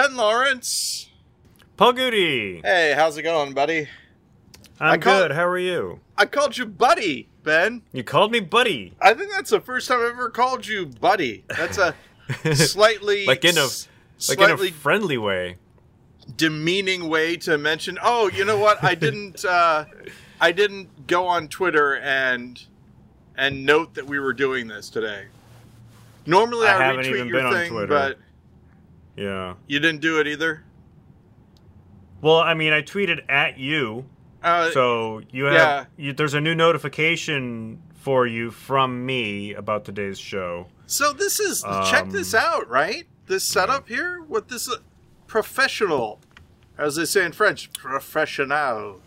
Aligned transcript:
Ben 0.00 0.16
Laurance. 0.16 1.10
Paul 1.76 1.92
Gude. 1.92 2.62
Hey, 2.64 2.94
how's 2.96 3.18
it 3.18 3.22
going, 3.22 3.52
buddy? 3.52 3.86
I'm 4.80 4.92
I 4.92 4.96
call- 4.96 5.20
good. 5.20 5.32
How 5.32 5.46
are 5.46 5.58
you? 5.58 6.00
I 6.16 6.24
called 6.24 6.56
you 6.56 6.64
Buddy, 6.64 7.28
Ben. 7.42 7.82
You 7.92 8.02
called 8.02 8.32
me 8.32 8.40
buddy. 8.40 8.94
I 9.00 9.12
think 9.12 9.30
that's 9.30 9.50
the 9.50 9.60
first 9.60 9.88
time 9.88 9.98
I've 10.00 10.12
ever 10.12 10.30
called 10.30 10.66
you 10.66 10.86
Buddy. 10.86 11.44
That's 11.48 11.76
a 11.76 11.94
slightly 12.54 13.26
Like 13.26 13.44
in 13.44 13.58
a- 13.58 13.64
s- 13.64 13.88
Like 14.26 14.38
in 14.38 14.44
a 14.44 14.48
slightly 14.48 14.70
friendly 14.70 15.18
way. 15.18 15.56
demeaning 16.34 17.10
way 17.10 17.36
to 17.38 17.58
mention. 17.58 17.98
Oh, 18.02 18.30
you 18.30 18.46
know 18.46 18.56
what? 18.58 18.82
I 18.82 18.94
didn't. 18.94 19.44
Uh, 19.50 19.84
I 20.40 20.52
didn't 20.52 21.06
go 21.06 21.26
on 21.26 21.48
Twitter 21.48 21.96
and 21.98 22.62
and 23.36 23.66
note 23.66 23.92
that 23.96 24.06
we 24.06 24.18
were 24.18 24.32
doing 24.32 24.66
this 24.68 24.88
today. 24.88 25.26
Normally, 26.24 26.66
I 26.68 26.78
I, 26.78 26.84
haven't 26.84 27.04
retweet 27.04 27.14
even 27.16 27.28
your 27.28 27.36
been 27.42 27.46
on 27.60 27.66
Twitter. 27.68 27.86
but 27.88 28.18
Yeah. 29.20 29.54
you 29.66 29.78
didn't 29.80 30.00
do 30.00 30.18
it 30.18 30.26
either. 30.26 30.64
Well, 32.22 32.38
I 32.38 32.54
mean, 32.54 32.72
I 32.72 32.82
tweeted 32.82 33.20
at 33.28 33.58
you, 33.58 34.06
Uh, 34.42 34.70
so 34.70 35.20
you 35.30 35.44
have 35.44 35.54
yeah. 35.54 35.84
you, 35.96 36.12
there's 36.14 36.32
a 36.34 36.40
new 36.40 36.54
notification 36.54 37.82
for 37.94 38.26
you 38.26 38.50
from 38.50 39.04
me 39.04 39.52
about 39.52 39.84
today's 39.84 40.18
show. 40.18 40.66
So 40.86 41.12
this 41.12 41.38
is 41.38 41.62
check 41.90 42.04
Um, 42.04 42.10
this 42.10 42.34
out, 42.34 42.66
right? 42.68 43.06
This 43.26 43.44
setup 43.44 43.88
here 43.88 44.22
with 44.22 44.48
this 44.48 44.68
uh, 44.70 44.76
professional, 45.26 46.20
as 46.78 46.96
they 46.96 47.04
say 47.04 47.24
in 47.26 47.32
French, 47.32 47.70
professional. 47.74 49.02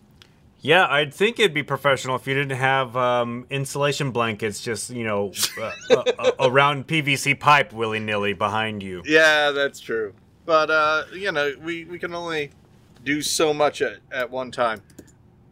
Yeah, 0.65 0.87
I'd 0.87 1.13
think 1.13 1.39
it'd 1.39 1.53
be 1.53 1.61
professional 1.61 2.15
if 2.15 2.25
you 2.25 2.33
didn't 2.33 2.57
have 2.57 2.95
um, 2.95 3.45
insulation 3.49 4.11
blankets 4.11 4.61
just 4.61 4.89
you 4.89 5.03
know 5.03 5.33
uh, 5.61 5.71
uh, 5.91 6.03
uh, 6.17 6.31
around 6.39 6.87
PVC 6.87 7.37
pipe 7.37 7.73
willy 7.73 7.99
nilly 7.99 8.31
behind 8.31 8.81
you. 8.81 9.03
Yeah, 9.05 9.51
that's 9.51 9.81
true. 9.81 10.13
But 10.45 10.71
uh, 10.71 11.03
you 11.13 11.31
know, 11.33 11.51
we 11.61 11.83
we 11.83 11.99
can 11.99 12.15
only 12.15 12.51
do 13.03 13.21
so 13.21 13.53
much 13.53 13.81
at, 13.81 13.97
at 14.11 14.31
one 14.31 14.51
time. 14.51 14.81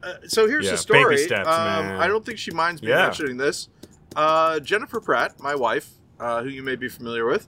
Uh, 0.01 0.13
so 0.27 0.47
here's 0.47 0.65
Yeah, 0.65 0.71
the 0.71 0.77
story. 0.77 1.17
steps, 1.17 1.47
um. 1.49 1.99
I 1.99 2.07
don't 2.07 2.25
think 2.25 2.39
she 2.39 2.51
minds 2.51 2.81
me 2.81 2.87
Yeah. 2.89 3.03
mentioning 3.03 3.35
this. 3.37 3.67
Uh, 4.15 4.59
Jennifer 4.61 4.99
Pratt, 5.01 5.39
my 5.41 5.55
wife, 5.55 5.89
uh, 6.19 6.41
who 6.41 6.49
you 6.49 6.63
may 6.63 6.75
be 6.75 6.87
familiar 6.89 7.25
with, 7.25 7.47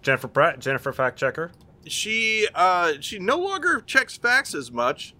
Jennifer 0.00 0.28
Pratt, 0.28 0.58
Jennifer 0.58 0.92
fact 0.92 1.18
checker. 1.18 1.52
she 1.86 2.48
uh, 2.54 2.94
she 3.00 3.18
no 3.18 3.36
longer 3.36 3.80
checks 3.82 4.16
facts 4.16 4.54
as 4.54 4.72
much. 4.72 5.14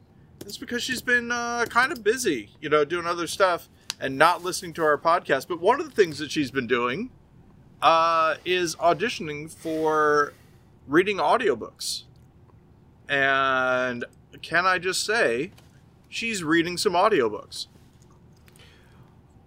It's 0.46 0.56
because 0.58 0.82
she's 0.82 1.02
been 1.02 1.30
uh, 1.32 1.66
kind 1.68 1.92
of 1.92 2.02
busy, 2.04 2.50
you 2.60 2.68
know, 2.68 2.84
doing 2.84 3.06
other 3.06 3.26
stuff 3.26 3.68
and 4.00 4.18
not 4.18 4.42
listening 4.42 4.72
to 4.74 4.82
our 4.82 4.98
podcast. 4.98 5.48
But 5.48 5.60
one 5.60 5.80
of 5.80 5.86
the 5.86 5.94
things 5.94 6.18
that 6.18 6.30
she's 6.30 6.50
been 6.50 6.66
doing 6.66 7.10
uh, 7.80 8.36
is 8.44 8.76
auditioning 8.76 9.50
for 9.50 10.32
reading 10.86 11.18
audiobooks. 11.18 12.04
And 13.08 14.04
can 14.42 14.66
I 14.66 14.78
just 14.78 15.04
say, 15.04 15.52
she's 16.08 16.42
reading 16.44 16.76
some 16.76 16.92
audiobooks. 16.92 17.66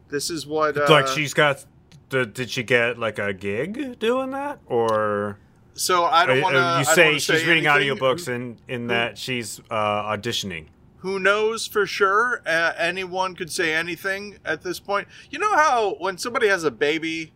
This 0.10 0.30
is 0.30 0.46
what 0.46 0.78
uh, 0.78 0.86
like 0.90 1.08
she's 1.08 1.34
got. 1.34 1.66
The, 2.10 2.26
did 2.26 2.52
she 2.52 2.62
get 2.62 3.00
like 3.00 3.18
a 3.18 3.34
gig 3.34 3.98
doing 3.98 4.30
that, 4.32 4.60
or 4.68 5.40
So 5.74 6.06
I 6.06 6.26
don't 6.26 6.42
want 6.42 6.56
to. 6.56 6.76
you 6.80 6.86
say 6.96 7.18
she's 7.18 7.46
reading 7.46 7.64
audiobooks 7.64 8.28
in 8.28 8.58
in 8.68 8.88
that 8.88 9.18
she's 9.18 9.60
uh, 9.72 10.04
auditioning? 10.16 10.68
Who 11.06 11.20
knows 11.20 11.68
for 11.68 11.86
sure? 11.86 12.42
Uh, 12.48 12.74
anyone 12.78 13.36
could 13.36 13.52
say 13.52 13.74
anything 13.74 14.38
at 14.44 14.64
this 14.64 14.80
point. 14.80 15.08
You 15.30 15.38
know 15.40 15.54
how 15.56 15.96
when 16.00 16.18
somebody 16.18 16.48
has 16.48 16.64
a 16.64 16.72
baby 16.72 17.32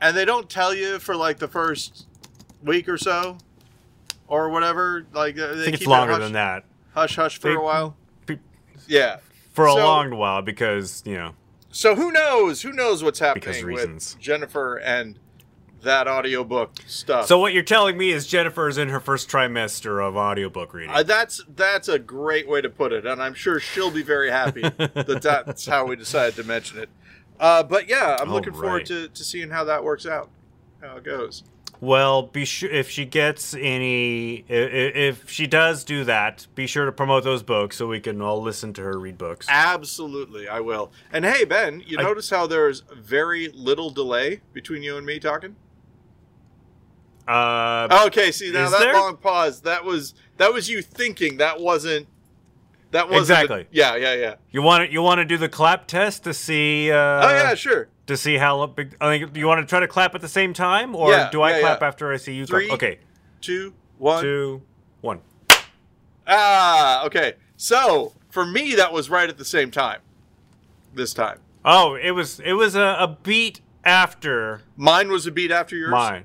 and 0.00 0.16
they 0.16 0.24
don't 0.24 0.48
tell 0.48 0.74
you 0.74 0.98
for 0.98 1.14
like 1.14 1.38
the 1.38 1.48
first 1.48 2.06
week 2.62 2.88
or 2.88 2.96
so 2.96 3.36
or 4.26 4.48
whatever, 4.48 5.06
like 5.12 5.36
they 5.36 5.44
I 5.44 5.54
think 5.54 5.68
it's 5.68 5.78
keep 5.80 5.88
it 5.88 5.90
longer 5.90 6.14
hush, 6.14 6.22
than 6.22 6.32
that. 6.32 6.64
Hush, 6.94 7.16
hush 7.16 7.38
for 7.38 7.48
They- 7.50 7.56
a 7.56 7.60
while. 7.60 7.96
Pe- 8.26 8.38
Yeah. 8.86 9.18
For 9.52 9.66
a 9.66 9.72
So- 9.72 9.76
long 9.78 10.16
while 10.16 10.40
because 10.40 11.02
you 11.04 11.14
know 11.16 11.34
So 11.70 11.94
who 11.94 12.10
knows? 12.10 12.62
Who 12.62 12.72
knows 12.72 13.04
what's 13.04 13.20
Because 13.20 13.56
happening 13.56 13.66
reasons. 13.66 14.14
with 14.14 14.22
Jennifer 14.24 14.76
and 14.78 15.18
that 15.82 16.08
audiobook 16.08 16.72
stuff? 16.86 17.26
So 17.26 17.38
what 17.38 17.52
you're 17.52 17.62
telling 17.62 17.96
me 17.96 18.10
is 18.10 18.26
Jennifer 18.26 18.68
is 18.68 18.78
in 18.78 18.88
her 18.88 19.00
first 19.00 19.28
trimester 19.28 20.06
of 20.06 20.16
audiobook 20.16 20.74
reading. 20.74 20.90
Uh, 20.94 21.02
that's 21.02 21.42
that's 21.54 21.88
a 21.88 21.98
great 21.98 22.48
way 22.48 22.60
to 22.60 22.68
put 22.70 22.92
it, 22.92 23.06
and 23.06 23.22
I'm 23.22 23.34
sure 23.34 23.60
she'll 23.60 23.90
be 23.90 24.02
very 24.02 24.30
happy 24.30 24.62
that 24.62 25.20
that's 25.46 25.66
how 25.66 25.86
we 25.86 25.96
decided 25.96 26.34
to 26.36 26.44
mention 26.44 26.78
it. 26.78 26.88
Uh, 27.40 27.62
but 27.62 27.88
yeah, 27.88 28.16
I'm 28.20 28.28
All 28.28 28.34
looking 28.34 28.52
forward 28.52 28.86
to, 28.86 29.08
to 29.08 29.24
seeing 29.24 29.50
how 29.50 29.64
that 29.64 29.84
works 29.84 30.06
out, 30.06 30.28
how 30.82 30.96
it 30.96 31.04
goes. 31.04 31.44
well, 31.80 32.22
be 32.22 32.44
sure 32.44 32.68
if 32.68 32.90
she 32.90 33.04
gets 33.04 33.54
any, 33.54 34.44
if 34.48 35.30
she 35.30 35.46
does 35.46 35.84
do 35.84 36.02
that, 36.02 36.48
be 36.56 36.66
sure 36.66 36.84
to 36.86 36.90
promote 36.90 37.22
those 37.22 37.44
books 37.44 37.76
so 37.76 37.86
we 37.86 38.00
can 38.00 38.20
all 38.20 38.42
listen 38.42 38.72
to 38.72 38.82
her 38.82 38.98
read 38.98 39.16
books. 39.16 39.46
Absolutely, 39.48 40.48
I 40.48 40.58
will. 40.58 40.90
And 41.12 41.24
hey, 41.24 41.44
Ben, 41.44 41.80
you 41.86 41.96
I- 42.00 42.02
notice 42.02 42.28
how 42.30 42.48
there's 42.48 42.82
very 42.96 43.46
little 43.50 43.90
delay 43.90 44.40
between 44.52 44.82
you 44.82 44.96
and 44.96 45.06
me 45.06 45.20
talking? 45.20 45.54
Uh, 47.28 48.04
Okay, 48.06 48.32
see 48.32 48.50
now 48.50 48.70
that 48.70 48.80
there? 48.80 48.94
long 48.94 49.16
pause 49.18 49.60
that 49.62 49.84
was 49.84 50.14
that 50.38 50.52
was 50.52 50.68
you 50.70 50.80
thinking 50.82 51.36
that 51.36 51.60
wasn't 51.60 52.06
that 52.90 53.08
wasn't 53.08 53.20
Exactly. 53.40 53.66
yeah, 53.70 53.96
yeah, 53.96 54.14
yeah. 54.14 54.34
you 54.50 54.62
want 54.62 54.86
to 54.86 54.92
you 54.92 55.02
want 55.02 55.18
to 55.18 55.24
do 55.26 55.36
the 55.36 55.48
clap 55.48 55.86
test 55.86 56.24
to 56.24 56.32
see? 56.32 56.90
Uh, 56.90 56.96
oh 56.96 57.30
yeah, 57.30 57.54
sure. 57.54 57.88
To 58.06 58.16
see 58.16 58.38
how 58.38 58.64
big? 58.66 58.96
I 59.00 59.18
think 59.18 59.36
you 59.36 59.46
want 59.46 59.60
to 59.60 59.66
try 59.66 59.80
to 59.80 59.86
clap 59.88 60.14
at 60.14 60.22
the 60.22 60.28
same 60.28 60.54
time, 60.54 60.94
or 60.96 61.10
Yeah, 61.12 61.28
do 61.30 61.42
I 61.42 61.50
yeah, 61.56 61.60
clap 61.60 61.80
yeah. 61.82 61.86
after 61.88 62.10
I 62.10 62.16
see 62.16 62.32
you? 62.34 62.46
Three, 62.46 62.66
clap? 62.68 62.76
Okay, 62.78 62.98
Two, 63.42 63.74
one. 63.98 64.22
two, 64.22 64.62
one. 65.02 65.20
Ah, 66.26 67.04
okay. 67.06 67.34
So 67.56 68.14
for 68.30 68.46
me, 68.46 68.74
that 68.76 68.92
was 68.92 69.10
right 69.10 69.28
at 69.28 69.36
the 69.38 69.44
same 69.44 69.70
time. 69.70 70.00
This 70.94 71.12
time, 71.12 71.40
Oh, 71.64 71.94
it 71.94 72.12
was 72.12 72.40
it 72.40 72.54
was 72.54 72.74
a, 72.74 72.96
a 72.98 73.18
beat 73.22 73.60
after 73.84 74.62
mine 74.76 75.10
was 75.10 75.26
a 75.26 75.30
beat 75.30 75.50
after 75.50 75.76
yours. 75.76 75.90
mine. 75.90 76.24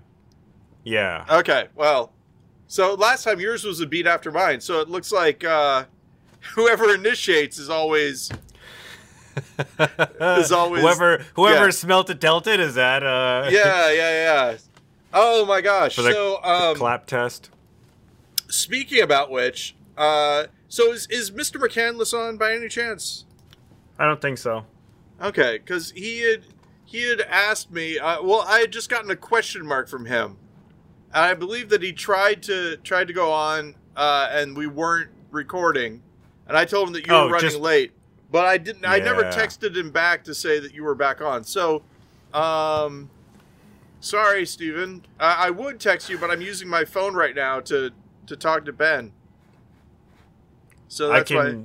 Yeah. 0.83 1.25
Okay, 1.29 1.67
well, 1.75 2.11
so 2.67 2.93
last 2.95 3.23
time 3.23 3.39
yours 3.39 3.63
was 3.63 3.79
a 3.79 3.87
beat 3.87 4.07
after 4.07 4.31
mine. 4.31 4.61
So 4.61 4.81
it 4.81 4.89
looks 4.89 5.11
like 5.11 5.43
uh, 5.43 5.85
whoever 6.55 6.93
initiates 6.93 7.57
is 7.57 7.69
always 7.69 8.31
is 10.19 10.51
always 10.51 10.81
whoever 10.83 11.25
whoever 11.35 11.65
yeah. 11.65 11.71
smelt 11.71 12.09
it 12.09 12.19
dealt 12.19 12.45
it 12.45 12.59
is 12.59 12.75
that 12.75 13.03
uh 13.03 13.47
yeah, 13.51 13.91
yeah, 13.91 14.51
yeah. 14.51 14.57
Oh 15.13 15.45
my 15.45 15.61
gosh! 15.61 15.95
the, 15.95 16.03
so 16.03 16.39
the 16.41 16.49
um, 16.49 16.75
clap 16.75 17.05
test. 17.05 17.51
speaking 18.47 19.01
about 19.01 19.29
which, 19.29 19.75
uh, 19.95 20.45
so 20.67 20.91
is 20.91 21.05
is 21.07 21.29
Mr. 21.29 21.61
McCandless 21.61 22.17
on 22.17 22.37
by 22.37 22.53
any 22.53 22.67
chance? 22.67 23.25
I 23.99 24.05
don't 24.05 24.21
think 24.21 24.39
so. 24.39 24.65
Okay, 25.21 25.59
because 25.59 25.91
he 25.91 26.21
had 26.21 26.45
he 26.83 27.07
had 27.07 27.21
asked 27.21 27.71
me. 27.71 27.99
Uh, 27.99 28.23
well, 28.23 28.43
I 28.47 28.59
had 28.59 28.71
just 28.71 28.89
gotten 28.89 29.11
a 29.11 29.15
question 29.15 29.65
mark 29.67 29.87
from 29.87 30.07
him, 30.07 30.37
and 31.13 31.23
I 31.25 31.33
believe 31.33 31.69
that 31.69 31.81
he 31.83 31.93
tried 31.93 32.41
to 32.43 32.77
tried 32.77 33.07
to 33.07 33.13
go 33.13 33.31
on, 33.31 33.75
uh, 33.95 34.29
and 34.31 34.55
we 34.57 34.67
weren't 34.67 35.09
recording, 35.31 36.01
and 36.47 36.57
I 36.57 36.65
told 36.65 36.87
him 36.87 36.93
that 36.93 37.05
you 37.07 37.13
Oh, 37.13 37.25
were 37.27 37.33
running 37.33 37.49
just- 37.49 37.59
late, 37.61 37.91
but 38.31 38.45
I 38.45 38.57
didn't. 38.57 38.85
I 38.85 38.99
never 38.99 39.23
texted 39.25 39.75
him 39.75 39.91
back 39.91 40.23
to 40.25 40.33
say 40.35 40.59
that 40.59 40.73
you 40.73 40.83
were 40.83 40.95
back 40.95 41.21
on. 41.21 41.43
So, 41.43 41.83
um, 42.33 43.09
sorry, 43.99 44.45
Steven. 44.45 45.05
I, 45.19 45.47
I 45.47 45.49
would 45.51 45.79
text 45.79 46.09
you, 46.09 46.17
but 46.17 46.29
I'm 46.31 46.41
using 46.41 46.67
my 46.67 46.85
phone 46.85 47.13
right 47.15 47.35
now 47.35 47.59
to 47.61 47.91
to 48.27 48.35
talk 48.35 48.65
to 48.65 48.73
Ben. 48.73 49.11
So 50.87 51.11
I 51.11 51.17
that's 51.19 51.31
why. 51.31 51.55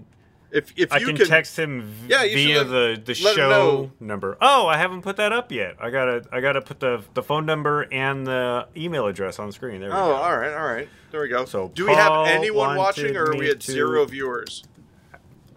If 0.51 0.73
if 0.77 0.91
I 0.93 0.97
you 0.99 1.07
can, 1.09 1.17
can 1.17 1.27
text 1.27 1.59
him 1.59 1.93
Yeah, 2.09 2.23
via 2.23 2.59
let- 2.59 2.69
the 2.69 3.03
the 3.05 3.15
show 3.15 3.91
number. 4.01 4.39
Oh, 4.41 4.67
I 4.67 4.79
haven't 4.79 5.03
put 5.03 5.17
that 5.17 5.31
up 5.33 5.53
yet. 5.53 5.77
I 5.79 5.91
gotta 5.91 6.25
I 6.33 6.41
gotta 6.41 6.63
put 6.63 6.81
the 6.81 7.03
the 7.15 7.23
phone 7.23 7.45
number 7.45 7.83
and 7.93 8.27
the 8.27 8.67
email 8.77 9.07
address 9.07 9.39
on 9.39 9.47
the 9.49 9.53
screen. 9.53 9.81
There 9.81 9.91
we 9.91 9.95
go. 9.95 10.01
Oh, 10.03 10.09
go. 10.09 10.15
all 10.15 10.37
right, 10.39 10.53
all 10.55 10.67
right. 10.67 10.89
There 11.11 11.21
we 11.21 11.29
go. 11.29 11.45
So 11.45 11.71
do 11.75 11.87
we 11.87 11.93
have 11.93 12.09
Paul 12.09 12.27
anyone 12.27 12.77
watching, 12.79 13.15
or 13.17 13.27
are 13.31 13.37
we 13.37 13.51
at 13.51 13.61
to- 13.61 13.73
zero 13.73 14.05
viewers? 14.07 14.65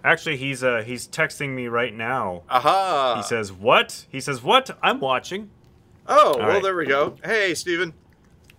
Actually, 0.04 0.38
he's 0.38 0.64
uh 0.64 0.82
he's 0.86 1.08
texting 1.08 1.50
me 1.50 1.68
right 1.68 1.94
now. 1.94 2.42
Aha! 2.50 3.16
He 3.18 3.24
says 3.24 3.52
what? 3.54 4.06
He 4.10 4.20
says 4.20 4.42
what? 4.44 4.78
I'm 4.84 5.00
watching. 5.00 5.52
"Oh, 6.08 6.36
well, 6.38 6.48
right. 6.50 6.64
there 6.64 6.76
we 6.76 6.86
go." 6.88 7.16
Hey, 7.24 7.54
Steven. 7.54 7.94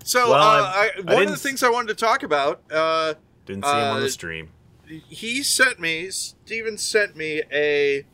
So, 0.05 0.31
Well, 0.31 0.41
uh, 0.41 0.63
I- 0.75 0.91
I, 0.97 1.01
I 1.09 1.15
one 1.15 1.25
of 1.25 1.31
the 1.31 1.37
things 1.37 1.63
I 1.63 1.69
wanted 1.69 1.89
to 1.89 1.95
talk 1.95 2.23
about, 2.23 2.61
uh, 2.73 3.15
Didn't 3.47 3.65
see 3.65 3.71
him 3.71 3.77
on 3.77 3.97
Uh, 3.99 4.01
the 4.01 4.09
stream. 4.09 4.49
He 4.87 5.43
sent 5.43 5.81
me. 5.81 6.11
Steven 6.11 6.77
sent 6.79 7.17
me 7.17 7.43
a 7.53 8.05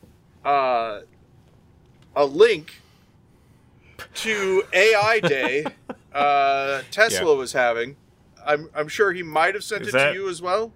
uh, 0.44 1.00
a 2.14 2.24
link 2.24 2.80
to 4.14 4.62
AI 4.72 5.20
Day 5.20 5.64
uh, 6.12 6.82
Tesla 6.90 7.34
was 7.34 7.52
having. 7.52 7.96
I'm 8.46 8.70
I'm 8.74 8.88
sure 8.88 9.12
he 9.12 9.22
might 9.22 9.54
have 9.54 9.64
sent 9.64 9.82
Is 9.82 9.88
it 9.88 9.92
that- 9.92 10.08
to 10.12 10.14
you 10.14 10.28
as 10.28 10.40
well, 10.40 10.72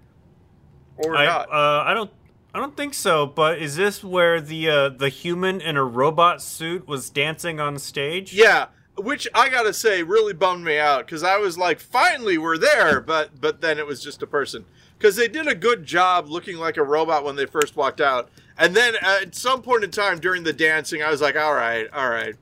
or 0.97 1.15
I, 1.15 1.25
not. 1.25 1.49
uh, 1.49 1.83
I 1.85 1.93
don't. 1.93 2.11
I 2.55 2.59
don't 2.59 2.77
think 2.77 2.93
so. 2.93 3.25
But 3.25 3.57
is 3.59 3.75
this 3.77 4.03
where 4.03 4.39
the 4.39 4.69
uh, 4.69 4.89
the 4.89 5.09
human 5.09 5.59
in 5.59 5.75
a 5.75 5.83
robot 5.83 6.41
suit 6.41 6.87
was 6.87 7.09
dancing 7.09 7.59
on 7.59 7.79
stage? 7.79 8.31
Yeah, 8.31 8.67
which 8.95 9.27
I 9.33 9.49
gotta 9.49 9.73
say 9.73 10.03
really 10.03 10.33
bummed 10.33 10.63
me 10.63 10.77
out 10.77 11.05
because 11.07 11.23
I 11.23 11.37
was 11.37 11.57
like, 11.57 11.79
finally 11.79 12.37
we're 12.37 12.59
there, 12.59 13.01
but 13.01 13.41
but 13.41 13.61
then 13.61 13.79
it 13.79 13.87
was 13.87 14.03
just 14.03 14.21
a 14.21 14.27
person 14.27 14.65
because 15.03 15.17
they 15.17 15.27
did 15.27 15.47
a 15.47 15.55
good 15.55 15.85
job 15.85 16.29
looking 16.29 16.55
like 16.55 16.77
a 16.77 16.83
robot 16.83 17.25
when 17.25 17.35
they 17.35 17.45
first 17.45 17.75
walked 17.75 17.99
out, 17.99 18.29
and 18.57 18.73
then 18.73 18.95
uh, 19.03 19.19
at 19.23 19.35
some 19.35 19.61
point 19.61 19.83
in 19.83 19.91
time 19.91 20.17
during 20.17 20.43
the 20.43 20.53
dancing, 20.53 21.03
I 21.03 21.11
was 21.11 21.19
like, 21.19 21.35
all 21.35 21.53
right, 21.53 21.89
all 21.91 22.09
right, 22.09 22.35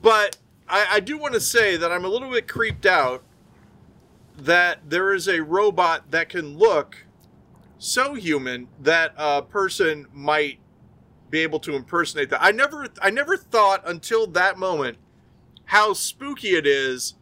but 0.00 0.36
I, 0.68 0.86
I 0.92 1.00
do 1.00 1.18
want 1.18 1.34
to 1.34 1.40
say 1.40 1.76
that 1.76 1.90
I'm 1.90 2.04
a 2.04 2.08
little 2.08 2.30
bit 2.30 2.46
creeped 2.46 2.86
out 2.86 3.24
that 4.36 4.88
there 4.88 5.12
is 5.12 5.26
a 5.26 5.42
robot 5.42 6.12
that 6.12 6.28
can 6.28 6.56
look 6.56 7.06
so 7.76 8.14
human 8.14 8.68
that 8.80 9.12
a 9.16 9.42
person 9.42 10.06
might 10.12 10.60
be 11.28 11.40
able 11.40 11.58
to 11.58 11.74
impersonate 11.74 12.30
that. 12.30 12.40
I 12.40 12.52
never 12.52 12.86
I 13.02 13.10
never 13.10 13.36
thought 13.36 13.82
until 13.84 14.28
that 14.28 14.58
moment 14.58 14.96
how 15.64 15.92
spooky 15.92 16.50
it 16.50 16.68
is 16.68 17.16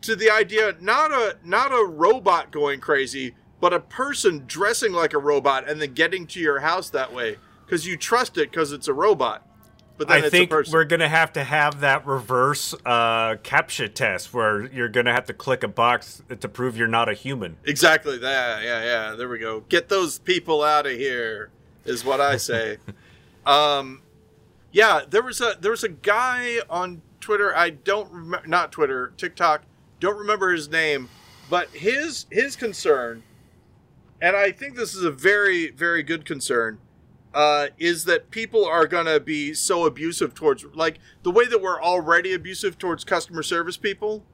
to 0.00 0.16
the 0.16 0.28
idea 0.28 0.74
not 0.80 1.12
a 1.12 1.36
not 1.44 1.70
a 1.72 1.86
robot 1.86 2.50
going 2.50 2.80
crazy, 2.80 3.36
but 3.60 3.72
a 3.72 3.80
person 3.80 4.44
dressing 4.46 4.92
like 4.92 5.12
a 5.12 5.18
robot 5.18 5.68
and 5.68 5.80
then 5.80 5.92
getting 5.94 6.26
to 6.28 6.40
your 6.40 6.60
house 6.60 6.90
that 6.90 7.12
way 7.12 7.36
because 7.64 7.86
you 7.86 7.96
trust 7.96 8.36
it 8.38 8.50
because 8.50 8.72
it's 8.72 8.88
a 8.88 8.94
robot. 8.94 9.46
But 10.00 10.08
then 10.08 10.22
I 10.22 10.26
it's 10.26 10.30
think 10.30 10.50
we're 10.72 10.84
gonna 10.84 11.10
have 11.10 11.34
to 11.34 11.44
have 11.44 11.80
that 11.80 12.06
reverse 12.06 12.72
uh, 12.86 13.36
CAPTCHA 13.42 13.92
test 13.92 14.32
where 14.32 14.64
you're 14.72 14.88
gonna 14.88 15.12
have 15.12 15.26
to 15.26 15.34
click 15.34 15.62
a 15.62 15.68
box 15.68 16.22
to 16.40 16.48
prove 16.48 16.74
you're 16.74 16.88
not 16.88 17.10
a 17.10 17.12
human. 17.12 17.58
Exactly 17.66 18.16
that. 18.16 18.62
Yeah, 18.62 18.82
yeah. 18.82 19.14
There 19.14 19.28
we 19.28 19.38
go. 19.38 19.60
Get 19.68 19.90
those 19.90 20.18
people 20.18 20.62
out 20.62 20.86
of 20.86 20.92
here, 20.92 21.50
is 21.84 22.02
what 22.02 22.18
I 22.18 22.38
say. 22.38 22.78
um, 23.46 24.00
yeah, 24.72 25.02
there 25.06 25.22
was 25.22 25.42
a 25.42 25.56
there 25.60 25.72
was 25.72 25.84
a 25.84 25.90
guy 25.90 26.60
on 26.70 27.02
Twitter. 27.20 27.54
I 27.54 27.68
don't 27.68 28.10
remember, 28.10 28.46
not 28.46 28.72
Twitter, 28.72 29.12
TikTok. 29.18 29.64
Don't 30.00 30.16
remember 30.16 30.50
his 30.50 30.70
name, 30.70 31.10
but 31.50 31.68
his 31.68 32.24
his 32.30 32.56
concern, 32.56 33.22
and 34.20 34.36
I 34.36 34.52
think 34.52 34.76
this 34.76 34.94
is 34.94 35.04
a 35.04 35.10
very 35.10 35.70
very 35.70 36.02
good 36.02 36.24
concern 36.24 36.78
uh, 37.34 37.68
is 37.78 38.04
that 38.04 38.30
people 38.30 38.64
are 38.64 38.86
going 38.86 39.06
to 39.06 39.20
be 39.20 39.54
so 39.54 39.86
abusive 39.86 40.34
towards, 40.34 40.64
like, 40.74 40.98
the 41.22 41.30
way 41.30 41.46
that 41.46 41.60
we're 41.60 41.80
already 41.80 42.34
abusive 42.34 42.76
towards 42.78 43.04
customer 43.04 43.42
service 43.42 43.76
people, 43.76 44.24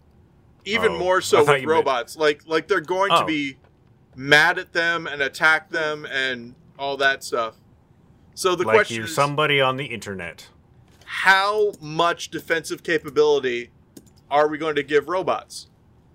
even 0.65 0.93
oh, 0.93 0.99
more 0.99 1.21
so 1.21 1.44
with 1.44 1.65
robots. 1.65 2.17
Meant... 2.17 2.23
Like, 2.23 2.43
like 2.47 2.69
they're 2.69 2.81
going 2.81 3.12
oh. 3.12 3.21
to 3.21 3.27
be 3.27 3.59
mad 4.15 4.59
at 4.59 4.73
them 4.73 5.06
and 5.06 5.21
attack 5.21 5.71
them 5.71 6.06
and 6.06 6.55
all 6.79 6.97
that 6.97 7.23
stuff. 7.23 7.56
So 8.35 8.55
the 8.55 8.65
like 8.65 8.75
question 8.75 8.97
you're 8.97 9.06
is, 9.06 9.15
somebody 9.15 9.61
on 9.61 9.77
the 9.77 9.87
internet. 9.87 10.49
How 11.05 11.73
much 11.81 12.31
defensive 12.31 12.82
capability 12.82 13.71
are 14.31 14.49
we 14.49 14.59
going 14.59 14.77
to 14.77 14.82
give 14.82 15.09
robots? 15.09 15.69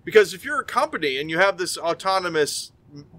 Because 0.04 0.34
if 0.34 0.44
you're 0.44 0.60
a 0.60 0.66
company 0.66 1.18
and 1.18 1.30
you 1.30 1.38
have 1.38 1.58
this 1.58 1.78
autonomous 1.78 2.72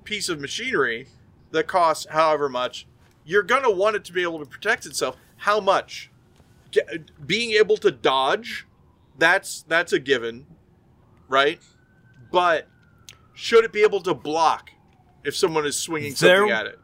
piece 0.05 0.29
of 0.29 0.41
machinery 0.41 1.07
that 1.51 1.67
costs 1.67 2.07
however 2.11 2.49
much, 2.49 2.87
you're 3.25 3.43
going 3.43 3.63
to 3.63 3.71
want 3.71 3.97
it 3.97 4.05
to 4.07 4.13
be 4.13 4.23
able 4.23 4.39
to 4.39 4.47
protect 4.47 4.87
itself. 4.87 5.17
How 5.37 5.61
much? 5.61 6.11
Being 7.25 7.53
able 7.53 7.77
to 7.79 7.91
dodge, 7.91 8.67
that's 9.19 9.63
that's 9.69 9.93
a 9.93 9.99
given, 9.99 10.47
right? 11.29 11.61
But 12.31 12.69
should 13.35 13.65
it 13.65 13.73
be 13.73 13.83
able 13.83 14.01
to 14.01 14.15
block 14.15 14.71
if 15.25 15.37
someone 15.37 15.67
is 15.67 15.77
swinging 15.77 16.15
there 16.19 16.39
something 16.39 16.51
at 16.51 16.67
it? 16.67 16.79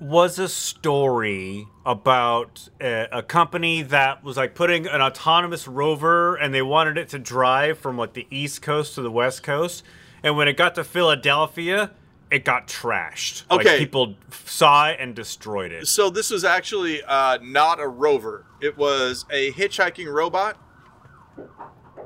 Was 0.00 0.38
a 0.38 0.48
story 0.48 1.66
about 1.86 2.68
a, 2.80 3.18
a, 3.18 3.22
company 3.22 3.82
that 3.82 4.24
was 4.24 4.36
like 4.36 4.54
putting 4.54 4.86
an 4.88 5.00
autonomous 5.00 5.68
rover 5.68 6.34
and 6.34 6.52
they 6.52 6.62
wanted 6.62 6.98
it 6.98 7.08
to 7.10 7.18
drive 7.18 7.78
from 7.78 7.96
like 7.96 8.12
the 8.12 8.26
east 8.28 8.60
coast 8.60 8.96
to 8.96 9.02
the 9.02 9.10
west 9.10 9.44
coast. 9.44 9.84
And 10.22 10.36
when 10.36 10.48
it 10.48 10.56
got 10.56 10.74
to 10.74 10.84
Philadelphia, 10.84 11.92
it 12.30 12.44
got 12.44 12.66
trashed. 12.66 13.44
Okay, 13.50 13.70
like 13.70 13.78
people 13.78 14.14
saw 14.30 14.88
it 14.88 14.96
and 15.00 15.14
destroyed 15.14 15.72
it. 15.72 15.86
So 15.86 16.10
this 16.10 16.30
was 16.30 16.44
actually 16.44 17.02
uh, 17.02 17.38
not 17.42 17.80
a 17.80 17.88
rover; 17.88 18.46
it 18.60 18.76
was 18.76 19.24
a 19.30 19.52
hitchhiking 19.52 20.12
robot. 20.12 20.56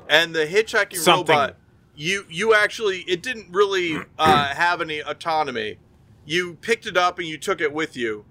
And 0.07 0.33
the 0.33 0.47
hitchhiking 0.47 0.97
Something. 0.97 1.35
robot, 1.35 1.57
you 1.95 2.25
you 2.29 2.53
actually 2.53 2.99
it 3.01 3.21
didn't 3.21 3.47
really 3.51 3.97
uh, 4.17 4.47
have 4.55 4.81
any 4.81 4.99
autonomy. 4.99 5.77
You 6.25 6.55
picked 6.55 6.85
it 6.85 6.97
up 6.97 7.19
and 7.19 7.27
you 7.27 7.37
took 7.37 7.61
it 7.61 7.73
with 7.73 7.95
you, 7.97 8.25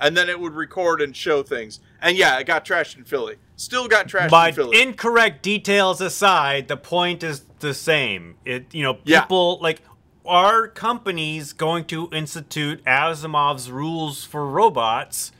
and 0.00 0.16
then 0.16 0.28
it 0.28 0.38
would 0.38 0.54
record 0.54 1.00
and 1.00 1.14
show 1.14 1.42
things. 1.42 1.80
And 2.00 2.16
yeah, 2.16 2.38
it 2.38 2.44
got 2.44 2.64
trashed 2.64 2.96
in 2.96 3.04
Philly. 3.04 3.36
Still 3.56 3.88
got 3.88 4.06
trashed 4.06 4.30
but 4.30 4.50
in 4.50 4.54
Philly. 4.54 4.82
incorrect 4.82 5.42
details 5.42 6.00
aside, 6.00 6.68
the 6.68 6.76
point 6.76 7.22
is 7.22 7.42
the 7.58 7.74
same. 7.74 8.36
It 8.44 8.72
you 8.74 8.82
know 8.82 8.94
people 8.94 9.58
yeah. 9.58 9.64
like 9.64 9.82
are 10.28 10.68
companies 10.68 11.52
going 11.52 11.86
to 11.86 12.08
institute 12.12 12.84
Asimov's 12.84 13.70
rules 13.70 14.24
for 14.24 14.46
robots 14.46 15.32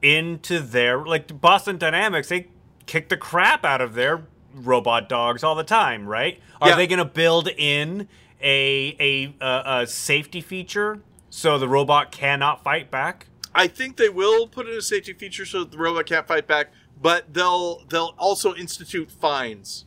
into 0.00 0.60
their 0.60 1.04
like 1.04 1.40
Boston 1.40 1.76
Dynamics? 1.76 2.28
They 2.28 2.46
kick 2.86 3.08
the 3.08 3.16
crap 3.16 3.64
out 3.64 3.80
of 3.80 3.94
their 3.94 4.22
robot 4.54 5.08
dogs 5.08 5.42
all 5.42 5.54
the 5.54 5.64
time, 5.64 6.06
right? 6.06 6.40
Are 6.60 6.70
yeah. 6.70 6.76
they 6.76 6.86
going 6.86 7.00
to 7.00 7.04
build 7.04 7.48
in 7.48 8.08
a, 8.40 8.96
a 8.98 9.34
a, 9.44 9.80
a 9.82 9.86
safety 9.86 10.40
feature 10.40 11.00
so 11.28 11.58
the 11.58 11.68
robot 11.68 12.12
cannot 12.12 12.62
fight 12.62 12.90
back? 12.90 13.26
I 13.54 13.66
think 13.66 13.96
they 13.96 14.08
will 14.08 14.46
put 14.46 14.68
in 14.68 14.76
a 14.76 14.82
safety 14.82 15.14
feature 15.14 15.44
so 15.44 15.64
the 15.64 15.78
robot 15.78 16.06
can't 16.06 16.28
fight 16.28 16.46
back, 16.46 16.72
but 17.00 17.34
they'll 17.34 17.84
they'll 17.88 18.14
also 18.18 18.54
institute 18.54 19.10
fines 19.10 19.84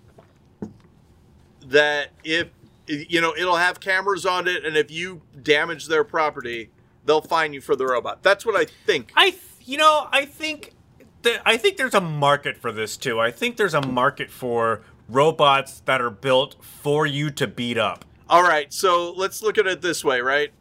that 1.66 2.10
if 2.24 2.50
you 2.90 3.22
know, 3.22 3.34
it'll 3.38 3.58
have 3.58 3.80
cameras 3.80 4.26
on 4.26 4.48
it, 4.48 4.66
and 4.66 4.76
if 4.76 4.90
you 4.90 5.22
damage 5.42 5.88
their 5.88 6.04
property, 6.04 6.72
they'll 7.06 7.22
fine 7.22 7.54
you 7.54 7.62
for 7.62 7.76
the 7.76 7.86
robot. 7.86 8.24
That's 8.24 8.46
what 8.46 8.56
I 8.56 8.66
think. 8.86 9.12
I, 9.16 9.36
you 9.62 9.78
know, 9.78 10.08
I 10.12 10.26
think, 10.26 10.74
that, 11.22 11.42
I 11.46 11.58
think 11.58 11.78
there's 11.78 11.94
a 11.94 12.02
market 12.02 12.58
for 12.58 12.72
this 12.72 12.98
too. 12.98 13.20
I 13.20 13.32
think 13.32 13.58
there's 13.58 13.74
a 13.74 13.86
market 13.86 14.32
for 14.32 14.82
robots 15.08 15.82
that 15.86 16.02
are 16.02 16.10
built 16.10 16.64
for 16.64 17.06
you 17.06 17.30
to 17.32 17.48
beat 17.48 17.78
up. 17.78 18.06
All 18.30 18.44
right, 18.44 18.72
so 18.74 19.12
let's 19.14 19.42
look 19.42 19.58
at 19.58 19.68
it 19.68 19.82
this 19.82 20.04
way, 20.04 20.22
right? 20.22 20.52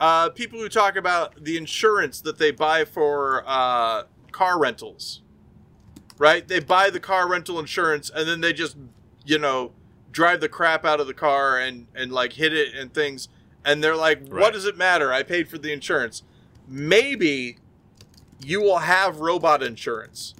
Uh, 0.00 0.28
people 0.30 0.58
who 0.58 0.68
talk 0.68 0.96
about 0.96 1.44
the 1.44 1.56
insurance 1.56 2.20
that 2.22 2.38
they 2.38 2.50
buy 2.50 2.84
for 2.84 3.44
uh, 3.46 4.04
car 4.32 4.58
rentals, 4.58 5.22
right? 6.18 6.46
They 6.46 6.60
buy 6.60 6.90
the 6.90 7.00
car 7.00 7.28
rental 7.28 7.58
insurance 7.58 8.10
and 8.10 8.28
then 8.28 8.40
they 8.40 8.52
just, 8.52 8.76
you 9.24 9.38
know, 9.38 9.72
drive 10.14 10.40
the 10.40 10.48
crap 10.48 10.84
out 10.84 11.00
of 11.00 11.06
the 11.06 11.12
car 11.12 11.58
and 11.58 11.88
and 11.94 12.12
like 12.12 12.34
hit 12.34 12.54
it 12.54 12.72
and 12.74 12.94
things 12.94 13.28
and 13.64 13.82
they're 13.82 13.96
like 13.96 14.20
right. 14.28 14.40
what 14.40 14.52
does 14.54 14.64
it 14.64 14.78
matter? 14.78 15.12
I 15.12 15.22
paid 15.22 15.48
for 15.48 15.58
the 15.58 15.72
insurance. 15.72 16.22
Maybe 16.66 17.58
you 18.42 18.62
will 18.62 18.78
have 18.78 19.20
robot 19.20 19.62
insurance 19.62 20.34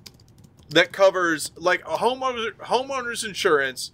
that 0.71 0.93
covers 0.93 1.51
like 1.57 1.81
a 1.83 1.97
homeowner 1.97 2.53
homeowners 2.55 3.27
insurance 3.27 3.91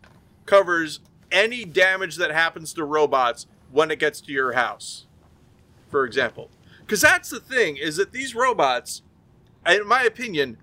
covers 0.47 1.01
any 1.33 1.65
damage 1.65 2.17
that 2.17 2.31
happens 2.31 2.75
to 2.75 2.85
robots 2.85 3.47
when 3.73 3.91
it 3.91 3.99
gets 3.99 4.21
to 4.21 4.33
your 4.33 4.53
house 4.53 5.07
for 5.89 6.05
example. 6.05 6.51
Because 6.81 7.01
that's 7.01 7.31
the 7.31 7.41
thing 7.41 7.77
is 7.79 7.97
that 7.97 8.13
these 8.13 8.35
robots 8.35 9.03
in 9.67 9.87
my 9.87 10.03
opinion 10.03 10.59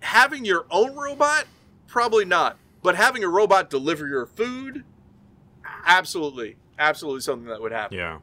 having 0.00 0.44
your 0.44 0.64
own 0.70 0.94
robot 0.94 1.46
probably 1.88 2.24
not 2.24 2.56
but 2.82 2.96
having 2.96 3.22
a 3.24 3.28
robot 3.28 3.70
deliver 3.70 4.08
your 4.08 4.26
food, 4.26 4.84
absolutely, 5.84 6.56
absolutely 6.78 7.20
something 7.20 7.48
that 7.48 7.60
would 7.60 7.72
happen. 7.72 7.98
Yeah. 7.98 8.18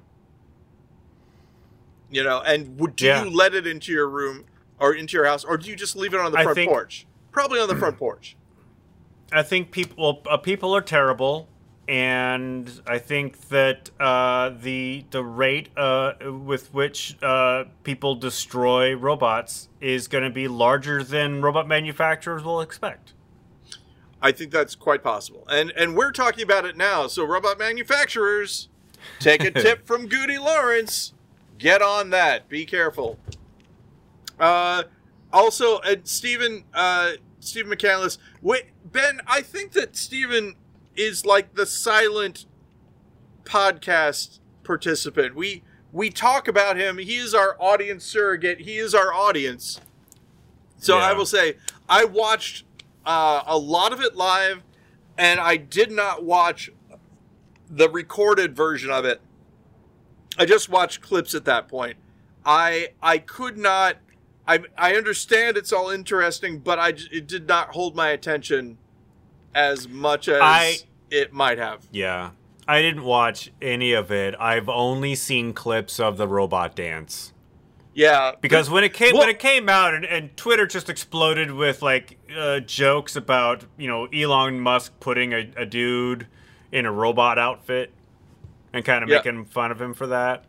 You 2.09 2.23
know, 2.23 2.41
and 2.41 2.79
would 2.79 2.95
do 2.95 3.05
yeah. 3.05 3.23
you 3.23 3.29
let 3.29 3.53
it 3.53 3.67
into 3.67 3.91
your 3.91 4.07
room 4.07 4.45
or 4.79 4.93
into 4.93 5.17
your 5.17 5.25
house, 5.25 5.43
or 5.43 5.57
do 5.57 5.69
you 5.69 5.75
just 5.75 5.95
leave 5.95 6.13
it 6.13 6.19
on 6.19 6.31
the 6.31 6.41
front 6.41 6.55
think, 6.55 6.71
porch? 6.71 7.05
Probably 7.31 7.59
on 7.59 7.67
the 7.67 7.75
front 7.75 7.97
porch. 7.99 8.37
I 9.31 9.43
think 9.43 9.71
people 9.71 10.21
uh, 10.29 10.37
people 10.37 10.73
are 10.73 10.81
terrible, 10.81 11.49
and 11.87 12.71
I 12.87 12.99
think 12.99 13.49
that 13.49 13.89
uh, 13.99 14.51
the 14.61 15.05
the 15.11 15.23
rate 15.23 15.69
uh, 15.75 16.13
with 16.31 16.73
which 16.73 17.21
uh, 17.21 17.65
people 17.83 18.15
destroy 18.15 18.95
robots 18.95 19.67
is 19.81 20.07
going 20.07 20.23
to 20.23 20.29
be 20.29 20.47
larger 20.47 21.03
than 21.03 21.41
robot 21.41 21.67
manufacturers 21.67 22.43
will 22.43 22.61
expect. 22.61 23.13
I 24.21 24.31
think 24.31 24.51
that's 24.51 24.75
quite 24.75 25.03
possible. 25.03 25.45
And 25.49 25.71
and 25.71 25.95
we're 25.95 26.11
talking 26.11 26.43
about 26.43 26.65
it 26.65 26.75
now. 26.75 27.07
So 27.07 27.23
robot 27.25 27.59
manufacturers, 27.59 28.69
take 29.19 29.43
a 29.43 29.51
tip 29.51 29.85
from 29.87 30.07
Gude 30.07 30.39
Laurance. 30.39 31.13
Get 31.57 31.81
on 31.81 32.11
that. 32.11 32.47
Be 32.49 32.65
careful. 32.65 33.17
Uh, 34.39 34.83
also, 35.33 35.77
uh, 35.77 35.95
Stephen 36.03 36.63
uh, 36.73 37.13
Stephen 37.39 37.71
McCandless. 37.71 38.17
Wait, 38.41 38.65
Ben. 38.85 39.21
I 39.27 39.41
think 39.41 39.73
that 39.73 39.95
Stephen 39.95 40.55
is 40.95 41.25
like 41.25 41.55
the 41.55 41.65
silent 41.65 42.45
podcast 43.43 44.39
participant. 44.63 45.35
We 45.35 45.63
we 45.91 46.09
talk 46.09 46.47
about 46.47 46.77
him. 46.77 46.97
He 46.97 47.17
is 47.17 47.33
our 47.33 47.55
audience 47.59 48.03
surrogate. 48.03 48.61
He 48.61 48.77
is 48.77 48.93
our 48.93 49.13
audience. 49.13 49.79
So 50.77 50.97
yeah. 50.97 51.05
I 51.05 51.13
will 51.13 51.25
say, 51.25 51.57
I 51.89 52.05
watched 52.05 52.65
uh, 53.07 53.41
a 53.47 53.57
lot 53.57 53.93
of 53.93 54.01
it 54.01 54.15
live, 54.15 54.61
and 55.17 55.39
I 55.39 55.55
did 55.55 55.91
not 55.91 56.23
watch 56.23 56.69
the 57.69 57.89
recorded 57.89 58.55
version 58.55 58.91
of 58.91 59.05
it. 59.05 59.21
I 60.37 60.45
just 60.45 60.69
watched 60.69 61.01
clips 61.01 61.33
at 61.33 61.45
that 61.45 61.67
point. 61.67 61.97
I 62.45 62.89
I 63.01 63.17
could 63.17 63.57
not. 63.57 63.97
I 64.47 64.59
I 64.77 64.95
understand 64.95 65.57
it's 65.57 65.73
all 65.73 65.89
interesting, 65.89 66.59
but 66.59 66.77
I 66.77 66.89
it 67.11 67.27
did 67.27 67.47
not 67.47 67.69
hold 67.69 67.95
my 67.95 68.09
attention 68.09 68.77
as 69.55 69.87
much 69.87 70.27
as 70.27 70.41
I, 70.41 70.77
it 71.09 71.33
might 71.33 71.57
have. 71.57 71.87
Yeah, 71.91 72.31
I 72.67 72.81
didn't 72.81 73.03
watch 73.03 73.51
any 73.61 73.93
of 73.93 74.11
it. 74.11 74.35
I've 74.39 74.69
only 74.69 75.15
seen 75.15 75.53
clips 75.53 75.99
of 75.99 76.17
the 76.17 76.27
robot 76.27 76.75
dance. 76.75 77.33
Yeah, 77.97 78.33
because 78.39 78.69
when 78.69 78.83
it 78.83 78.93
came 78.93 79.13
well, 79.13 79.21
when 79.21 79.29
it 79.29 79.39
came 79.39 79.67
out 79.67 79.95
and, 79.95 80.05
and 80.05 80.37
Twitter 80.37 80.67
just 80.67 80.87
exploded 80.87 81.49
with 81.49 81.81
like 81.81 82.19
uh, 82.37 82.59
jokes 82.59 83.15
about 83.15 83.63
you 83.75 83.87
know 83.87 84.05
Elon 84.13 84.59
Musk 84.59 84.93
putting 84.99 85.33
a, 85.33 85.51
a 85.57 85.65
dude 85.65 86.27
in 86.71 86.85
a 86.85 86.91
robot 86.91 87.39
outfit 87.39 87.91
and 88.71 88.85
kind 88.85 89.03
of 89.03 89.09
yeah. 89.09 89.15
making 89.15 89.45
fun 89.45 89.71
of 89.71 89.81
him 89.81 89.95
for 89.95 90.05
that. 90.05 90.45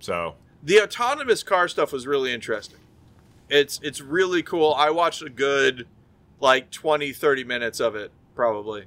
So 0.00 0.34
the 0.62 0.82
autonomous 0.82 1.42
car 1.42 1.66
stuff 1.66 1.94
was 1.94 2.06
really 2.06 2.30
interesting. 2.30 2.80
It's 3.48 3.80
it's 3.82 4.02
really 4.02 4.42
cool. 4.42 4.74
I 4.74 4.90
watched 4.90 5.22
a 5.22 5.30
good 5.30 5.86
like 6.40 6.70
20 6.70 7.10
30 7.14 7.44
minutes 7.44 7.80
of 7.80 7.96
it 7.96 8.10
probably. 8.34 8.84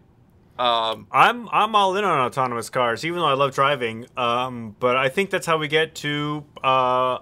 Um, 0.59 1.07
I'm 1.09 1.49
I'm 1.53 1.73
all 1.73 1.95
in 1.95 2.03
on 2.03 2.19
autonomous 2.19 2.69
cars, 2.69 3.03
even 3.03 3.17
though 3.17 3.25
I 3.25 3.33
love 3.33 3.55
driving. 3.55 4.05
Um, 4.15 4.75
but 4.79 4.95
I 4.95 5.09
think 5.09 5.31
that's 5.31 5.47
how 5.47 5.57
we 5.57 5.69
get 5.69 5.95
to 5.95 6.43
uh, 6.63 7.19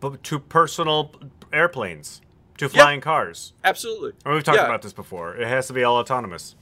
b- 0.00 0.16
to 0.22 0.38
personal 0.38 1.14
airplanes, 1.52 2.20
to 2.58 2.68
flying 2.68 3.00
cars. 3.00 3.52
Absolutely. 3.64 4.12
And 4.24 4.34
we've 4.34 4.44
talked 4.44 4.58
yeah. 4.58 4.66
about 4.66 4.82
this 4.82 4.92
before. 4.92 5.36
It 5.36 5.46
has 5.46 5.66
to 5.68 5.72
be 5.72 5.84
all 5.84 5.96
autonomous. 5.96 6.54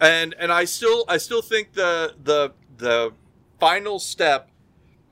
And 0.00 0.34
and 0.38 0.52
I 0.52 0.64
still 0.64 1.04
I 1.08 1.16
still 1.16 1.42
think 1.42 1.72
the 1.72 2.14
the 2.22 2.52
the 2.76 3.12
final 3.58 3.98
step 3.98 4.50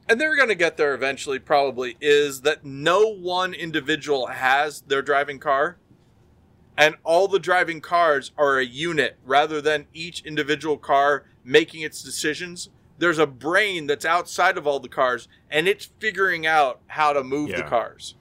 and 0.09 0.21
they're 0.21 0.37
going 0.37 0.49
to 0.49 0.55
get 0.55 0.77
there 0.77 0.95
eventually 0.95 1.39
probably 1.39 1.97
is 2.01 2.43
that 2.43 2.65
no 2.65 3.15
one 3.15 3.55
individual 3.55 4.27
has 4.27 4.83
their 4.83 5.03
driving 5.03 5.39
car 5.39 5.79
and 6.77 6.97
all 7.05 7.29
the 7.29 7.39
driving 7.39 7.81
cars 7.81 8.33
are 8.37 8.59
a 8.59 8.65
unit 8.65 9.17
rather 9.25 9.61
than 9.61 9.87
each 9.95 10.25
individual 10.25 10.77
car 10.77 11.25
making 11.45 11.83
its 11.83 12.03
decisions 12.03 12.69
there's 12.99 13.19
a 13.19 13.27
brain 13.27 13.87
that's 13.87 14.05
outside 14.05 14.57
of 14.57 14.67
all 14.67 14.81
the 14.81 14.89
cars 14.89 15.29
and 15.51 15.69
it's 15.69 15.87
figuring 15.99 16.47
out 16.47 16.81
how 16.89 17.13
to 17.13 17.23
move 17.23 17.51
yeah. 17.51 17.57
the 17.57 17.63
cars. 17.65 18.15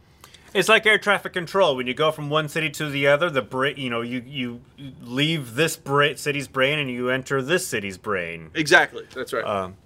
It's 0.54 0.70
like 0.70 0.86
air 0.86 1.00
traffic 1.00 1.34
control. 1.34 1.76
When 1.76 1.88
you 1.88 1.96
go 1.96 2.12
from 2.12 2.30
one 2.30 2.48
city 2.48 2.70
to 2.72 2.90
the 2.90 3.08
other, 3.08 3.30
the 3.30 3.42
brain, 3.42 3.76
you 3.78 3.90
know, 3.90 4.02
you 4.02 4.24
you 4.26 4.62
leave 5.02 5.56
this 5.56 5.76
bra- 5.76 6.16
city's 6.16 6.48
brain 6.48 6.78
and 6.78 6.92
you 6.92 7.10
enter 7.10 7.42
this 7.42 7.66
city's 7.66 7.98
brain. 7.98 8.52
Exactly. 8.54 9.08
That's 9.16 9.34
right. 9.34 9.44
Um, 9.44 9.78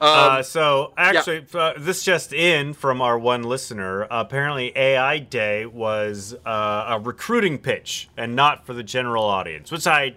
uh, 0.00 0.42
so 0.42 0.92
actually, 0.96 1.44
yeah. 1.52 1.60
uh, 1.60 1.74
this 1.78 2.02
just 2.02 2.32
in 2.32 2.74
from 2.74 3.00
our 3.00 3.18
one 3.18 3.42
listener. 3.42 4.04
Uh, 4.04 4.20
apparently, 4.20 4.76
AI 4.76 5.18
Day 5.18 5.66
was 5.66 6.36
uh, 6.46 6.84
a 6.88 7.00
recruiting 7.00 7.58
pitch 7.58 8.08
and 8.16 8.36
not 8.36 8.66
for 8.66 8.74
the 8.74 8.84
general 8.84 9.24
audience, 9.24 9.72
which 9.72 9.86
I 9.86 10.16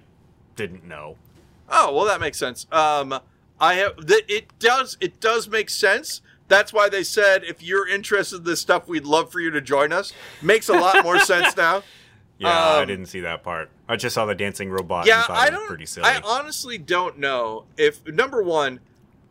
didn't 0.55 0.85
know. 0.85 1.15
Oh 1.69 1.95
well, 1.95 2.05
that 2.05 2.19
makes 2.19 2.37
sense. 2.37 2.67
Um, 2.71 3.19
I 3.61 3.75
have 3.75 3.93
it 4.09 4.59
does 4.59 4.97
it 4.99 5.21
does 5.21 5.47
make 5.47 5.69
sense. 5.69 6.21
That's 6.47 6.73
why 6.73 6.89
they 6.89 7.03
said 7.03 7.43
if 7.45 7.63
you're 7.63 7.87
interested 7.87 8.37
in 8.37 8.43
this 8.43 8.59
stuff, 8.59 8.87
we'd 8.87 9.05
love 9.05 9.31
for 9.31 9.39
you 9.39 9.51
to 9.51 9.61
join 9.61 9.93
us. 9.93 10.11
Makes 10.41 10.67
a 10.67 10.73
lot 10.73 11.03
more 11.03 11.19
sense 11.19 11.55
now. 11.55 11.83
Yeah, 12.41 12.49
um, 12.49 12.81
I 12.81 12.85
didn't 12.85 13.05
see 13.05 13.19
that 13.19 13.43
part. 13.43 13.69
I 13.87 13.97
just 13.97 14.15
saw 14.15 14.25
the 14.25 14.33
dancing 14.33 14.71
robot. 14.71 15.05
Yeah, 15.05 15.23
I 15.29 15.51
don't. 15.51 15.67
Pretty 15.67 15.85
silly. 15.85 16.07
I 16.07 16.21
honestly 16.25 16.79
don't 16.79 17.19
know 17.19 17.65
if 17.77 18.03
number 18.07 18.41
one, 18.41 18.79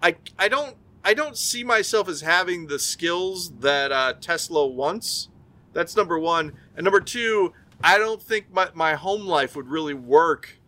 I 0.00 0.14
I 0.38 0.46
don't 0.46 0.76
I 1.04 1.14
don't 1.14 1.36
see 1.36 1.64
myself 1.64 2.08
as 2.08 2.20
having 2.20 2.68
the 2.68 2.78
skills 2.78 3.50
that 3.62 3.90
uh, 3.90 4.12
Tesla 4.20 4.64
wants. 4.64 5.28
That's 5.72 5.96
number 5.96 6.20
one, 6.20 6.52
and 6.76 6.84
number 6.84 7.00
two, 7.00 7.52
I 7.82 7.98
don't 7.98 8.22
think 8.22 8.52
my 8.52 8.68
my 8.74 8.94
home 8.94 9.26
life 9.26 9.56
would 9.56 9.66
really 9.66 9.94
work 9.94 10.59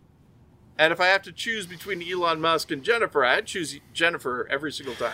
and 0.79 0.93
if 0.93 1.01
I 1.01 1.07
have 1.07 1.23
to 1.23 1.33
choose 1.33 1.67
between 1.67 2.03
Elon 2.03 2.41
Musk 2.41 2.71
and 2.71 2.83
Jennifer, 2.83 3.25
I'd 3.25 3.47
choose 3.47 3.79
Jennifer 3.93 4.47
every 4.51 4.73
single 4.73 4.95
time. 4.95 5.13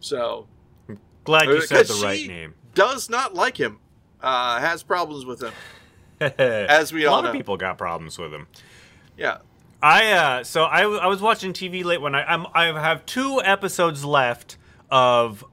So, 0.00 0.46
I'm 0.88 0.98
glad 1.24 1.48
you 1.48 1.62
said 1.62 1.86
the 1.86 2.00
right 2.04 2.26
name. 2.26 2.54
Does 2.74 3.08
not 3.08 3.34
like 3.34 3.56
him. 3.56 3.78
Uh, 4.20 4.60
has 4.60 4.82
problems 4.82 5.24
with 5.24 5.42
him. 5.42 5.52
as 6.38 6.92
we 6.92 7.06
all 7.06 7.16
know. 7.16 7.20
A 7.20 7.22
lot 7.22 7.30
of 7.30 7.36
people 7.36 7.56
got 7.56 7.78
problems 7.78 8.18
with 8.18 8.32
him. 8.32 8.46
Yeah. 9.16 9.38
I 9.82 10.12
uh, 10.12 10.44
so 10.44 10.62
I, 10.64 10.82
I 10.82 11.06
was 11.06 11.20
watching 11.20 11.52
TV 11.52 11.84
late 11.84 12.00
one 12.00 12.12
night. 12.12 12.26
I'm, 12.28 12.46
I 12.54 12.66
have 12.66 13.04
two 13.04 13.40
episodes 13.42 14.04
left 14.04 14.56
of 14.90 15.44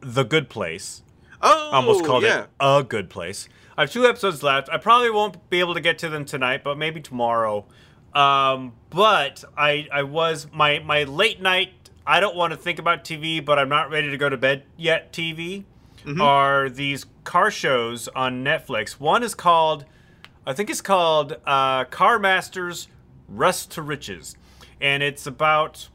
The 0.00 0.22
Good 0.22 0.48
Place. 0.48 1.02
Oh, 1.42 1.70
almost 1.72 2.04
called 2.04 2.22
yeah. 2.22 2.44
it 2.44 2.50
A 2.60 2.84
Good 2.84 3.10
Place. 3.10 3.48
I 3.76 3.82
have 3.82 3.92
two 3.92 4.06
episodes 4.06 4.42
left. 4.42 4.68
I 4.70 4.78
probably 4.78 5.10
won't 5.10 5.50
be 5.50 5.60
able 5.60 5.74
to 5.74 5.80
get 5.80 5.98
to 5.98 6.08
them 6.08 6.24
tonight, 6.24 6.62
but 6.62 6.78
maybe 6.78 7.00
tomorrow. 7.00 7.66
Um, 8.14 8.74
but 8.90 9.44
I 9.56 9.88
I 9.92 10.04
was 10.04 10.46
my 10.52 10.78
my 10.78 11.04
late 11.04 11.42
night. 11.42 11.90
I 12.06 12.20
don't 12.20 12.36
want 12.36 12.52
to 12.52 12.56
think 12.56 12.78
about 12.78 13.04
TV, 13.04 13.44
but 13.44 13.58
I'm 13.58 13.68
not 13.68 13.90
ready 13.90 14.10
to 14.10 14.16
go 14.16 14.28
to 14.28 14.36
bed 14.36 14.64
yet. 14.76 15.12
TV 15.12 15.64
mm-hmm. 16.04 16.20
are 16.20 16.68
these 16.68 17.06
car 17.24 17.50
shows 17.50 18.08
on 18.08 18.44
Netflix. 18.44 19.00
One 19.00 19.22
is 19.22 19.34
called, 19.34 19.84
I 20.46 20.52
think 20.52 20.70
it's 20.70 20.82
called 20.82 21.36
uh, 21.46 21.84
Car 21.84 22.18
Masters 22.18 22.88
Rust 23.28 23.72
to 23.72 23.82
Riches, 23.82 24.36
and 24.80 25.02
it's 25.02 25.26
about 25.26 25.88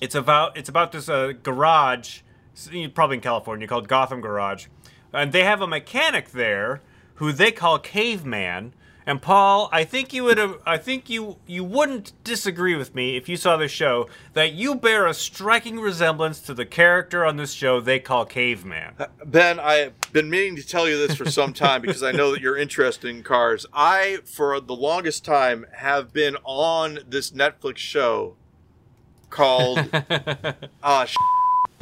it's 0.00 0.14
about 0.14 0.56
it's 0.56 0.68
about 0.68 0.90
this 0.90 1.08
uh, 1.08 1.32
garage, 1.42 2.20
probably 2.94 3.16
in 3.16 3.22
California, 3.22 3.68
called 3.68 3.86
Gotham 3.86 4.20
Garage 4.20 4.66
and 5.14 5.32
they 5.32 5.44
have 5.44 5.60
a 5.60 5.66
mechanic 5.66 6.30
there 6.30 6.80
who 7.14 7.32
they 7.32 7.52
call 7.52 7.78
Caveman. 7.78 8.74
And 9.06 9.20
Paul, 9.20 9.68
I 9.70 9.84
think 9.84 10.14
you 10.14 10.24
would 10.24 10.38
have, 10.38 10.60
I 10.64 10.78
think 10.78 11.10
you 11.10 11.36
you 11.46 11.62
wouldn't 11.62 12.12
disagree 12.24 12.74
with 12.74 12.94
me 12.94 13.18
if 13.18 13.28
you 13.28 13.36
saw 13.36 13.58
the 13.58 13.68
show 13.68 14.08
that 14.32 14.54
you 14.54 14.74
bear 14.74 15.06
a 15.06 15.12
striking 15.12 15.78
resemblance 15.78 16.40
to 16.40 16.54
the 16.54 16.64
character 16.64 17.22
on 17.22 17.36
this 17.36 17.52
show 17.52 17.82
they 17.82 17.98
call 17.98 18.24
Caveman. 18.24 18.94
Uh, 18.98 19.06
ben, 19.26 19.60
I've 19.60 19.92
been 20.12 20.30
meaning 20.30 20.56
to 20.56 20.66
tell 20.66 20.88
you 20.88 20.96
this 20.96 21.16
for 21.16 21.30
some 21.30 21.52
time 21.52 21.82
because 21.82 22.02
I 22.02 22.12
know 22.12 22.32
that 22.32 22.40
you're 22.40 22.56
interested 22.56 23.10
in 23.10 23.22
cars. 23.22 23.66
I, 23.74 24.20
for 24.24 24.58
the 24.58 24.74
longest 24.74 25.22
time, 25.22 25.66
have 25.74 26.14
been 26.14 26.38
on 26.42 27.00
this 27.06 27.30
Netflix 27.30 27.76
show 27.76 28.36
called 29.28 29.90
uh, 30.82 31.06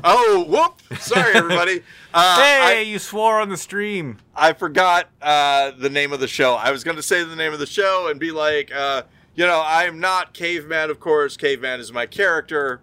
Oh, 0.04 0.44
whoop! 0.44 1.00
Sorry, 1.00 1.34
everybody. 1.34 1.82
Uh, 2.14 2.36
hey, 2.42 2.60
I, 2.60 2.80
you 2.82 2.98
swore 2.98 3.40
on 3.40 3.48
the 3.48 3.56
stream. 3.56 4.18
I 4.36 4.52
forgot 4.52 5.08
uh, 5.22 5.70
the 5.70 5.88
name 5.88 6.12
of 6.12 6.20
the 6.20 6.28
show. 6.28 6.56
I 6.56 6.70
was 6.70 6.84
going 6.84 6.98
to 6.98 7.02
say 7.02 7.24
the 7.24 7.34
name 7.34 7.54
of 7.54 7.58
the 7.58 7.64
show 7.64 8.08
and 8.08 8.20
be 8.20 8.32
like, 8.32 8.70
uh, 8.70 9.04
you 9.34 9.46
know, 9.46 9.60
I 9.60 9.84
am 9.84 9.98
not 9.98 10.34
Caveman, 10.34 10.90
of 10.90 11.00
course. 11.00 11.38
Caveman 11.38 11.80
is 11.80 11.90
my 11.90 12.04
character. 12.04 12.82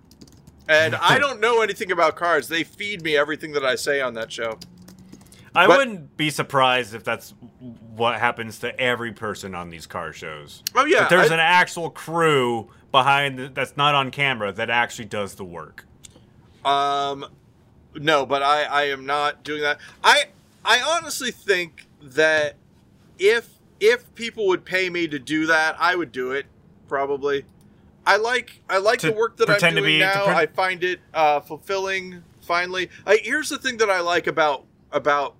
And 0.67 0.95
I 0.95 1.19
don't 1.19 1.39
know 1.39 1.61
anything 1.61 1.91
about 1.91 2.15
cars. 2.15 2.47
They 2.47 2.63
feed 2.63 3.03
me 3.03 3.15
everything 3.15 3.51
that 3.51 3.63
I 3.63 3.75
say 3.75 4.01
on 4.01 4.15
that 4.15 4.31
show. 4.31 4.57
I 5.53 5.67
but, 5.67 5.77
wouldn't 5.77 6.17
be 6.17 6.31
surprised 6.31 6.95
if 6.95 7.03
that's 7.03 7.35
what 7.95 8.19
happens 8.19 8.57
to 8.59 8.79
every 8.79 9.11
person 9.11 9.53
on 9.53 9.69
these 9.69 9.85
car 9.85 10.11
shows. 10.11 10.63
Oh, 10.73 10.85
yeah. 10.85 11.07
There's 11.07 11.29
I, 11.29 11.35
an 11.35 11.39
actual 11.39 11.91
crew 11.91 12.71
behind 12.91 13.37
the, 13.37 13.49
that's 13.49 13.77
not 13.77 13.93
on 13.93 14.09
camera 14.09 14.51
that 14.53 14.71
actually 14.71 15.05
does 15.05 15.35
the 15.35 15.45
work. 15.45 15.85
Um, 16.65 17.25
no, 17.95 18.25
but 18.25 18.43
I, 18.43 18.63
I 18.63 18.83
am 18.83 19.05
not 19.05 19.43
doing 19.43 19.61
that. 19.61 19.79
I 20.03 20.25
I 20.63 20.81
honestly 20.81 21.31
think 21.31 21.87
that 22.01 22.55
if 23.17 23.49
if 23.79 24.13
people 24.15 24.47
would 24.47 24.65
pay 24.65 24.89
me 24.89 25.07
to 25.07 25.19
do 25.19 25.45
that, 25.47 25.75
I 25.79 25.95
would 25.95 26.11
do 26.11 26.31
it. 26.31 26.45
Probably. 26.87 27.45
I 28.05 28.17
like 28.17 28.61
I 28.69 28.77
like 28.77 29.01
the 29.01 29.11
work 29.11 29.37
that 29.37 29.49
I'm 29.49 29.75
doing 29.75 29.83
be, 29.83 29.99
now. 29.99 30.25
Pre- 30.25 30.33
I 30.33 30.45
find 30.47 30.83
it 30.83 30.99
uh, 31.13 31.39
fulfilling. 31.41 32.23
Finally, 32.41 32.89
I, 33.05 33.19
here's 33.21 33.49
the 33.49 33.57
thing 33.57 33.77
that 33.77 33.89
I 33.89 33.99
like 33.99 34.25
about 34.27 34.65
about 34.91 35.35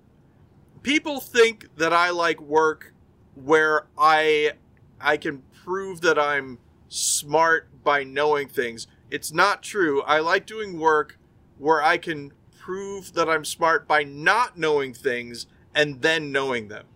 people 0.82 1.20
think 1.20 1.66
that 1.76 1.92
I 1.92 2.10
like 2.10 2.40
work 2.40 2.92
where 3.34 3.86
I 3.98 4.52
I 5.00 5.16
can 5.16 5.42
prove 5.64 6.00
that 6.02 6.18
I'm 6.18 6.58
smart 6.88 7.68
by 7.82 8.04
knowing 8.04 8.48
things. 8.48 8.86
It's 9.10 9.32
not 9.32 9.62
true. 9.62 10.02
I 10.02 10.20
like 10.20 10.46
doing 10.46 10.78
work 10.78 11.18
where 11.58 11.82
I 11.82 11.98
can 11.98 12.32
prove 12.58 13.14
that 13.14 13.28
I'm 13.28 13.44
smart 13.44 13.88
by 13.88 14.04
not 14.04 14.56
knowing 14.58 14.94
things 14.94 15.46
and 15.74 16.00
then 16.02 16.30
knowing 16.32 16.68
them. 16.68 16.86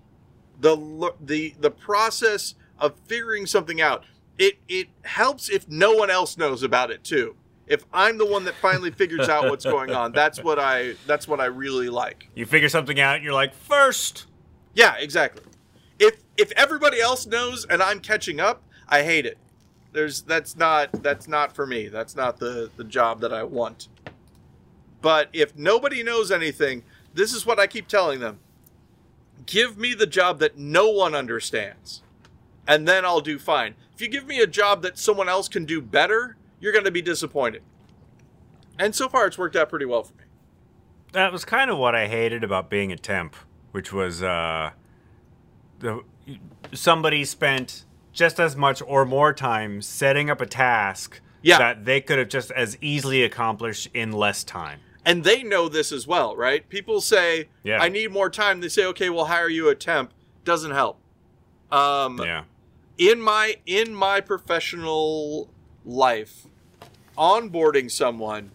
The 0.61 1.13
the 1.21 1.55
the 1.61 1.71
process 1.71 2.55
of 2.79 2.95
figuring 3.07 3.47
something 3.47 3.81
out. 3.81 4.05
It 4.39 4.59
it 4.69 4.89
helps 5.03 5.49
if 5.49 5.69
no 5.69 5.93
one 5.93 6.11
else 6.11 6.37
knows 6.37 6.63
about 6.63 6.91
it 6.91 7.05
too. 7.05 7.37
If 7.67 7.85
I'm 7.93 8.19
the 8.19 8.27
one 8.27 8.45
that 8.45 8.55
finally 8.57 8.91
figures 8.91 9.29
out 9.29 9.49
what's 9.49 9.65
going 9.65 9.91
on, 9.91 10.13
that's 10.13 10.43
what 10.43 10.59
I 10.59 10.95
that's 11.07 11.27
what 11.27 11.41
I 11.41 11.47
really 11.47 11.89
like. 11.89 12.29
You 12.35 12.47
figure 12.47 12.69
something 12.69 13.01
out, 13.01 13.23
you're 13.23 13.33
like, 13.33 13.55
"First." 13.55 14.27
Yeah, 14.75 14.95
exactly. 14.99 15.43
if 15.99 16.17
if 16.37 16.53
everybody 16.53 17.01
else 17.01 17.27
knows 17.27 17.65
and 17.65 17.83
I'm 17.83 18.01
catching 18.01 18.41
up, 18.41 18.63
I 18.89 19.03
hate 19.03 19.25
it. 19.27 19.39
There's 19.95 20.23
that's 20.23 20.57
not 20.57 20.91
that's 21.05 21.29
not 21.29 21.55
for 21.55 21.67
me. 21.67 21.87
That's 21.89 22.17
not 22.17 22.39
the 22.39 22.69
the 22.77 22.83
job 22.83 23.21
that 23.21 23.33
I 23.33 23.45
want. 23.45 23.89
But 25.01 25.29
if 25.33 25.57
nobody 25.57 26.03
knows 26.03 26.33
anything, 26.33 26.83
this 27.15 27.33
is 27.33 27.47
what 27.47 27.61
I 27.61 27.69
keep 27.69 27.87
telling 27.87 28.19
them. 28.19 28.41
Give 29.47 29.79
me 29.79 29.95
the 29.95 30.07
job 30.07 30.41
that 30.41 30.59
no 30.59 30.91
one 30.91 31.15
understands. 31.15 32.03
And 32.67 32.89
then 32.89 33.05
I'll 33.05 33.21
do 33.21 33.39
fine. 33.39 33.77
If 33.95 34.01
you 34.01 34.09
give 34.09 34.27
me 34.27 34.41
a 34.41 34.47
job 34.47 34.83
that 34.83 34.99
someone 34.99 35.29
else 35.29 35.49
can 35.49 35.65
do 35.65 35.81
better, 35.81 36.37
you're 36.59 36.73
going 36.73 36.87
to 36.87 36.91
be 36.91 37.03
disappointed. 37.03 37.63
And 38.79 38.95
so 38.95 39.09
far 39.09 39.27
it's 39.27 39.39
worked 39.39 39.55
out 39.55 39.69
pretty 39.69 39.85
well 39.85 40.03
for 40.03 40.15
me. 40.15 40.25
That 41.13 41.31
was 41.31 41.45
kind 41.45 41.71
of 41.71 41.79
what 41.79 41.95
I 41.95 42.09
hated 42.09 42.43
about 42.43 42.69
being 42.69 42.91
a 42.91 42.97
temp, 42.97 43.37
which 43.71 43.93
was 43.93 44.25
uh 44.25 44.71
the 45.79 46.03
somebody 46.73 47.25
spent 47.25 47.85
just 48.15 48.41
as 48.41 48.57
much 48.57 48.81
or 48.87 49.05
more 49.05 49.35
time 49.35 49.83
setting 49.83 50.31
up 50.31 50.41
a 50.41 50.47
task 50.47 51.21
Yeah. 51.43 51.59
that 51.59 51.85
they 51.85 52.01
could 52.01 52.19
have 52.19 52.29
just 52.31 52.51
as 52.53 52.79
easily 52.81 53.23
accomplished 53.23 53.89
in 53.93 54.13
less 54.13 54.43
time. 54.45 54.81
and 55.07 55.23
they 55.23 55.43
know 55.43 55.69
this 55.69 55.93
as 55.93 56.07
well, 56.07 56.35
right? 56.35 56.67
People 56.71 56.99
say, 56.99 57.49
Yeah. 57.63 57.79
"I 57.79 57.91
need 57.91 58.11
more 58.11 58.31
time." 58.31 58.61
They 58.63 58.71
say, 58.71 58.87
"Okay, 58.87 59.11
we'll 59.11 59.27
hire 59.27 59.51
you 59.51 59.69
a 59.69 59.75
temp." 59.75 60.13
Doesn't 60.45 60.71
help. 60.71 60.97
Um, 61.71 62.19
Yeah. 62.25 62.45
in 62.97 63.21
my 63.21 63.57
in 63.67 63.95
my 63.95 64.23
professional 64.23 65.51
life, 65.85 66.47
onboarding 67.19 67.91
someone 67.91 68.53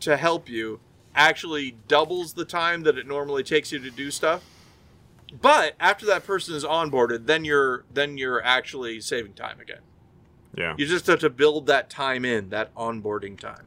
to 0.00 0.16
help 0.16 0.48
you 0.48 0.80
actually 1.14 1.76
doubles 1.86 2.32
the 2.32 2.44
time 2.44 2.82
that 2.82 2.98
it 2.98 3.06
normally 3.06 3.44
takes 3.44 3.70
you 3.70 3.78
to 3.78 3.90
do 3.90 4.10
stuff. 4.10 4.42
But 5.42 5.74
after 5.80 6.04
that 6.06 6.24
person 6.24 6.54
is 6.54 6.64
onboarded, 6.64 7.26
then 7.26 7.44
you're 7.44 7.84
then 7.92 8.18
you're 8.18 8.42
actually 8.44 9.00
saving 9.00 9.32
time 9.32 9.60
again. 9.60 9.80
Yeah. 10.54 10.74
You 10.76 10.86
just 10.86 11.06
have 11.06 11.20
to 11.20 11.30
build 11.30 11.66
that 11.66 11.88
time 11.88 12.24
in, 12.24 12.50
that 12.50 12.74
onboarding 12.74 13.38
time. 13.38 13.66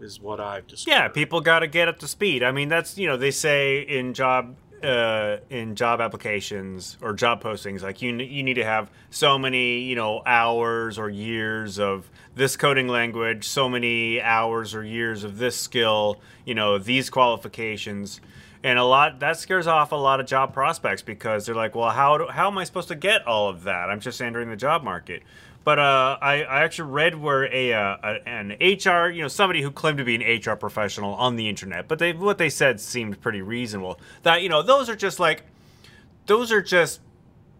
Is 0.00 0.20
what 0.20 0.38
I've 0.38 0.66
discovered. 0.68 0.96
Yeah, 0.96 1.08
people 1.08 1.40
got 1.40 1.58
to 1.60 1.66
get 1.66 1.88
up 1.88 1.98
to 1.98 2.08
speed. 2.08 2.44
I 2.44 2.52
mean, 2.52 2.68
that's 2.68 2.96
you 2.96 3.08
know 3.08 3.16
they 3.16 3.32
say 3.32 3.80
in 3.80 4.14
job 4.14 4.54
uh, 4.82 5.38
in 5.50 5.74
job 5.74 6.00
applications 6.00 6.96
or 7.00 7.12
job 7.12 7.42
postings 7.42 7.82
like 7.82 8.00
you 8.00 8.14
you 8.16 8.44
need 8.44 8.54
to 8.54 8.64
have 8.64 8.90
so 9.10 9.38
many 9.38 9.80
you 9.80 9.96
know 9.96 10.22
hours 10.24 10.98
or 10.98 11.08
years 11.10 11.78
of 11.80 12.08
this 12.36 12.56
coding 12.56 12.86
language, 12.86 13.48
so 13.48 13.68
many 13.68 14.22
hours 14.22 14.72
or 14.72 14.84
years 14.84 15.24
of 15.24 15.38
this 15.38 15.56
skill, 15.56 16.20
you 16.44 16.54
know 16.54 16.78
these 16.78 17.10
qualifications. 17.10 18.20
And 18.64 18.78
a 18.78 18.84
lot 18.84 19.20
that 19.20 19.36
scares 19.36 19.66
off 19.66 19.92
a 19.92 19.96
lot 19.96 20.20
of 20.20 20.26
job 20.26 20.52
prospects 20.52 21.02
because 21.02 21.46
they're 21.46 21.54
like, 21.54 21.74
well, 21.74 21.90
how 21.90 22.18
do, 22.18 22.26
how 22.26 22.48
am 22.48 22.58
I 22.58 22.64
supposed 22.64 22.88
to 22.88 22.96
get 22.96 23.26
all 23.26 23.48
of 23.48 23.64
that? 23.64 23.88
I'm 23.88 24.00
just 24.00 24.20
entering 24.20 24.50
the 24.50 24.56
job 24.56 24.82
market. 24.82 25.22
But 25.64 25.78
uh, 25.78 26.18
I, 26.22 26.42
I 26.44 26.62
actually 26.64 26.90
read 26.90 27.14
where 27.14 27.44
a, 27.52 27.74
uh, 27.74 28.18
an 28.24 28.56
HR, 28.60 29.10
you 29.10 29.22
know, 29.22 29.28
somebody 29.28 29.60
who 29.60 29.70
claimed 29.70 29.98
to 29.98 30.04
be 30.04 30.14
an 30.14 30.40
HR 30.40 30.56
professional 30.56 31.14
on 31.14 31.36
the 31.36 31.48
internet, 31.48 31.88
but 31.88 31.98
they 31.98 32.12
what 32.14 32.38
they 32.38 32.48
said 32.48 32.80
seemed 32.80 33.20
pretty 33.20 33.42
reasonable. 33.42 34.00
That 34.22 34.42
you 34.42 34.48
know, 34.48 34.62
those 34.62 34.88
are 34.88 34.96
just 34.96 35.20
like, 35.20 35.42
those 36.26 36.50
are 36.52 36.62
just 36.62 37.00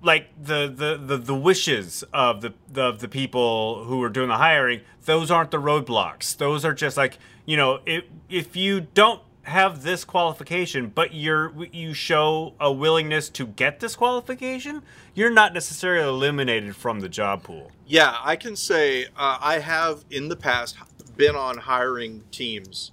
like 0.03 0.29
the 0.43 0.73
the 0.75 0.97
the, 0.97 1.19
the 1.19 1.35
wishes 1.35 2.03
of 2.15 2.41
the, 2.41 2.55
the 2.73 2.83
of 2.83 3.01
the 3.01 3.09
people 3.09 3.85
who 3.85 4.03
are 4.03 4.09
doing 4.09 4.29
the 4.29 4.37
hiring. 4.37 4.81
Those 5.05 5.31
aren't 5.31 5.51
the 5.51 5.61
roadblocks. 5.61 6.35
Those 6.37 6.65
are 6.65 6.73
just 6.73 6.97
like 6.97 7.19
you 7.45 7.57
know, 7.57 7.81
if 7.85 8.05
if 8.31 8.57
you 8.57 8.81
don't 8.81 9.21
have 9.49 9.83
this 9.83 10.05
qualification, 10.05 10.89
but 10.95 11.15
you're 11.15 11.53
you 11.73 11.95
show 11.95 12.55
a 12.61 12.73
willingness 12.73 13.29
to 13.31 13.47
get 13.47 13.81
this 13.81 13.97
qualification, 13.97 14.83
you're 15.15 15.31
not 15.31 15.53
necessarily 15.53 16.07
eliminated 16.07 16.77
from 16.77 17.01
the 17.01 17.09
job 17.09 17.43
pool. 17.43 17.73
Yeah, 17.87 18.17
I 18.23 18.37
can 18.37 18.57
say 18.57 19.07
uh, 19.17 19.39
I 19.41 19.59
have 19.59 20.05
in 20.11 20.29
the 20.29 20.37
past 20.37 20.77
been 21.17 21.35
on 21.35 21.59
hiring 21.59 22.23
teams 22.31 22.93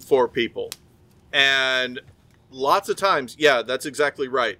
for 0.00 0.28
people. 0.28 0.70
And 1.32 2.00
lots 2.50 2.88
of 2.88 2.96
times, 2.96 3.36
yeah, 3.38 3.62
that's 3.62 3.86
exactly 3.86 4.28
right. 4.28 4.58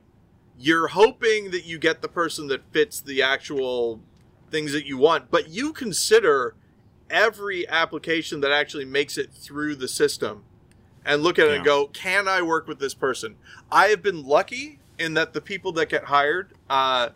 You're 0.58 0.88
hoping 0.88 1.50
that 1.50 1.64
you 1.64 1.78
get 1.78 2.02
the 2.02 2.08
person 2.08 2.48
that 2.48 2.62
fits 2.72 3.00
the 3.00 3.22
actual 3.22 4.00
things 4.50 4.72
that 4.72 4.86
you 4.86 4.98
want, 4.98 5.30
but 5.30 5.48
you 5.48 5.72
consider 5.72 6.54
every 7.08 7.68
application 7.68 8.40
that 8.40 8.52
actually 8.52 8.84
makes 8.84 9.18
it 9.18 9.32
through 9.32 9.76
the 9.76 9.88
system 9.88 10.44
and 11.04 11.22
look 11.22 11.38
at 11.38 11.48
it 11.48 11.56
and 11.56 11.64
go, 11.64 11.86
can 11.86 12.28
I 12.28 12.42
work 12.42 12.66
with 12.66 12.78
this 12.78 12.94
person? 12.94 13.36
I 13.70 13.86
have 13.86 14.02
been 14.02 14.24
lucky 14.24 14.78
in 14.98 15.14
that 15.14 15.32
the 15.32 15.40
people 15.40 15.72
that 15.72 15.88
get 15.88 16.04
hired, 16.04 16.52
uh, 16.70 17.10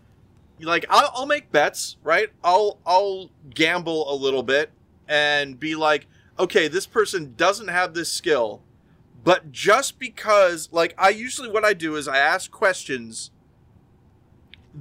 like 0.60 0.86
I'll, 0.88 1.10
I'll 1.14 1.26
make 1.26 1.52
bets, 1.52 1.96
right? 2.02 2.30
I'll 2.42 2.78
I'll 2.86 3.30
gamble 3.54 4.12
a 4.12 4.16
little 4.16 4.42
bit 4.42 4.70
and 5.08 5.60
be 5.60 5.74
like, 5.74 6.06
okay, 6.38 6.68
this 6.68 6.86
person 6.86 7.34
doesn't 7.36 7.68
have 7.68 7.94
this 7.94 8.10
skill, 8.10 8.62
but 9.22 9.52
just 9.52 9.98
because, 9.98 10.68
like, 10.72 10.94
I 10.98 11.10
usually 11.10 11.50
what 11.50 11.64
I 11.64 11.74
do 11.74 11.96
is 11.96 12.08
I 12.08 12.18
ask 12.18 12.50
questions 12.50 13.30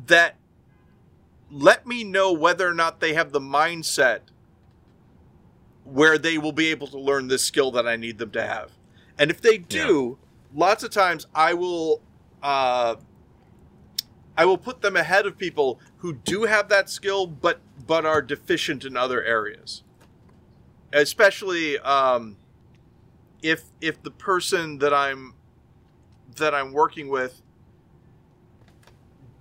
that 0.07 0.35
let 1.51 1.85
me 1.85 2.03
know 2.03 2.33
whether 2.33 2.67
or 2.67 2.73
not 2.73 2.99
they 2.99 3.13
have 3.13 3.31
the 3.31 3.39
mindset 3.39 4.21
where 5.83 6.17
they 6.17 6.37
will 6.37 6.51
be 6.51 6.67
able 6.67 6.87
to 6.87 6.97
learn 6.97 7.27
this 7.27 7.43
skill 7.43 7.71
that 7.71 7.87
I 7.87 7.95
need 7.95 8.17
them 8.17 8.31
to 8.31 8.41
have. 8.41 8.71
And 9.17 9.31
if 9.31 9.41
they 9.41 9.57
do, 9.57 10.17
lots 10.53 10.83
of 10.83 10.91
times 10.91 11.27
I 11.33 11.53
will 11.53 12.01
uh, 12.43 12.95
I 14.37 14.45
will 14.45 14.57
put 14.57 14.81
them 14.81 14.95
ahead 14.95 15.25
of 15.25 15.37
people 15.37 15.79
who 15.97 16.13
do 16.13 16.43
have 16.43 16.69
that 16.69 16.89
skill 16.89 17.27
but 17.27 17.59
but 17.87 18.05
are 18.05 18.21
deficient 18.21 18.83
in 18.83 18.97
other 18.97 19.23
areas. 19.23 19.83
Especially 20.91 21.79
um, 21.79 22.37
if 23.41 23.63
if 23.81 24.01
the 24.03 24.11
person 24.11 24.79
that 24.79 24.93
I'm 24.93 25.33
that 26.35 26.53
I'm 26.53 26.73
working 26.73 27.07
with 27.07 27.41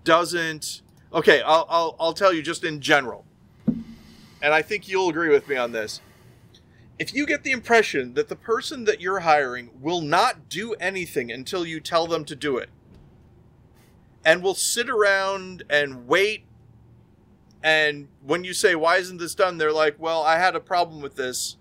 doesn't 0.05 0.83
okay, 1.13 1.43
I'll, 1.43 1.67
I'll 1.69 1.97
I'll 1.99 2.13
tell 2.13 2.33
you 2.33 2.43
just 2.43 2.65
in 2.65 2.81
general. 2.81 3.25
And 3.67 4.53
I 4.53 4.61
think 4.61 4.89
you'll 4.89 5.09
agree 5.09 5.31
with 5.31 5.49
me 5.49 5.57
on 5.57 5.73
this. 5.73 6.01
If 6.99 7.13
you 7.13 7.27
get 7.27 7.43
the 7.43 7.51
impression 7.51 8.15
that 8.15 8.29
the 8.29 8.37
person 8.37 8.85
that 8.85 9.01
you're 9.01 9.21
hiring 9.21 9.71
will 9.81 10.01
not 10.01 10.49
do 10.49 10.75
anything 10.75 11.31
until 11.31 11.67
you 11.67 11.81
tell 11.81 12.07
them 12.07 12.25
to 12.27 12.37
do 12.37 12.57
it, 12.57 12.71
and 14.25 14.43
will 14.43 14.55
sit 14.55 14.89
around 14.89 15.65
and 15.69 16.07
wait, 16.07 16.45
and 17.63 18.09
when 18.23 18.45
you 18.45 18.55
say, 18.55 18.75
Why 18.75 18.97
isn't 18.99 19.19
this 19.19 19.35
done? 19.35 19.59
They're 19.59 19.73
like, 19.73 19.97
Well, 19.99 20.23
I 20.23 20.39
had 20.39 20.55
a 20.55 20.61
problem 20.61 21.03
with 21.03 21.17
this, 21.17 21.57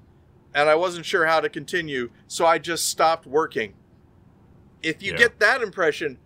and 0.53 0.69
I 0.69 0.75
wasn't 0.75 1.05
sure 1.05 1.25
how 1.25 1.39
to 1.39 1.49
continue, 1.49 2.11
so 2.27 2.45
I 2.45 2.59
just 2.59 2.87
stopped 2.87 3.25
working. 3.25 3.73
If 4.83 5.01
you 5.01 5.11
Yeah. 5.11 5.17
get 5.17 5.39
that 5.39 5.61
impression, 5.61 6.19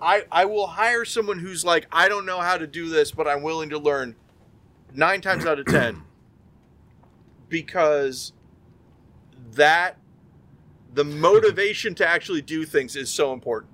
I, 0.00 0.24
I 0.32 0.44
will 0.46 0.68
hire 0.68 1.04
someone 1.04 1.38
who's 1.40 1.64
like, 1.64 1.86
I 1.92 2.08
don't 2.08 2.26
know 2.26 2.40
how 2.40 2.56
to 2.56 2.66
do 2.66 2.88
this, 2.88 3.12
but 3.12 3.28
I'm 3.28 3.42
willing 3.42 3.70
to 3.70 3.78
learn 3.78 4.16
nine 4.92 5.20
times 5.20 5.46
out 5.46 5.58
of 5.60 5.66
ten. 5.66 6.02
Because 7.48 8.34
that 9.58 9.96
the 10.94 11.04
motivation 11.04 11.94
to 11.96 12.06
actually 12.06 12.40
do 12.42 12.64
things 12.64 12.96
is 12.96 13.10
so 13.10 13.32
important. 13.32 13.72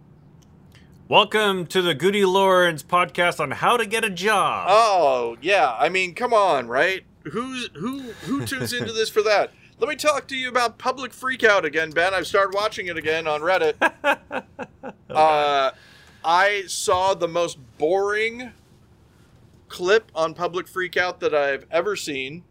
Welcome 1.08 1.66
to 1.66 1.82
the 1.82 1.94
Gude 1.94 2.24
Laurance 2.24 2.82
podcast 2.82 3.38
on 3.38 3.50
how 3.50 3.76
to 3.76 3.84
get 3.84 4.02
a 4.02 4.10
job. 4.10 4.66
Oh 4.70 5.36
yeah, 5.42 5.76
I 5.78 5.90
mean, 5.90 6.14
come 6.14 6.32
on, 6.32 6.68
right? 6.68 7.04
Who's 7.24 7.68
who 7.74 8.00
who 8.00 8.46
tunes 8.46 8.72
into 8.72 8.92
this 8.92 9.10
for 9.10 9.22
that? 9.22 9.52
Let 9.78 9.90
me 9.90 9.96
talk 9.96 10.26
to 10.28 10.36
you 10.36 10.48
about 10.48 10.78
Public 10.78 11.12
Freakout 11.12 11.64
again, 11.64 11.90
Ben. 11.90 12.14
I've 12.14 12.26
started 12.26 12.54
watching 12.54 12.86
it 12.86 12.96
again 12.96 13.26
on 13.26 13.40
Reddit. 13.42 13.74
uh, 15.10 15.70
I 16.24 16.62
saw 16.66 17.12
the 17.12 17.28
most 17.28 17.58
boring 17.76 18.52
clip 19.68 20.10
on 20.14 20.32
Public 20.32 20.66
Freakout 20.66 21.18
that 21.18 21.34
I've 21.34 21.66
ever 21.70 21.96
seen. 21.96 22.44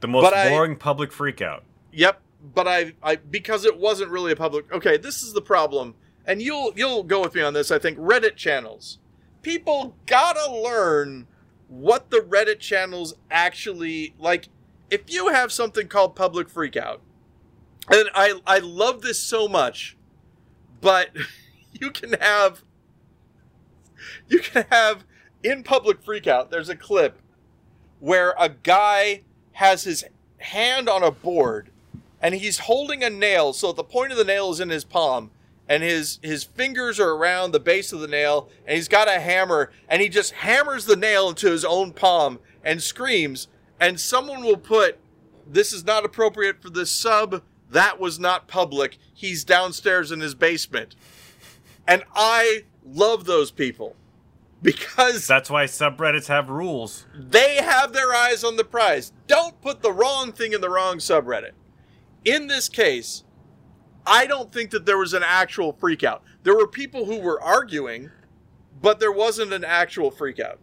the 0.00 0.08
most 0.08 0.24
but 0.24 0.34
I- 0.34 0.48
boring 0.48 0.74
public 0.74 1.12
freakout. 1.12 1.60
Yep, 1.92 2.20
but 2.42 2.68
I, 2.68 2.92
I 3.02 3.16
because 3.16 3.64
it 3.64 3.78
wasn't 3.78 4.10
really 4.10 4.32
a 4.32 4.36
public. 4.36 4.70
Okay, 4.72 4.96
this 4.96 5.22
is 5.22 5.32
the 5.32 5.42
problem, 5.42 5.94
and 6.26 6.40
you'll 6.40 6.72
you'll 6.76 7.02
go 7.02 7.20
with 7.20 7.34
me 7.34 7.42
on 7.42 7.54
this. 7.54 7.70
I 7.70 7.78
think 7.78 7.98
Reddit 7.98 8.36
channels. 8.36 8.98
People 9.42 9.96
gotta 10.06 10.50
learn 10.52 11.26
what 11.68 12.10
the 12.10 12.18
Reddit 12.18 12.60
channels 12.60 13.14
actually 13.30 14.14
like. 14.18 14.48
If 14.90 15.12
you 15.12 15.28
have 15.28 15.52
something 15.52 15.88
called 15.88 16.16
public 16.16 16.48
freakout, 16.48 17.00
and 17.90 18.08
I 18.14 18.40
I 18.46 18.58
love 18.58 19.02
this 19.02 19.20
so 19.22 19.48
much, 19.48 19.96
but 20.80 21.10
you 21.72 21.90
can 21.90 22.14
have 22.14 22.62
you 24.28 24.40
can 24.40 24.64
have 24.70 25.04
in 25.42 25.62
public 25.62 26.02
freakout. 26.02 26.50
There's 26.50 26.68
a 26.68 26.76
clip 26.76 27.20
where 28.00 28.34
a 28.38 28.48
guy 28.48 29.24
has 29.52 29.82
his 29.82 30.04
hand 30.38 30.88
on 30.88 31.02
a 31.02 31.10
board 31.10 31.70
and 32.20 32.34
he's 32.34 32.60
holding 32.60 33.02
a 33.02 33.10
nail 33.10 33.52
so 33.52 33.72
the 33.72 33.84
point 33.84 34.12
of 34.12 34.18
the 34.18 34.24
nail 34.24 34.50
is 34.50 34.60
in 34.60 34.70
his 34.70 34.84
palm 34.84 35.30
and 35.68 35.82
his 35.82 36.18
his 36.22 36.44
fingers 36.44 36.98
are 36.98 37.10
around 37.10 37.52
the 37.52 37.60
base 37.60 37.92
of 37.92 38.00
the 38.00 38.08
nail 38.08 38.48
and 38.66 38.76
he's 38.76 38.88
got 38.88 39.08
a 39.08 39.20
hammer 39.20 39.70
and 39.88 40.02
he 40.02 40.08
just 40.08 40.32
hammers 40.32 40.86
the 40.86 40.96
nail 40.96 41.28
into 41.28 41.50
his 41.50 41.64
own 41.64 41.92
palm 41.92 42.38
and 42.64 42.82
screams 42.82 43.48
and 43.80 44.00
someone 44.00 44.42
will 44.42 44.56
put 44.56 44.98
this 45.50 45.72
is 45.72 45.84
not 45.84 46.04
appropriate 46.04 46.60
for 46.60 46.70
this 46.70 46.90
sub. 46.90 47.42
That 47.70 47.98
was 47.98 48.18
not 48.18 48.48
public. 48.48 48.98
He's 49.14 49.44
downstairs 49.44 50.12
in 50.12 50.20
his 50.20 50.34
basement. 50.34 50.94
And 51.86 52.04
i 52.14 52.64
love 52.84 53.24
those 53.24 53.50
people 53.50 53.96
because 54.62 55.26
that's 55.26 55.50
why 55.50 55.64
subreddits 55.64 56.26
have 56.26 56.48
rules. 56.48 57.06
they 57.14 57.56
have 57.56 57.92
their 57.92 58.12
eyes 58.12 58.44
on 58.44 58.56
the 58.56 58.64
prize. 58.64 59.12
Don't 59.26 59.60
put 59.60 59.82
the 59.82 59.92
wrong 59.92 60.32
thing 60.32 60.52
in 60.52 60.60
the 60.60 60.70
wrong 60.70 60.98
subreddit 60.98 61.52
in 62.28 62.46
this 62.46 62.68
case 62.68 63.24
I 64.08 64.26
don't 64.26 64.50
think 64.50 64.70
that 64.70 64.86
there 64.86 64.96
was 64.96 65.12
an 65.12 65.22
actual 65.22 65.74
freakout. 65.74 66.20
There 66.42 66.56
were 66.56 66.66
people 66.66 67.04
who 67.04 67.20
were 67.20 67.40
arguing, 67.42 68.10
but 68.80 69.00
there 69.00 69.12
wasn't 69.12 69.52
an 69.52 69.64
actual 69.64 70.10
freakout. 70.10 70.56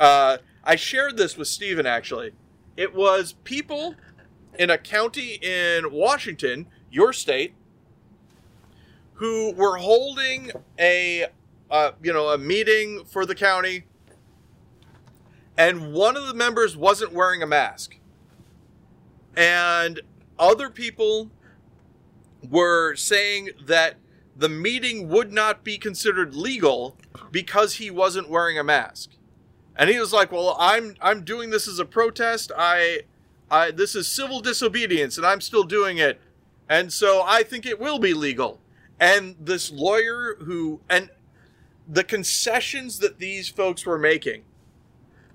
Uh, 0.00 0.38
I 0.64 0.74
shared 0.74 1.16
this 1.16 1.36
with 1.36 1.46
Steven 1.46 1.86
actually. 1.86 2.32
It 2.76 2.92
was 2.92 3.34
people 3.44 3.94
in 4.58 4.68
a 4.68 4.78
county 4.78 5.38
in 5.40 5.92
Washington, 5.92 6.66
your 6.90 7.12
state, 7.12 7.54
who 9.14 9.52
were 9.52 9.76
holding 9.76 10.50
a 10.78 11.26
uh, 11.70 11.92
you 12.02 12.12
know 12.12 12.30
a 12.30 12.38
meeting 12.38 13.04
for 13.04 13.24
the 13.24 13.34
county, 13.36 13.84
and 15.56 15.92
one 15.92 16.16
of 16.16 16.26
the 16.26 16.34
members 16.34 16.76
wasn't 16.76 17.12
wearing 17.12 17.42
a 17.42 17.46
mask, 17.46 17.96
and 19.36 20.00
other 20.42 20.68
people 20.68 21.30
were 22.50 22.96
saying 22.96 23.50
that 23.64 23.94
the 24.36 24.48
meeting 24.48 25.08
would 25.08 25.32
not 25.32 25.62
be 25.62 25.78
considered 25.78 26.34
legal 26.34 26.96
because 27.30 27.74
he 27.74 27.90
wasn't 27.90 28.28
wearing 28.28 28.58
a 28.58 28.64
mask. 28.64 29.10
And 29.76 29.88
he 29.88 29.98
was 30.00 30.12
like, 30.12 30.32
"Well, 30.32 30.56
I'm 30.58 30.96
I'm 31.00 31.22
doing 31.24 31.50
this 31.50 31.68
as 31.68 31.78
a 31.78 31.84
protest. 31.84 32.50
I 32.56 33.02
I 33.50 33.70
this 33.70 33.94
is 33.94 34.08
civil 34.08 34.40
disobedience 34.40 35.16
and 35.16 35.24
I'm 35.24 35.40
still 35.40 35.64
doing 35.64 35.98
it. 35.98 36.20
And 36.68 36.92
so 36.92 37.22
I 37.24 37.44
think 37.44 37.64
it 37.64 37.78
will 37.78 37.98
be 37.98 38.12
legal." 38.12 38.60
And 38.98 39.36
this 39.40 39.70
lawyer 39.70 40.36
who 40.40 40.80
and 40.90 41.10
the 41.88 42.04
concessions 42.04 42.98
that 42.98 43.18
these 43.18 43.48
folks 43.48 43.86
were 43.86 43.98
making 43.98 44.42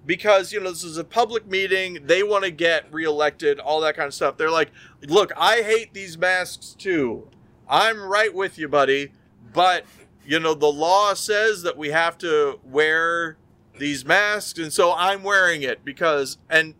because 0.07 0.51
you 0.51 0.59
know 0.59 0.71
this 0.71 0.83
is 0.83 0.97
a 0.97 1.03
public 1.03 1.45
meeting 1.45 1.99
they 2.05 2.23
want 2.23 2.43
to 2.43 2.49
get 2.49 2.91
reelected 2.91 3.59
all 3.59 3.81
that 3.81 3.95
kind 3.95 4.07
of 4.07 4.13
stuff. 4.13 4.37
They're 4.37 4.49
like 4.49 4.71
look 5.07 5.31
i 5.37 5.61
hate 5.61 5.93
these 5.93 6.17
masks 6.17 6.73
too. 6.73 7.29
I'm 7.69 8.01
right 8.01 8.33
with 8.33 8.57
you 8.57 8.67
buddy 8.67 9.11
but 9.53 9.85
you 10.25 10.39
know 10.39 10.55
the 10.55 10.71
law 10.71 11.13
says 11.13 11.61
that 11.61 11.77
we 11.77 11.89
have 11.89 12.17
to 12.19 12.59
wear 12.63 13.37
these 13.77 14.03
masks 14.03 14.57
and 14.57 14.73
so 14.73 14.91
i'm 14.93 15.21
wearing 15.21 15.61
it 15.61 15.85
because 15.85 16.39
and 16.49 16.73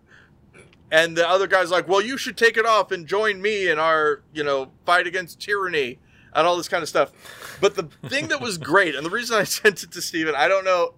and 0.90 1.16
the 1.16 1.30
other 1.30 1.46
guy's 1.46 1.70
like 1.70 1.88
well 1.88 2.02
you 2.02 2.18
should 2.18 2.36
take 2.36 2.58
it 2.58 2.66
off 2.66 2.92
and 2.92 3.06
join 3.06 3.40
me 3.42 3.70
in 3.70 3.78
our 3.78 4.22
you 4.34 4.44
know 4.44 4.72
fight 4.86 5.06
against 5.06 5.40
tyranny 5.40 6.00
and 6.34 6.46
all 6.46 6.56
this 6.56 6.70
kind 6.70 6.84
of 6.84 6.90
stuff. 6.90 7.12
But 7.60 7.76
the 7.76 7.90
thing 8.08 8.28
that 8.28 8.40
was 8.40 8.58
great 8.58 8.96
and 8.96 9.06
the 9.06 9.10
reason 9.10 9.38
i 9.38 9.44
sent 9.60 9.84
it 9.84 9.92
to 9.92 10.02
steven 10.02 10.36
i 10.36 10.48
don't 10.48 10.64
know 10.64 10.94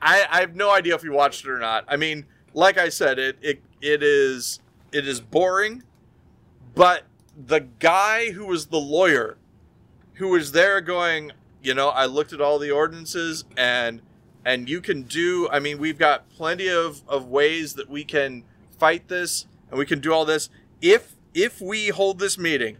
I, 0.00 0.26
I 0.30 0.40
have 0.40 0.54
no 0.54 0.70
idea 0.70 0.94
if 0.94 1.02
you 1.02 1.12
watched 1.12 1.44
it 1.44 1.50
or 1.50 1.58
not. 1.58 1.84
I 1.88 1.96
mean, 1.96 2.26
like 2.54 2.78
I 2.78 2.88
said, 2.88 3.18
it 3.18 3.38
it 3.40 3.62
it 3.80 4.02
is 4.02 4.60
it 4.92 5.06
is 5.06 5.20
boring, 5.20 5.82
but 6.74 7.04
the 7.36 7.60
guy 7.60 8.32
who 8.32 8.46
was 8.46 8.66
the 8.66 8.78
lawyer, 8.78 9.36
who 10.14 10.28
was 10.28 10.52
there 10.52 10.80
going, 10.80 11.32
you 11.62 11.74
know, 11.74 11.88
I 11.88 12.06
looked 12.06 12.32
at 12.32 12.40
all 12.40 12.58
the 12.58 12.70
ordinances 12.70 13.44
and 13.56 14.02
and 14.44 14.68
you 14.68 14.80
can 14.80 15.02
do. 15.02 15.48
I 15.50 15.58
mean, 15.58 15.78
we've 15.78 15.98
got 15.98 16.28
plenty 16.30 16.68
of 16.68 17.02
of 17.08 17.26
ways 17.26 17.74
that 17.74 17.88
we 17.88 18.04
can 18.04 18.44
fight 18.78 19.08
this 19.08 19.46
and 19.70 19.78
we 19.78 19.86
can 19.86 20.00
do 20.00 20.12
all 20.12 20.24
this 20.24 20.48
if 20.80 21.16
if 21.34 21.60
we 21.60 21.88
hold 21.88 22.18
this 22.18 22.38
meeting 22.38 22.78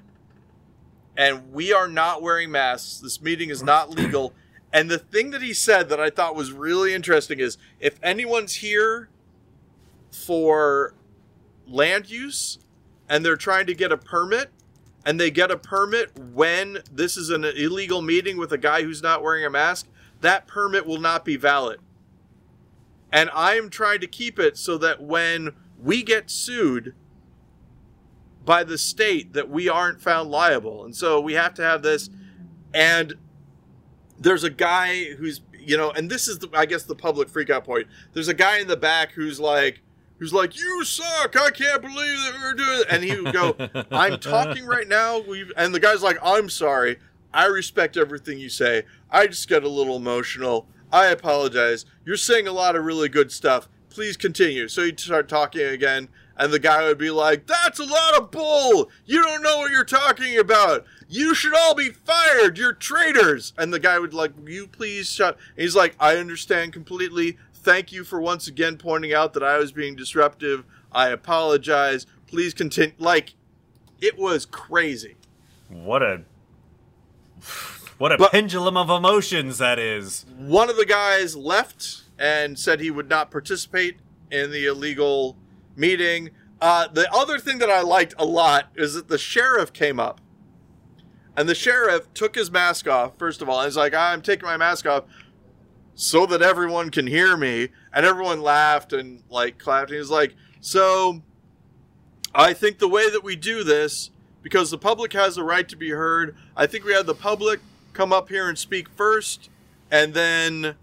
and 1.16 1.52
we 1.52 1.72
are 1.72 1.88
not 1.88 2.22
wearing 2.22 2.50
masks. 2.50 3.00
This 3.00 3.20
meeting 3.20 3.50
is 3.50 3.62
not 3.62 3.90
legal. 3.90 4.32
And 4.72 4.90
the 4.90 4.98
thing 4.98 5.30
that 5.30 5.42
he 5.42 5.54
said 5.54 5.88
that 5.88 5.98
I 5.98 6.10
thought 6.10 6.34
was 6.34 6.52
really 6.52 6.94
interesting 6.94 7.40
is 7.40 7.56
if 7.80 7.98
anyone's 8.02 8.56
here 8.56 9.08
for 10.10 10.94
land 11.66 12.10
use 12.10 12.58
and 13.08 13.24
they're 13.24 13.36
trying 13.36 13.66
to 13.66 13.74
get 13.74 13.92
a 13.92 13.96
permit 13.96 14.50
and 15.06 15.18
they 15.18 15.30
get 15.30 15.50
a 15.50 15.56
permit 15.56 16.10
when 16.18 16.78
this 16.92 17.16
is 17.16 17.30
an 17.30 17.44
illegal 17.44 18.02
meeting 18.02 18.36
with 18.36 18.52
a 18.52 18.58
guy 18.58 18.82
who's 18.82 19.02
not 19.02 19.22
wearing 19.22 19.44
a 19.44 19.50
mask, 19.50 19.86
that 20.20 20.46
permit 20.46 20.86
will 20.86 21.00
not 21.00 21.24
be 21.24 21.36
valid. 21.36 21.80
And 23.10 23.30
I'm 23.32 23.70
trying 23.70 24.00
to 24.00 24.06
keep 24.06 24.38
it 24.38 24.58
so 24.58 24.76
that 24.78 25.02
when 25.02 25.54
we 25.82 26.02
get 26.02 26.30
sued 26.30 26.94
by 28.44 28.64
the 28.64 28.78
state 28.78 29.32
that 29.34 29.48
we 29.48 29.68
aren't 29.68 30.00
found 30.00 30.30
liable. 30.30 30.84
And 30.84 30.94
so 30.94 31.20
we 31.20 31.34
have 31.34 31.54
to 31.54 31.62
have 31.62 31.82
this 31.82 32.10
and 32.74 33.14
there's 34.18 34.44
a 34.44 34.50
guy 34.50 35.14
who's 35.14 35.40
you 35.68 35.76
know, 35.76 35.90
and 35.90 36.10
this 36.10 36.28
is 36.28 36.38
the, 36.38 36.48
I 36.54 36.64
guess 36.64 36.84
the 36.84 36.94
public 36.94 37.28
freakout 37.28 37.64
point. 37.64 37.88
There's 38.14 38.28
a 38.28 38.34
guy 38.34 38.58
in 38.58 38.68
the 38.68 38.76
back 38.76 39.12
who's 39.12 39.38
like, 39.38 39.82
who's 40.18 40.32
like, 40.32 40.58
"You 40.58 40.82
suck! 40.84 41.36
I 41.36 41.50
can't 41.50 41.82
believe 41.82 41.96
that 41.96 42.34
we're 42.40 42.54
doing." 42.54 42.80
It. 42.80 42.86
And 42.90 43.04
he 43.04 43.20
would 43.20 43.34
go, 43.34 43.84
"I'm 43.90 44.18
talking 44.18 44.64
right 44.64 44.88
now." 44.88 45.20
We've, 45.20 45.52
and 45.56 45.74
the 45.74 45.80
guy's 45.80 46.02
like, 46.02 46.18
"I'm 46.22 46.48
sorry. 46.48 46.98
I 47.34 47.46
respect 47.46 47.98
everything 47.98 48.38
you 48.38 48.48
say. 48.48 48.84
I 49.10 49.26
just 49.26 49.46
get 49.46 49.62
a 49.62 49.68
little 49.68 49.96
emotional. 49.96 50.66
I 50.90 51.08
apologize. 51.08 51.84
You're 52.06 52.16
saying 52.16 52.48
a 52.48 52.52
lot 52.52 52.74
of 52.74 52.84
really 52.84 53.10
good 53.10 53.30
stuff. 53.30 53.68
Please 53.90 54.16
continue." 54.16 54.68
So 54.68 54.84
he'd 54.84 54.98
start 54.98 55.28
talking 55.28 55.66
again, 55.66 56.08
and 56.38 56.52
the 56.52 56.58
guy 56.58 56.84
would 56.84 56.98
be 56.98 57.10
like, 57.10 57.46
"That's 57.46 57.78
a 57.78 57.84
lot 57.84 58.14
of 58.14 58.30
bull. 58.30 58.90
You 59.04 59.22
don't 59.22 59.42
know 59.42 59.58
what 59.58 59.70
you're 59.70 59.84
talking 59.84 60.38
about 60.38 60.86
you 61.08 61.34
should 61.34 61.54
all 61.54 61.74
be 61.74 61.88
fired. 61.88 62.58
You're 62.58 62.74
traitors. 62.74 63.54
And 63.56 63.72
the 63.72 63.80
guy 63.80 63.98
would 63.98 64.14
like, 64.14 64.32
you 64.46 64.66
please 64.66 65.10
shut. 65.10 65.38
And 65.56 65.62
he's 65.62 65.74
like, 65.74 65.96
I 65.98 66.16
understand 66.16 66.72
completely. 66.72 67.38
Thank 67.54 67.90
you 67.92 68.04
for 68.04 68.20
once 68.20 68.46
again 68.46 68.76
pointing 68.76 69.12
out 69.12 69.32
that 69.32 69.42
I 69.42 69.58
was 69.58 69.72
being 69.72 69.96
disruptive. 69.96 70.64
I 70.92 71.08
apologize. 71.08 72.06
Please 72.26 72.54
continue. 72.54 72.94
Like, 72.98 73.34
it 74.00 74.18
was 74.18 74.46
crazy. 74.46 75.16
What 75.68 76.02
a 76.02 76.22
what 77.98 78.12
a 78.12 78.18
but 78.18 78.32
pendulum 78.32 78.76
of 78.76 78.90
emotions 78.90 79.58
that 79.58 79.78
is. 79.78 80.24
One 80.36 80.70
of 80.70 80.76
the 80.76 80.86
guys 80.86 81.36
left 81.36 82.04
and 82.18 82.58
said 82.58 82.80
he 82.80 82.90
would 82.90 83.08
not 83.08 83.30
participate 83.30 83.96
in 84.30 84.50
the 84.50 84.66
illegal 84.66 85.36
meeting. 85.78 86.30
Uh, 86.60 86.88
the 86.88 87.10
other 87.12 87.38
thing 87.38 87.58
that 87.58 87.70
I 87.70 87.82
liked 87.82 88.14
a 88.18 88.24
lot 88.24 88.70
is 88.74 88.94
that 88.94 89.08
the 89.08 89.18
sheriff 89.18 89.72
came 89.72 90.00
up 90.00 90.20
and 91.38 91.48
the 91.48 91.54
sheriff 91.54 92.12
took 92.14 92.34
his 92.34 92.50
mask 92.50 92.88
off, 92.88 93.12
first 93.16 93.42
of 93.42 93.48
all, 93.48 93.62
he's 93.64 93.76
like, 93.76 93.94
I'm 93.94 94.22
taking 94.22 94.44
my 94.44 94.56
mask 94.56 94.86
off 94.86 95.04
so 95.94 96.26
that 96.26 96.42
everyone 96.42 96.90
can 96.90 97.06
hear 97.06 97.36
me. 97.36 97.68
And 97.92 98.04
everyone 98.04 98.40
laughed 98.40 98.92
and 98.92 99.22
like 99.30 99.56
clapped. 99.56 99.90
And 99.90 99.98
he's 99.98 100.10
like, 100.10 100.34
So 100.60 101.22
I 102.34 102.52
think 102.52 102.78
the 102.78 102.88
way 102.88 103.08
that 103.08 103.22
we 103.22 103.36
do 103.36 103.62
this, 103.62 104.10
because 104.42 104.72
the 104.72 104.78
public 104.78 105.12
has 105.12 105.36
a 105.36 105.44
right 105.44 105.68
to 105.68 105.76
be 105.76 105.90
heard, 105.90 106.36
I 106.56 106.66
think 106.66 106.84
we 106.84 106.92
have 106.92 107.06
the 107.06 107.14
public 107.14 107.60
come 107.92 108.12
up 108.12 108.28
here 108.28 108.48
and 108.48 108.58
speak 108.58 108.88
first, 108.88 109.48
and 109.90 110.14
then, 110.14 110.74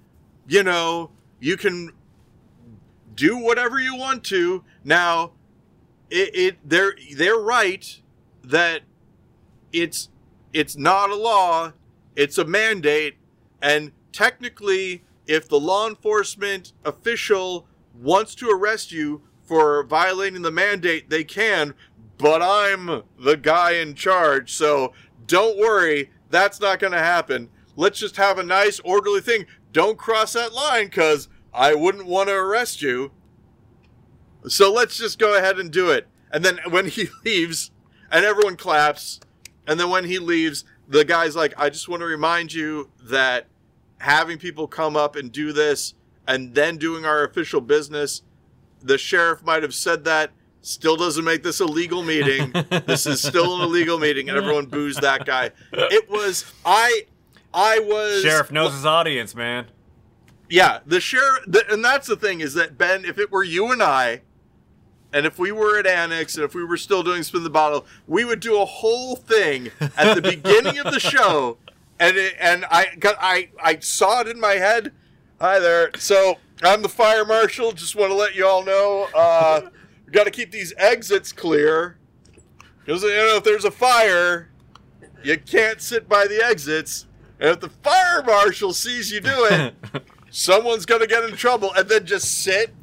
you 0.48 0.64
know, 0.64 1.12
you 1.40 1.56
can 1.56 1.92
do 3.16 3.38
whatever 3.38 3.80
you 3.80 3.96
want 3.96 4.24
to. 4.26 4.64
Now, 4.84 5.32
it, 6.10 6.36
it 6.36 6.58
they're 6.64 6.96
they're 7.16 7.40
right 7.40 8.02
that 8.44 8.82
it's 9.72 10.10
it's 10.54 10.78
not 10.78 11.10
a 11.10 11.16
law, 11.16 11.74
it's 12.16 12.38
a 12.38 12.46
mandate. 12.46 13.16
And 13.62 13.92
technically, 14.12 15.04
if 15.28 15.50
the 15.50 15.60
law 15.60 15.88
enforcement 15.88 16.74
official 16.84 17.68
wants 17.94 18.36
to 18.36 18.50
arrest 18.50 18.92
you 18.92 19.22
for 19.44 19.84
violating 19.84 20.42
the 20.42 20.52
mandate, 20.52 21.10
they 21.10 21.24
can, 21.24 21.74
but 22.18 22.42
I'm 22.42 23.04
the 23.20 23.38
guy 23.38 23.74
in 23.74 23.96
charge. 23.96 24.54
So 24.54 24.94
don't 25.28 25.58
worry, 25.58 26.12
that's 26.30 26.60
not 26.60 26.80
going 26.80 26.94
to 26.94 27.00
happen. 27.00 27.50
Let's 27.76 28.00
just 28.00 28.16
have 28.18 28.38
a 28.40 28.44
nice, 28.44 28.80
orderly 28.80 29.22
thing. 29.22 29.46
Don't 29.74 29.98
cross 29.98 30.34
that 30.34 30.54
line 30.54 30.86
because 30.86 31.28
I 31.56 31.74
wouldn't 31.74 32.06
want 32.06 32.30
to 32.30 32.36
arrest 32.36 32.82
you. 32.82 33.12
So 34.48 34.72
let's 34.72 34.98
just 34.98 35.18
go 35.18 35.38
ahead 35.38 35.58
and 35.58 35.72
do 35.72 35.90
it. 35.90 36.08
And 36.32 36.44
then 36.44 36.60
when 36.70 36.88
he 36.88 37.08
leaves 37.26 37.72
and 38.12 38.26
everyone 38.26 38.58
claps, 38.58 39.20
and 39.68 39.80
then 39.80 39.90
when 39.90 40.06
he 40.06 40.20
leaves, 40.20 40.64
the 40.88 41.06
guy's 41.06 41.36
like, 41.36 41.54
I 41.58 41.70
just 41.70 41.90
want 41.90 42.02
to 42.02 42.06
remind 42.06 42.54
you 42.54 42.92
that 43.04 43.48
having 44.00 44.38
people 44.38 44.68
come 44.68 44.96
up 44.96 45.16
and 45.16 45.32
do 45.32 45.52
this 45.52 45.96
and 46.28 46.54
then 46.54 46.78
doing 46.78 47.06
our 47.06 47.24
official 47.24 47.62
business, 47.62 48.22
the 48.82 48.98
sheriff 48.98 49.44
might 49.44 49.64
have 49.64 49.74
said 49.74 50.04
that 50.04 50.32
Still 50.66 50.96
doesn't 50.96 51.24
make 51.24 51.44
this 51.44 51.60
a 51.60 51.66
legal 51.66 52.02
meeting. 52.02 52.52
this 52.88 53.06
is 53.06 53.22
still 53.22 53.58
an 53.58 53.62
illegal 53.62 54.00
meeting, 54.00 54.30
and 54.30 54.38
everyone 54.38 54.66
boos 54.66 54.96
that 54.96 55.24
guy. 55.24 55.52
It 55.72 56.10
was 56.10 56.52
I. 56.66 57.06
I 57.54 57.80
was 57.80 58.24
sheriff 58.24 58.52
knows 58.52 58.74
his 58.74 58.84
audience, 58.84 59.36
man. 59.36 59.68
Yeah, 60.50 60.80
the 60.86 61.00
sheriff, 61.00 61.44
the, 61.48 61.64
and 61.72 61.84
that's 61.84 62.08
the 62.08 62.16
thing 62.16 62.40
is 62.40 62.54
that 62.54 62.78
Ben, 62.78 63.06
if 63.06 63.18
it 63.18 63.32
were 63.32 63.44
you 63.44 63.72
and 63.72 63.82
I, 63.82 64.22
and 65.12 65.26
if 65.26 65.40
we 65.40 65.52
were 65.52 65.80
at 65.80 65.88
Annex, 65.88 66.36
and 66.36 66.44
if 66.44 66.54
we 66.54 66.64
were 66.64 66.78
still 66.78 67.02
doing 67.02 67.24
spin 67.24 67.44
the 67.44 67.50
bottle, 67.50 67.86
we 68.08 68.26
would 68.26 68.40
do 68.42 68.62
a 68.62 68.66
whole 68.66 69.16
thing 69.16 69.72
at 69.98 70.14
the 70.14 70.22
beginning 70.22 70.78
of 70.78 70.92
the 70.92 71.00
show, 71.00 71.58
and 72.00 72.18
it, 72.18 72.36
and 72.40 72.66
I 72.66 72.96
got 73.00 73.16
I 73.20 73.50
I 73.64 73.80
saw 73.80 74.22
it 74.22 74.28
in 74.28 74.40
my 74.40 74.54
head. 74.54 74.92
Hi 75.40 75.60
there. 75.60 75.92
So 75.98 76.38
I'm 76.62 76.82
the 76.82 76.90
fire 76.90 77.26
marshal. 77.26 77.72
Just 77.72 77.96
want 77.96 78.12
to 78.12 78.16
let 78.16 78.36
you 78.36 78.46
all 78.46 78.64
know, 78.64 79.08
uh, 79.16 79.62
we 80.06 80.12
got 80.12 80.26
to 80.26 80.32
keep 80.32 80.52
these 80.52 80.74
exits 80.78 81.32
clear 81.32 81.98
because 82.86 83.04
you 83.04 83.10
know 83.10 83.38
if 83.38 83.44
there's 83.44 83.66
a 83.66 83.72
fire, 83.72 84.50
you 85.24 85.38
can't 85.38 85.82
sit 85.82 86.08
by 86.08 86.28
the 86.28 86.44
exits. 86.44 87.08
And 87.40 87.50
if 87.50 87.60
the 87.60 87.70
fire 87.70 88.24
marshal 88.24 88.74
sees 88.74 89.12
you 89.12 89.20
do 89.20 89.46
it, 89.52 89.76
someone's 90.36 90.86
gonna 90.86 91.08
get 91.08 91.24
in 91.24 91.36
trouble, 91.36 91.72
and 91.74 91.88
then 91.88 92.06
just 92.06 92.44
sit 92.44 92.74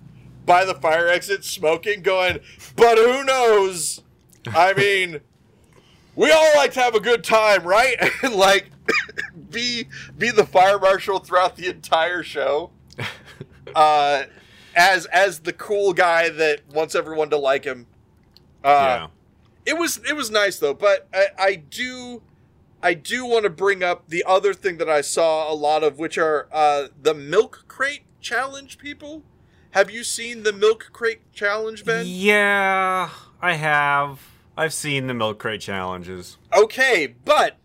by 0.46 0.64
the 0.64 0.74
fire 0.74 1.06
exit 1.06 1.44
smoking, 1.44 2.02
going, 2.02 2.40
but 2.74 2.96
who 2.96 3.22
knows? 3.24 4.02
I 4.46 4.72
mean, 4.72 5.20
we 6.16 6.30
all 6.30 6.56
like 6.56 6.72
to 6.72 6.80
have 6.80 6.94
a 6.94 7.00
good 7.00 7.22
time, 7.22 7.62
right? 7.64 7.96
And 8.22 8.34
like 8.34 8.70
be 9.50 9.88
be 10.16 10.30
the 10.30 10.46
fire 10.46 10.78
marshal 10.78 11.18
throughout 11.18 11.56
the 11.56 11.68
entire 11.68 12.22
show. 12.22 12.70
Uh 13.74 14.24
as 14.76 15.06
as 15.06 15.38
the 15.38 15.52
cool 15.52 15.94
guy 15.94 16.28
that 16.28 16.60
wants 16.74 16.94
everyone 16.94 17.30
to 17.30 17.38
like 17.38 17.64
him. 17.64 17.86
Uh 18.62 18.68
yeah. 18.68 19.06
it 19.64 19.78
was 19.78 19.98
it 20.06 20.14
was 20.14 20.30
nice 20.30 20.58
though, 20.58 20.74
but 20.74 21.08
I, 21.14 21.26
I 21.38 21.54
do 21.54 22.20
I 22.82 22.94
do 22.94 23.24
want 23.24 23.44
to 23.44 23.50
bring 23.50 23.82
up 23.82 24.08
the 24.08 24.24
other 24.26 24.52
thing 24.52 24.78
that 24.78 24.88
I 24.90 25.02
saw 25.02 25.50
a 25.50 25.54
lot 25.54 25.84
of, 25.84 25.98
which 25.98 26.18
are 26.18 26.48
uh, 26.50 26.88
the 27.00 27.14
milk 27.14 27.64
crate 27.68 28.02
challenge 28.20 28.78
people. 28.78 29.22
Have 29.70 29.90
you 29.90 30.02
seen 30.04 30.42
the 30.42 30.52
milk 30.52 30.90
crate 30.92 31.32
challenge, 31.32 31.84
Ben? 31.84 32.04
Yeah, 32.06 33.10
I 33.40 33.52
have. 33.54 34.20
I've 34.56 34.74
seen 34.74 35.06
the 35.06 35.14
milk 35.14 35.38
crate 35.38 35.60
challenges. 35.60 36.38
Okay, 36.54 37.14
but 37.24 37.56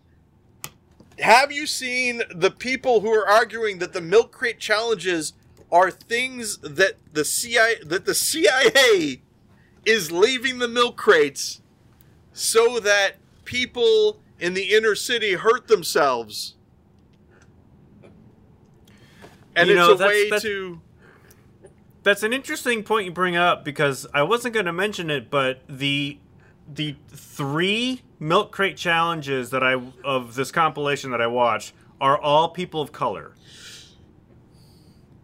have 1.18 1.50
you 1.50 1.66
seen 1.66 2.22
the 2.34 2.50
people 2.50 3.00
who 3.00 3.12
are 3.12 3.26
arguing 3.26 3.78
that 3.78 3.92
the 3.92 4.00
milk 4.00 4.32
crate 4.32 4.60
challenges 4.60 5.32
are 5.70 5.90
things 5.90 6.58
that 6.58 6.94
the 7.12 7.24
CIA 7.24 7.76
that 7.84 8.06
the 8.06 8.14
CIA 8.14 9.20
is 9.84 10.12
leaving 10.12 10.58
the 10.58 10.68
milk 10.68 10.96
crates 10.96 11.60
so 12.32 12.78
that 12.80 13.16
people 13.44 14.20
in 14.38 14.54
the 14.54 14.74
inner 14.74 14.94
city 14.94 15.34
hurt 15.34 15.68
themselves. 15.68 16.54
And 19.56 19.68
you 19.68 19.76
it's 19.76 19.86
know, 19.86 19.94
a 19.94 19.96
that's, 19.96 20.08
way 20.08 20.30
that's, 20.30 20.42
to. 20.42 20.80
That's 22.04 22.22
an 22.22 22.32
interesting 22.32 22.84
point 22.84 23.06
you 23.06 23.12
bring 23.12 23.36
up 23.36 23.64
because 23.64 24.06
I 24.14 24.22
wasn't 24.22 24.54
going 24.54 24.66
to 24.66 24.72
mention 24.72 25.10
it, 25.10 25.30
but 25.30 25.62
the 25.68 26.18
the 26.72 26.96
three 27.08 28.02
milk 28.20 28.52
crate 28.52 28.76
challenges 28.76 29.50
that 29.50 29.62
I 29.62 29.80
of 30.04 30.34
this 30.34 30.52
compilation 30.52 31.10
that 31.10 31.20
I 31.20 31.26
watched 31.26 31.72
are 32.00 32.18
all 32.18 32.50
people 32.50 32.80
of 32.80 32.92
color. 32.92 33.32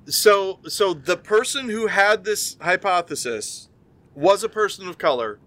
So 0.07 0.59
so 0.66 0.92
the 0.92 1.16
person 1.16 1.68
who 1.68 1.87
had 1.87 2.24
this 2.24 2.57
hypothesis 2.61 3.68
was 4.14 4.42
a 4.42 4.48
person 4.48 4.88
of 4.88 4.98
color 4.98 5.38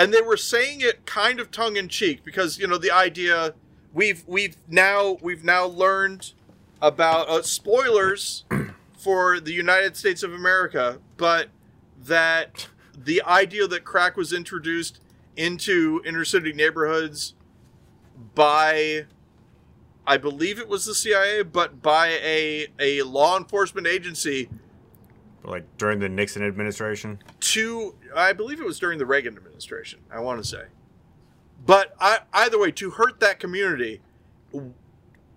and 0.00 0.14
they 0.14 0.22
were 0.22 0.36
saying 0.38 0.80
it 0.80 1.04
kind 1.04 1.38
of 1.38 1.50
tongue 1.50 1.76
in 1.76 1.86
cheek 1.86 2.24
because 2.24 2.58
you 2.58 2.66
know 2.66 2.78
the 2.78 2.90
idea 2.90 3.52
we've 3.92 4.24
we've 4.26 4.56
now 4.66 5.18
we've 5.20 5.44
now 5.44 5.66
learned 5.66 6.32
about 6.80 7.28
uh, 7.28 7.42
spoilers 7.42 8.44
for 8.96 9.38
the 9.38 9.52
United 9.52 9.98
States 9.98 10.22
of 10.22 10.32
America, 10.32 10.98
but 11.18 11.48
that 12.02 12.68
the 12.96 13.22
idea 13.22 13.66
that 13.66 13.84
crack 13.84 14.16
was 14.16 14.32
introduced 14.32 15.00
into 15.36 16.00
inner 16.06 16.24
city 16.24 16.54
neighborhoods 16.54 17.34
by 18.34 19.04
I 20.06 20.16
believe 20.16 20.58
it 20.58 20.68
was 20.68 20.86
the 20.86 20.94
CIA, 20.94 21.42
but 21.42 21.82
by 21.82 22.08
a 22.22 22.68
a 22.78 23.02
law 23.02 23.36
enforcement 23.36 23.86
agency 23.86 24.48
like 25.44 25.64
during 25.76 25.98
the 25.98 26.08
Nixon 26.08 26.42
administration? 26.42 27.18
To 27.40 27.94
I 28.14 28.32
believe 28.32 28.60
it 28.60 28.66
was 28.66 28.78
during 28.78 28.98
the 28.98 29.06
Reagan 29.06 29.36
administration. 29.36 30.00
I 30.10 30.20
want 30.20 30.42
to 30.42 30.48
say, 30.48 30.64
but 31.64 31.94
I, 32.00 32.20
either 32.32 32.58
way, 32.58 32.70
to 32.72 32.90
hurt 32.90 33.20
that 33.20 33.38
community, 33.38 34.00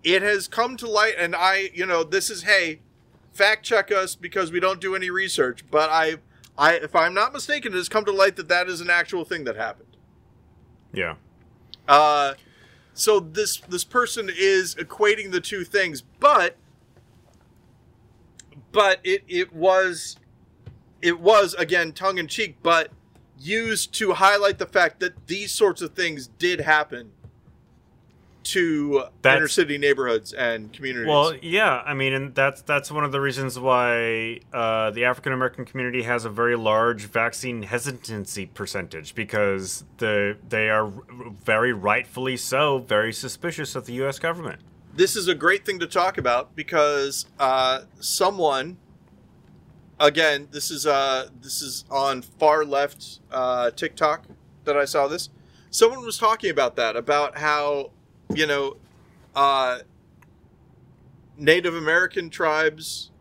it 0.04 0.22
has 0.22 0.48
come 0.48 0.78
to 0.78 0.90
light, 0.90 1.16
and 1.18 1.36
I, 1.36 1.70
you 1.74 1.86
know, 1.86 2.04
this 2.04 2.30
is 2.30 2.44
hey, 2.44 2.80
fact 3.32 3.66
check 3.66 3.92
us 3.92 4.16
because 4.16 4.52
we 4.52 4.60
don't 4.60 4.80
do 4.82 4.96
any 4.96 5.10
research. 5.10 5.64
But 5.70 5.90
I, 5.90 6.18
I, 6.58 6.74
if 6.76 6.96
I'm 6.96 7.14
not 7.14 7.34
mistaken, 7.34 7.74
it 7.74 7.78
has 7.78 7.90
come 7.90 8.06
to 8.06 8.12
light 8.12 8.36
that 8.38 8.48
that 8.50 8.68
is 8.68 8.82
an 8.82 8.90
actual 8.90 9.26
thing 9.26 9.44
that 9.46 9.56
happened. 9.56 9.98
Yeah. 10.94 11.16
Uh, 11.88 12.36
so 12.94 13.20
this 13.20 13.58
this 13.58 13.84
person 13.84 14.30
is 14.34 14.76
equating 14.76 15.32
the 15.32 15.42
two 15.42 15.64
things, 15.64 16.02
but 16.02 16.58
but 18.72 19.00
it 19.04 19.24
it 19.28 19.54
was 19.54 20.18
it 21.04 21.20
was 21.20 21.54
again 21.56 21.92
tongue 21.92 22.18
in 22.18 22.28
cheek, 22.28 22.58
but 22.64 22.90
used 23.38 23.94
to 23.96 24.14
highlight 24.14 24.58
the 24.58 24.66
fact 24.66 25.00
that 25.02 25.28
these 25.28 25.52
sorts 25.52 25.82
of 25.82 25.94
things 25.94 26.28
did 26.40 26.62
happen 26.62 27.12
to 28.44 29.04
that's, 29.22 29.38
inner 29.38 29.48
city 29.48 29.78
neighborhoods 29.78 30.34
and 30.34 30.72
communities. 30.74 31.08
Well, 31.08 31.34
yeah, 31.42 31.82
I 31.86 31.94
mean, 31.94 32.14
and 32.14 32.36
that's 32.36 32.62
that's 32.62 32.92
one 32.92 33.04
of 33.04 33.12
the 33.12 33.20
reasons 33.22 33.60
why 33.60 34.40
uh, 34.54 34.92
the 34.92 35.06
African 35.06 35.34
American 35.34 35.66
community 35.66 36.04
has 36.04 36.26
a 36.26 36.30
very 36.30 36.56
large 36.56 37.04
vaccine 37.06 37.64
hesitancy 37.64 38.46
percentage 38.46 39.14
because 39.14 39.84
the 39.98 40.38
they 40.48 40.70
are 40.70 40.92
very 41.44 41.74
rightfully 41.74 42.38
so 42.38 42.80
very 42.80 43.14
suspicious 43.14 43.76
of 43.76 43.86
the 43.86 43.94
U.S. 43.94 44.20
government 44.20 44.62
this 44.96 45.16
is 45.16 45.28
a 45.28 45.36
great 45.36 45.66
thing 45.66 45.80
to 45.80 45.88
talk 45.88 46.18
about 46.18 46.56
because 46.56 47.26
uh, 47.40 47.82
someone 48.00 48.78
again 50.00 50.48
this 50.52 50.72
is 50.72 50.86
uh, 50.86 51.28
this 51.42 51.62
is 51.62 51.86
on 51.90 52.22
far 52.22 52.66
left 52.66 53.20
uh, 53.32 53.72
tiktok 53.72 54.26
that 54.66 54.78
i 54.78 54.86
saw 54.86 55.08
this 55.08 55.30
someone 55.70 56.04
was 56.06 56.18
talking 56.18 56.50
about 56.50 56.76
that 56.76 56.96
about 56.96 57.38
how 57.38 57.92
you 58.34 58.46
know 58.48 58.78
uh, 59.36 59.80
native 61.38 61.76
american 61.76 62.30
tribes 62.30 63.12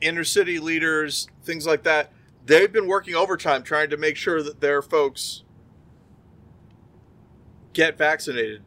inner 0.00 0.24
city 0.24 0.58
leaders 0.58 1.28
things 1.42 1.66
like 1.66 1.82
that 1.82 2.12
they've 2.46 2.72
been 2.72 2.86
working 2.86 3.14
overtime 3.14 3.62
trying 3.62 3.88
to 3.88 3.96
make 3.96 4.16
sure 4.16 4.42
that 4.42 4.60
their 4.60 4.82
folks 4.82 5.42
get 7.72 7.96
vaccinated 7.96 8.62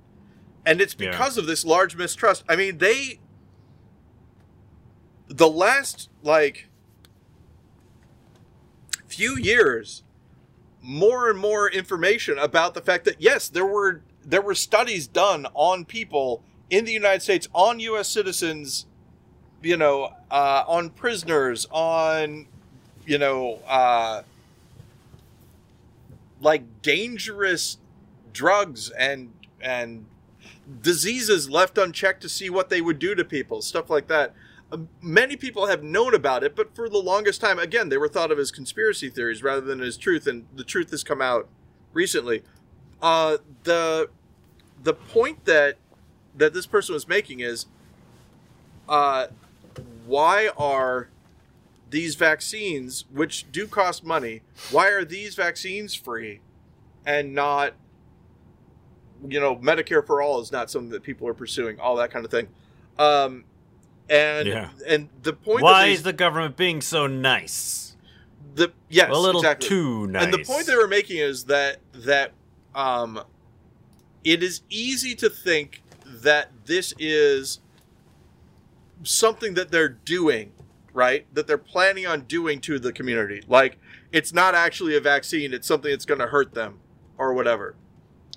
and 0.68 0.82
it's 0.82 0.94
because 0.94 1.38
yeah. 1.38 1.42
of 1.42 1.48
this 1.48 1.64
large 1.64 1.96
mistrust. 1.96 2.44
I 2.50 2.58
mean, 2.58 2.80
they 2.80 3.20
the 5.28 5.50
last 5.50 6.10
like 6.24 6.68
few 9.08 9.38
years 9.38 10.04
more 10.82 11.30
and 11.30 11.40
more 11.40 11.70
information 11.70 12.38
about 12.38 12.74
the 12.74 12.82
fact 12.82 13.06
that 13.06 13.20
yes, 13.20 13.50
there 13.50 13.66
were 13.66 14.02
there 14.24 14.42
were 14.42 14.56
studies 14.56 15.08
done 15.08 15.46
on 15.54 15.86
people 15.86 16.44
in 16.70 16.86
the 16.86 16.92
United 16.92 17.22
States 17.22 17.48
on 17.54 17.80
US 17.80 18.08
citizens, 18.08 18.86
you 19.62 19.78
know, 19.78 20.14
uh, 20.32 20.64
on 20.68 20.90
prisoners, 20.90 21.66
on 21.72 22.48
you 23.06 23.18
know, 23.18 23.60
uh, 23.68 24.22
like 26.42 26.64
dangerous 26.82 27.78
drugs 28.34 28.90
and 28.92 29.34
and 29.62 30.06
diseases 30.82 31.50
left 31.50 31.78
unchecked 31.78 32.22
to 32.22 32.30
see 32.30 32.50
what 32.50 32.70
they 32.70 32.82
would 32.82 33.00
do 33.00 33.16
to 33.16 33.26
people, 33.26 33.62
stuff 33.62 33.90
like 33.90 34.08
that. 34.08 34.34
Many 35.02 35.38
people 35.38 35.68
have 35.68 35.84
known 35.84 36.14
about 36.14 36.44
it, 36.44 36.56
but 36.56 36.76
for 36.76 36.90
the 36.90 36.98
longest 36.98 37.40
time, 37.40 37.58
again, 37.58 37.90
they 37.90 37.98
were 37.98 38.10
thought 38.10 38.32
of 38.32 38.40
as 38.40 38.52
conspiracy 38.52 39.10
theories 39.10 39.42
rather 39.42 39.62
than 39.62 39.82
as 39.82 39.96
truth, 39.96 40.28
and 40.28 40.46
the 40.54 40.64
truth 40.64 40.92
has 40.92 41.04
come 41.04 41.22
out 41.22 41.48
recently. 41.94 42.44
Uh, 43.02 43.38
the 43.64 44.10
the 44.84 44.94
point 44.94 45.46
that 45.46 45.78
that 46.36 46.54
this 46.54 46.66
person 46.66 46.94
was 46.94 47.08
making 47.08 47.40
is, 47.40 47.66
uh, 48.90 49.28
why 50.06 50.50
are 50.58 51.10
these 51.90 52.16
vaccines, 52.16 53.06
which 53.12 53.50
do 53.52 53.68
cost 53.68 54.04
money, 54.04 54.42
why 54.72 54.90
are 54.90 55.06
these 55.06 55.36
vaccines 55.36 55.96
free 55.96 56.42
and 57.06 57.34
not 57.34 57.74
you 59.28 59.40
know, 59.40 59.56
Medicare 59.56 60.06
for 60.06 60.22
all 60.22 60.40
is 60.42 60.52
not 60.52 60.70
something 60.70 60.92
that 60.92 61.04
people 61.04 61.28
are 61.28 61.34
pursuing, 61.34 61.80
all 61.80 61.96
that 61.96 62.12
kind 62.12 62.26
of 62.26 62.32
thing. 62.32 62.48
Um, 63.00 63.46
and 64.10 64.48
yeah. 64.48 64.70
and 64.88 65.10
the 65.24 65.34
point 65.34 65.62
why 65.62 65.88
is 65.88 66.04
the 66.04 66.14
government 66.14 66.56
being 66.56 66.82
so 66.82 67.08
nice? 67.08 67.96
The 68.56 68.72
yes, 68.90 69.10
a 69.12 69.18
little 69.18 69.42
exactly. 69.42 69.70
too 69.70 70.08
nice. 70.08 70.24
And 70.24 70.34
the 70.34 70.44
point 70.44 70.66
they 70.66 70.76
were 70.76 70.88
making 70.88 71.18
is 71.18 71.46
that 71.46 71.80
that 71.94 72.32
um, 72.74 73.22
it 74.24 74.42
is 74.42 74.62
easy 74.70 75.16
to 75.16 75.30
think 75.30 75.84
that 76.06 76.52
this 76.66 76.94
is 76.98 77.60
something 79.04 79.54
that 79.56 79.72
they're 79.72 79.90
doing, 79.90 80.54
right? 80.94 81.26
That 81.34 81.48
they're 81.48 81.58
planning 81.58 82.08
on 82.08 82.22
doing 82.22 82.60
to 82.62 82.80
the 82.80 82.94
community. 82.94 83.44
Like 83.48 83.78
it's 84.12 84.34
not 84.34 84.56
actually 84.56 84.96
a 84.96 85.02
vaccine; 85.02 85.54
it's 85.54 85.68
something 85.68 85.92
that's 85.92 86.06
going 86.06 86.20
to 86.20 86.28
hurt 86.28 86.54
them 86.54 86.80
or 87.18 87.34
whatever. 87.34 87.76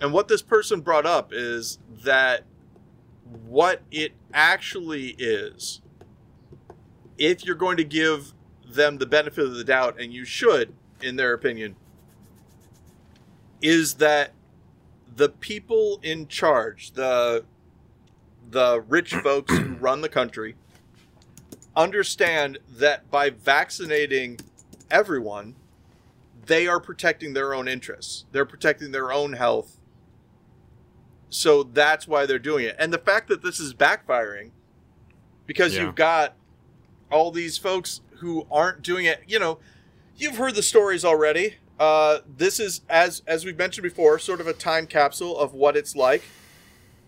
And 0.01 0.13
what 0.13 0.29
this 0.29 0.43
person 0.43 0.81
brought 0.81 1.07
up 1.07 1.33
is 1.33 1.79
that 2.05 2.45
what 3.25 3.83
it 3.91 4.13
actually 4.33 5.15
is, 5.19 5.81
if 7.19 7.45
you're 7.45 7.55
going 7.55 7.77
to 7.77 7.85
give 7.85 8.33
them 8.65 8.99
the 8.99 9.07
benefit 9.07 9.45
of 9.45 9.55
the 9.55 9.65
doubt, 9.65 10.01
and 10.01 10.13
you 10.13 10.25
should, 10.25 10.75
in 11.03 11.17
their 11.17 11.33
opinion, 11.33 11.77
is 13.61 13.95
that 13.95 14.33
the 15.15 15.29
people 15.29 16.01
in 16.03 16.27
charge, 16.29 16.93
the 16.93 17.45
the 18.51 18.83
rich 18.89 19.15
folks 19.15 19.57
who 19.57 19.75
run 19.75 20.01
the 20.01 20.09
country, 20.09 20.57
understand 21.77 22.59
that 22.69 23.11
by 23.11 23.31
vaccinating 23.31 24.41
everyone, 24.91 25.55
they 26.47 26.67
are 26.67 26.81
protecting 26.81 27.33
their 27.33 27.55
own 27.55 27.69
interests. 27.69 28.25
They're 28.33 28.45
protecting 28.45 28.91
their 28.91 29.13
own 29.13 29.35
health. 29.35 29.80
So 31.31 31.63
that's 31.63 32.07
why 32.09 32.27
they're 32.27 32.39
doing 32.39 32.65
it. 32.67 32.77
And 32.79 32.93
the 32.93 32.99
fact 32.99 33.29
that 33.29 33.43
this 33.43 33.59
is 33.61 33.73
backfiring 33.73 34.51
because 35.47 35.75
Yeah. 35.75 35.83
you've 35.85 35.95
got 35.95 36.35
all 37.11 37.31
these 37.31 37.57
folks 37.57 38.01
who 38.19 38.47
aren't 38.51 38.83
doing 38.83 39.05
it, 39.07 39.23
you 39.27 39.39
know, 39.39 39.59
you've 40.17 40.37
heard 40.37 40.55
the 40.55 40.63
stories 40.63 41.05
already. 41.05 41.55
Uh, 41.79 42.19
this 42.37 42.61
is 42.61 42.83
as 42.91 43.23
as 43.27 43.45
we've 43.45 43.57
mentioned 43.57 43.83
before, 43.85 44.19
sort 44.19 44.41
of 44.41 44.47
a 44.47 44.53
time 44.53 44.87
capsule 44.87 45.39
of 45.39 45.55
what 45.55 45.77
it's 45.77 45.97
like. 45.97 46.23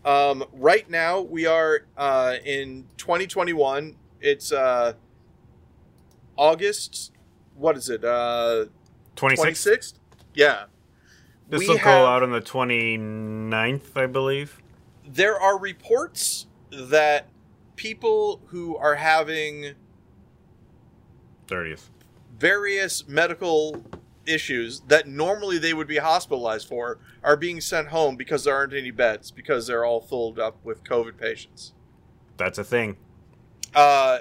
Um, 0.05 0.45
right 0.53 0.89
now, 0.89 1.21
we 1.21 1.45
are 1.47 1.85
uh, 1.97 2.37
in 2.45 2.87
2021. 2.97 3.97
It's 4.21 4.51
uh, 4.51 4.95
August. 6.37 7.13
What 7.57 7.77
is 7.77 7.89
it? 7.89 8.05
Uh, 8.05 8.67
26th. 9.17 9.37
26th? 9.45 9.95
Yeah. 10.35 10.65
This 11.49 11.61
We 11.61 11.69
will 11.69 11.77
have- 11.79 11.85
go 11.85 12.07
out 12.07 12.23
on 12.23 12.31
the 12.31 12.41
29th, 12.41 13.97
I 13.97 14.07
believe. 14.07 14.61
There 15.07 15.39
are 15.39 15.59
reports 15.59 16.47
that 16.71 17.29
people 17.77 18.41
who 18.47 18.77
are 18.77 18.95
having 18.95 19.75
30th. 21.47 21.91
various 22.39 23.07
medical 23.07 23.85
issues 24.27 24.81
that 24.87 25.07
normally 25.09 25.59
they 25.59 25.75
would 25.75 25.87
be 25.89 25.97
hospitalized 25.99 26.67
for 26.69 26.99
are 27.23 27.37
being 27.37 27.61
sent 27.61 27.89
home 27.89 28.17
because 28.17 28.45
there 28.45 28.55
aren't 28.55 28.73
any 28.73 28.91
beds 28.91 29.31
because 29.31 29.67
they're 29.67 29.85
all 29.85 30.01
filled 30.01 30.39
up 30.39 30.57
with 30.65 30.83
COVID 30.85 31.17
patients. 31.19 31.73
That's 32.37 32.59
a 32.59 32.65
thing. 32.65 32.97
Uh, 33.75 34.21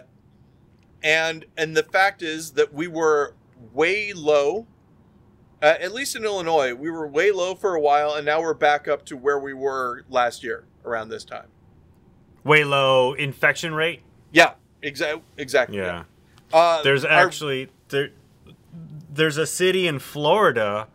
and 1.03 1.45
and 1.57 1.75
the 1.75 1.83
fact 1.83 2.21
is 2.21 2.51
that 2.51 2.73
we 2.73 2.87
were 2.87 3.35
way 3.73 4.13
low. 4.13 4.67
Uh, 5.61 5.75
at 5.79 5.93
least 5.93 6.15
in 6.15 6.23
Illinois, 6.25 6.73
we 6.73 6.89
were 6.89 7.07
way 7.07 7.31
low 7.31 7.53
for 7.53 7.75
a 7.75 7.79
while, 7.79 8.15
and 8.15 8.25
now 8.25 8.41
we're 8.41 8.53
back 8.53 8.87
up 8.87 9.05
to 9.05 9.15
where 9.15 9.37
we 9.37 9.53
were 9.53 10.03
last 10.09 10.43
year 10.43 10.63
around 10.85 11.09
this 11.09 11.23
time. 11.23 11.45
Way 12.43 12.63
low 12.63 13.13
infection 13.13 13.73
rate. 13.75 14.01
Yeah, 14.31 14.53
exactly. 14.81 15.21
Exactly. 15.37 15.77
Yeah. 15.77 16.03
Uh, 16.51 16.81
There's 16.81 17.05
our- 17.05 17.25
actually 17.25 17.69
there 17.89 18.09
there's 19.13 19.37
a 19.37 19.45
city 19.45 19.87
in 19.87 19.99
Florida 19.99 20.87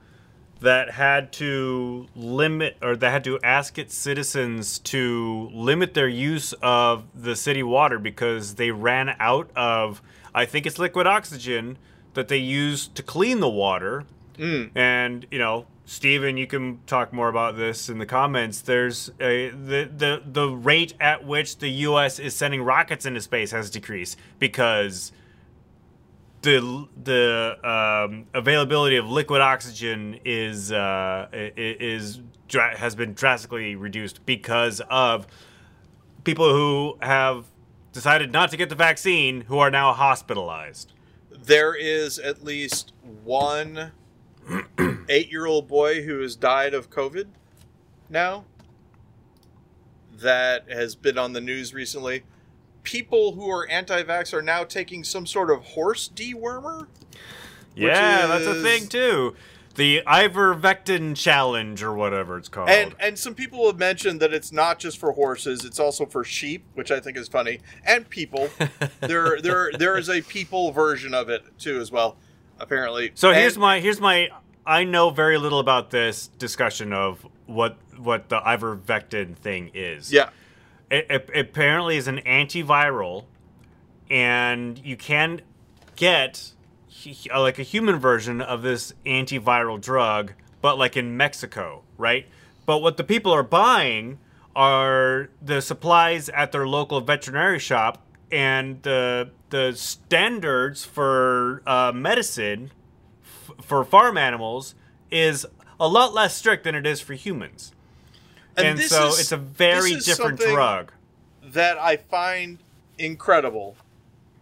that 0.60 0.90
had 0.92 1.30
to 1.34 2.06
limit 2.16 2.76
or 2.82 2.96
that 2.96 3.10
had 3.10 3.22
to 3.24 3.38
ask 3.44 3.78
its 3.78 3.94
citizens 3.94 4.78
to 4.80 5.50
limit 5.52 5.92
their 5.94 6.08
use 6.08 6.54
of 6.62 7.04
the 7.14 7.36
city 7.36 7.62
water 7.62 7.98
because 7.98 8.54
they 8.54 8.70
ran 8.70 9.14
out 9.20 9.50
of 9.54 10.02
I 10.34 10.44
think 10.46 10.66
it's 10.66 10.78
liquid 10.78 11.06
oxygen 11.06 11.78
that 12.14 12.28
they 12.28 12.38
use 12.38 12.88
to 12.88 13.02
clean 13.02 13.40
the 13.40 13.48
water. 13.48 14.04
Mm. 14.38 14.70
And 14.74 15.26
you 15.30 15.38
know, 15.38 15.66
Stephen, 15.84 16.36
you 16.36 16.46
can 16.46 16.80
talk 16.86 17.12
more 17.12 17.28
about 17.28 17.56
this 17.56 17.88
in 17.88 17.98
the 17.98 18.06
comments. 18.06 18.60
There's 18.60 19.10
a, 19.20 19.50
the 19.50 19.90
the 19.96 20.22
the 20.24 20.48
rate 20.48 20.94
at 21.00 21.24
which 21.24 21.58
the 21.58 21.68
U.S. 21.68 22.18
is 22.18 22.34
sending 22.34 22.62
rockets 22.62 23.06
into 23.06 23.20
space 23.20 23.50
has 23.52 23.70
decreased 23.70 24.18
because 24.38 25.12
the 26.42 26.88
the 27.02 27.58
um, 27.62 28.26
availability 28.34 28.96
of 28.96 29.08
liquid 29.08 29.40
oxygen 29.40 30.20
is 30.24 30.72
uh, 30.72 31.28
is 31.32 32.20
has 32.52 32.94
been 32.94 33.14
drastically 33.14 33.74
reduced 33.76 34.24
because 34.26 34.80
of 34.90 35.26
people 36.24 36.52
who 36.52 36.98
have 37.02 37.46
decided 37.92 38.32
not 38.32 38.50
to 38.50 38.56
get 38.56 38.68
the 38.68 38.74
vaccine 38.74 39.42
who 39.42 39.58
are 39.58 39.70
now 39.70 39.92
hospitalized. 39.92 40.92
there 41.30 41.74
is 41.74 42.18
at 42.18 42.44
least 42.44 42.92
one 43.24 43.92
eight-year-old 45.08 45.68
boy 45.68 46.02
who 46.02 46.20
has 46.20 46.36
died 46.36 46.74
of 46.74 46.90
COVID 46.90 47.26
now. 48.08 48.44
That 50.18 50.70
has 50.70 50.94
been 50.94 51.18
on 51.18 51.34
the 51.34 51.40
news 51.40 51.74
recently. 51.74 52.22
People 52.82 53.32
who 53.32 53.50
are 53.50 53.68
anti-vax 53.68 54.32
are 54.32 54.42
now 54.42 54.64
taking 54.64 55.04
some 55.04 55.26
sort 55.26 55.50
of 55.50 55.62
horse 55.62 56.08
dewormer. 56.08 56.86
Yeah, 57.74 58.26
that's 58.26 58.46
a 58.46 58.62
thing 58.62 58.88
too. 58.88 59.36
The 59.76 60.02
Ivermectin 60.06 61.14
challenge 61.16 61.82
or 61.82 61.92
whatever 61.92 62.38
it's 62.38 62.48
called. 62.48 62.70
And 62.70 62.94
and 62.98 63.18
some 63.18 63.34
people 63.34 63.66
have 63.66 63.78
mentioned 63.78 64.20
that 64.20 64.32
it's 64.32 64.50
not 64.50 64.78
just 64.78 64.96
for 64.96 65.12
horses; 65.12 65.66
it's 65.66 65.78
also 65.78 66.06
for 66.06 66.24
sheep, 66.24 66.64
which 66.72 66.90
I 66.90 66.98
think 66.98 67.18
is 67.18 67.28
funny, 67.28 67.60
and 67.84 68.08
people. 68.08 68.48
there 69.00 69.38
there 69.42 69.70
there 69.78 69.98
is 69.98 70.08
a 70.08 70.22
people 70.22 70.72
version 70.72 71.12
of 71.12 71.28
it 71.28 71.42
too, 71.58 71.78
as 71.78 71.92
well. 71.92 72.16
Apparently. 72.58 73.12
so 73.14 73.30
And- 73.30 73.38
here's 73.38 73.58
my 73.58 73.80
here's 73.80 74.00
my 74.00 74.28
I 74.66 74.84
know 74.84 75.10
very 75.10 75.38
little 75.38 75.60
about 75.60 75.90
this 75.90 76.26
discussion 76.26 76.92
of 76.92 77.26
what 77.46 77.76
what 77.96 78.28
the 78.28 78.40
ivermectin 78.40 79.36
thing 79.36 79.70
is. 79.74 80.12
yeah. 80.12 80.30
it, 80.90 81.06
it 81.08 81.30
apparently 81.48 81.96
is 81.96 82.08
an 82.08 82.18
antiviral, 82.26 83.24
and 84.10 84.78
you 84.84 84.96
can 84.96 85.40
get 85.96 86.52
uh, 87.32 87.40
like 87.40 87.58
a 87.58 87.62
human 87.62 87.96
version 87.98 88.40
of 88.40 88.62
this 88.62 88.92
antiviral 89.04 89.80
drug, 89.80 90.32
but 90.60 90.76
like 90.78 90.96
in 90.96 91.16
Mexico, 91.16 91.82
right? 91.96 92.26
But 92.66 92.78
what 92.78 92.96
the 92.96 93.04
people 93.04 93.32
are 93.32 93.42
buying 93.44 94.18
are 94.54 95.28
the 95.40 95.60
supplies 95.62 96.28
at 96.30 96.50
their 96.52 96.66
local 96.66 97.00
veterinary 97.00 97.58
shop, 97.58 98.02
and 98.32 98.82
the 98.82 99.30
the 99.50 99.72
standards 99.74 100.84
for 100.84 101.62
uh, 101.66 101.92
medicine 101.94 102.72
f- 103.22 103.64
for 103.64 103.84
farm 103.84 104.16
animals 104.18 104.74
is 105.10 105.46
a 105.78 105.88
lot 105.88 106.12
less 106.14 106.36
strict 106.36 106.64
than 106.64 106.74
it 106.74 106.86
is 106.86 107.00
for 107.00 107.14
humans. 107.14 107.72
And, 108.56 108.78
this 108.78 108.90
so 108.90 109.08
is- 109.08 109.20
it's 109.20 109.32
a 109.32 109.36
very 109.36 109.96
different 109.96 110.40
drug. 110.40 110.92
that 111.42 111.78
I 111.78 111.96
find 111.96 112.58
incredible 112.98 113.76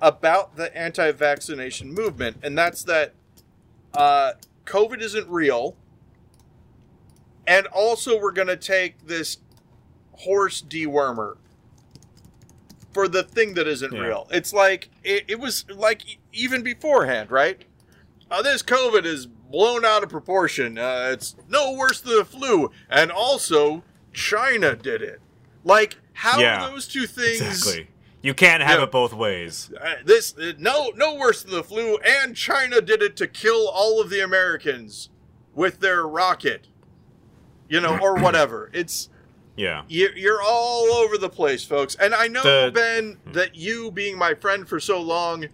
about 0.00 0.56
the 0.56 0.74
anti-vaccination 0.76 1.92
movement, 1.92 2.38
and 2.42 2.56
that's 2.56 2.82
that 2.84 3.12
uh, 3.94 4.32
COVID 4.64 5.00
isn't 5.00 5.28
real, 5.28 5.76
and 7.46 7.66
also 7.68 8.18
we're 8.20 8.32
going 8.32 8.48
to 8.48 8.56
take 8.56 9.06
this 9.06 9.38
horse 10.12 10.62
dewormer 10.62 11.36
for 12.94 13.08
the 13.08 13.22
thing 13.22 13.54
that 13.54 13.66
isn't 13.68 13.92
Yeah. 13.92 14.00
real. 14.00 14.28
It's 14.30 14.52
like 14.54 14.88
it, 15.02 15.24
it 15.28 15.40
was 15.40 15.66
like 15.68 16.02
even 16.32 16.62
beforehand, 16.62 17.30
right? 17.30 17.62
Uh, 18.30 18.40
this 18.40 18.62
COVID 18.62 19.04
is 19.04 19.26
blown 19.26 19.84
out 19.84 20.02
of 20.02 20.08
proportion. 20.08 20.78
Uh, 20.78 21.10
it's 21.12 21.36
no 21.48 21.72
worse 21.72 22.00
than 22.00 22.16
the 22.16 22.24
flu, 22.24 22.70
and 22.88 23.10
also 23.12 23.82
China 24.12 24.74
did 24.74 25.02
it. 25.02 25.20
Like 25.64 25.96
how 26.14 26.40
Yeah, 26.40 26.68
those 26.70 26.86
two 26.88 27.06
things? 27.06 27.40
Exactly. 27.40 27.88
You 28.22 28.32
can't 28.32 28.62
have 28.62 28.78
Yeah. 28.78 28.84
it 28.84 28.90
both 28.90 29.12
ways. 29.12 29.70
Uh, 29.78 29.96
this 30.04 30.34
uh, 30.38 30.52
no 30.58 30.90
no 30.96 31.14
worse 31.14 31.42
than 31.42 31.52
the 31.52 31.62
flu, 31.64 31.98
and 31.98 32.34
China 32.34 32.80
did 32.80 33.02
it 33.02 33.16
to 33.16 33.26
kill 33.26 33.68
all 33.68 34.00
of 34.00 34.08
the 34.08 34.20
Americans 34.20 35.10
with 35.54 35.80
their 35.80 36.06
rocket, 36.06 36.66
you 37.68 37.80
know, 37.80 37.98
or 37.98 38.14
whatever. 38.22 38.70
It's 38.72 39.08
Yeah. 39.56 39.82
you're, 39.88 40.16
you're 40.16 40.42
all 40.42 40.86
over 40.92 41.16
the 41.16 41.28
place, 41.28 41.64
folks. 41.64 41.94
And 41.94 42.14
I 42.14 42.26
know 42.28 42.42
The- 42.42 42.72
Ben 42.72 43.18
that 43.32 43.54
you, 43.54 43.90
being 43.90 44.18
my 44.18 44.34
friend 44.34 44.68
for 44.68 44.80
so 44.80 45.00
long, 45.00 45.46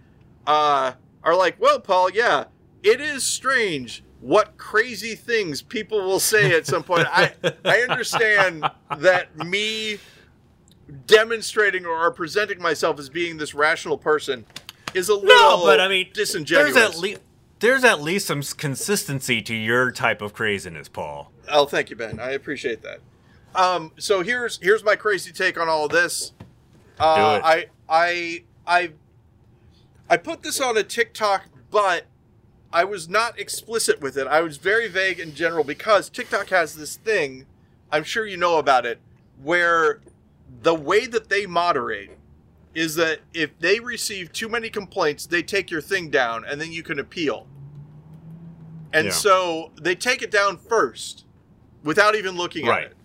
uh, 0.47 0.93
are 1.23 1.35
like, 1.35 1.59
well, 1.59 1.79
Paul, 1.79 2.09
yeah, 2.09 2.45
it 2.83 2.99
is 2.99 3.23
strange 3.23 4.03
what 4.19 4.57
crazy 4.57 5.15
things 5.15 5.61
people 5.61 5.99
will 6.01 6.19
say 6.19 6.55
at 6.55 6.65
some 6.67 6.83
point. 6.83 7.07
I 7.09 7.33
I 7.65 7.81
understand 7.81 8.63
that 8.97 9.35
me 9.37 9.97
demonstrating 11.07 11.85
or 11.85 12.11
presenting 12.11 12.61
myself 12.61 12.99
as 12.99 13.09
being 13.09 13.37
this 13.37 13.53
rational 13.53 13.97
person 13.97 14.45
is 14.93 15.09
a 15.09 15.15
little 15.15 15.27
No, 15.27 15.61
but 15.65 15.79
I 15.79 15.87
mean, 15.87 16.09
disingenuous. 16.13 16.73
There's 16.73 16.95
at 16.95 16.99
least 16.99 17.21
there's 17.59 17.83
at 17.83 18.01
least 18.01 18.27
some 18.27 18.41
consistency 18.41 19.41
to 19.43 19.55
your 19.55 19.91
type 19.91 20.21
of 20.21 20.33
craziness, 20.33 20.87
Paul. 20.87 21.31
Oh, 21.49 21.65
thank 21.65 21.89
you, 21.89 21.95
Ben. 21.95 22.19
I 22.19 22.31
appreciate 22.31 22.81
that. 22.83 22.99
Um, 23.55 23.91
so 23.97 24.21
here's 24.21 24.57
here's 24.61 24.83
my 24.83 24.95
crazy 24.95 25.31
take 25.31 25.59
on 25.59 25.67
all 25.67 25.85
of 25.85 25.91
this. 25.91 26.33
Uh, 26.99 27.15
Do 27.15 27.35
it. 27.37 27.41
I 27.43 27.65
I 27.89 28.43
I 28.65 28.91
I 30.09 30.17
put 30.17 30.43
this 30.43 30.61
on 30.61 30.77
a 30.77 30.83
TikTok, 30.83 31.43
but 31.69 32.05
I 32.71 32.83
was 32.85 33.09
not 33.09 33.37
explicit 33.39 33.99
with 33.99 34.17
it. 34.17 34.27
I 34.27 34.41
was 34.41 34.57
very 34.57 34.87
vague 34.87 35.19
in 35.19 35.33
general 35.35 35.63
because 35.63 36.09
TikTok 36.09 36.49
has 36.49 36.75
this 36.75 36.95
thing. 36.95 37.45
I'm 37.91 38.03
sure 38.03 38.25
you 38.25 38.37
know 38.37 38.57
about 38.57 38.85
it, 38.85 38.99
where 39.41 39.99
the 40.63 40.75
way 40.75 41.05
that 41.07 41.27
they 41.29 41.45
moderate 41.45 42.11
is 42.73 42.95
that 42.95 43.19
if 43.33 43.57
they 43.59 43.81
receive 43.81 44.31
too 44.31 44.47
many 44.47 44.69
complaints, 44.69 45.25
they 45.25 45.43
take 45.43 45.69
your 45.69 45.81
thing 45.81 46.09
down, 46.09 46.45
and 46.45 46.61
then 46.61 46.71
you 46.71 46.83
can 46.83 46.99
appeal. 46.99 47.47
And 48.93 49.07
Yeah. 49.07 49.11
so 49.11 49.71
they 49.81 49.95
take 49.95 50.21
it 50.21 50.31
down 50.31 50.57
first, 50.57 51.25
without 51.83 52.15
even 52.15 52.37
looking 52.37 52.65
Right. 52.65 52.85
at 52.85 52.91
it. 52.91 52.97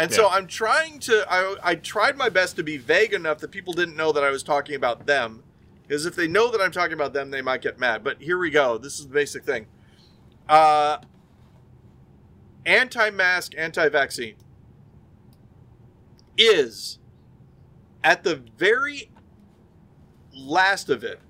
And 0.00 0.12
so 0.12 0.28
I'm 0.28 0.46
trying 0.46 0.98
to. 1.00 1.24
I, 1.28 1.56
I 1.62 1.74
tried 1.74 2.16
my 2.16 2.28
best 2.28 2.56
to 2.56 2.62
be 2.62 2.76
vague 2.78 3.12
enough 3.12 3.38
that 3.38 3.50
people 3.50 3.72
didn't 3.72 3.96
know 3.96 4.12
that 4.12 4.24
I 4.24 4.30
was 4.30 4.42
talking 4.42 4.74
about 4.74 5.06
them, 5.06 5.42
because 5.82 6.06
if 6.06 6.16
they 6.16 6.26
know 6.26 6.50
that 6.50 6.60
I'm 6.60 6.72
talking 6.72 6.94
about 6.94 7.12
them, 7.12 7.30
they 7.30 7.42
might 7.42 7.60
get 7.60 7.78
mad. 7.78 8.02
But 8.02 8.20
here 8.22 8.38
we 8.38 8.50
go. 8.50 8.78
This 8.78 8.98
is 8.98 9.08
the 9.08 9.14
basic 9.14 9.44
thing. 9.44 9.66
Uh, 10.48 10.98
anti-mask, 12.64 13.52
anti-vaccine 13.56 14.36
is 16.36 16.98
at 18.02 18.24
the 18.24 18.36
very 18.56 19.10
last 20.32 20.88
of 20.88 21.04
it, 21.04 21.20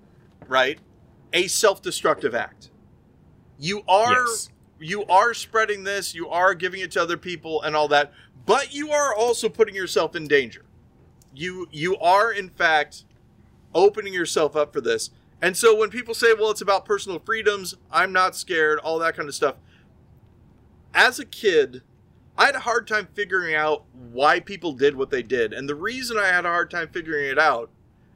right? 0.47 0.79
A 1.33 1.49
self-destructive 1.49 2.35
act. 2.35 2.71
You 3.59 3.83
are 3.89 4.25
Yes. 4.27 4.49
you 4.79 5.05
are 5.07 5.35
spreading 5.35 5.85
this, 5.85 6.15
you 6.15 6.29
are 6.29 6.55
giving 6.55 6.81
it 6.81 6.93
to 6.93 7.03
other 7.03 7.17
people 7.17 7.61
and 7.63 7.77
all 7.77 7.89
that, 7.89 8.13
but 8.47 8.75
you 8.75 8.91
are 8.91 9.15
also 9.15 9.49
putting 9.49 9.75
yourself 9.75 10.17
in 10.17 10.27
danger. 10.27 10.65
You 11.35 11.69
you 11.71 11.97
are 11.99 12.33
in 12.33 12.49
fact 12.49 13.05
opening 13.75 14.13
yourself 14.13 14.57
up 14.57 14.73
for 14.73 14.81
this. 14.81 15.11
And 15.43 15.57
so 15.57 15.75
when 15.75 15.91
people 15.91 16.15
say, 16.15 16.35
"Well, 16.35 16.51
it's 16.51 16.61
about 16.61 16.85
personal 16.85 17.19
freedoms," 17.19 17.77
I'm 17.91 18.13
not 18.13 18.37
scared, 18.37 18.79
all 18.79 18.99
that 18.99 19.17
kind 19.17 19.29
of 19.29 19.35
stuff. 19.35 19.57
As 20.93 21.19
a 21.19 21.25
kid, 21.25 21.83
I 22.37 22.47
had 22.47 22.57
a 22.57 22.61
hard 22.61 22.87
time 22.87 23.09
figuring 23.15 23.55
out 23.55 23.85
why 23.93 24.41
people 24.41 24.73
did 24.73 24.97
what 24.97 25.11
they 25.11 25.23
did. 25.23 25.53
And 25.53 25.69
the 25.69 25.75
reason 25.75 26.17
I 26.17 26.29
had 26.29 26.45
a 26.45 26.49
hard 26.49 26.71
time 26.71 26.89
figuring 26.89 27.27
it 27.27 27.39
out, 27.39 27.71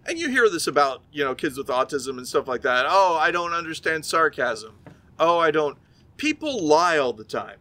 and 0.07 0.19
you 0.19 0.29
hear 0.29 0.49
this 0.49 0.67
about, 0.67 1.03
you 1.13 1.25
know, 1.25 1.35
kids 1.35 1.57
with 1.57 1.69
autism 1.69 2.19
and 2.19 2.27
stuff 2.27 2.49
like 2.49 2.63
that. 2.63 2.87
Oh, 2.89 3.17
I 3.17 3.31
don't 3.31 3.53
understand 3.53 4.05
sarcasm. 4.05 4.77
Oh, 5.19 5.39
I 5.39 5.51
don't. 5.51 5.79
People 6.17 6.65
lie 6.65 6.99
all 6.99 7.13
the 7.13 7.25
time. 7.25 7.59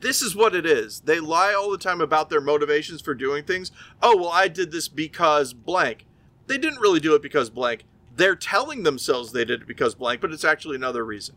This 0.00 0.22
is 0.22 0.34
what 0.34 0.54
it 0.54 0.64
is. 0.66 1.00
They 1.00 1.20
lie 1.20 1.52
all 1.54 1.70
the 1.70 1.78
time 1.78 2.00
about 2.00 2.30
their 2.30 2.40
motivations 2.40 3.00
for 3.00 3.14
doing 3.14 3.44
things. 3.44 3.70
Oh, 4.02 4.16
well, 4.16 4.30
I 4.30 4.48
did 4.48 4.72
this 4.72 4.88
because 4.88 5.52
blank. 5.52 6.06
They 6.46 6.58
didn't 6.58 6.80
really 6.80 7.00
do 7.00 7.14
it 7.14 7.22
because 7.22 7.50
blank. 7.50 7.84
They're 8.16 8.36
telling 8.36 8.82
themselves 8.82 9.32
they 9.32 9.44
did 9.44 9.62
it 9.62 9.68
because 9.68 9.94
blank, 9.94 10.20
but 10.20 10.32
it's 10.32 10.44
actually 10.44 10.76
another 10.76 11.04
reason. 11.04 11.36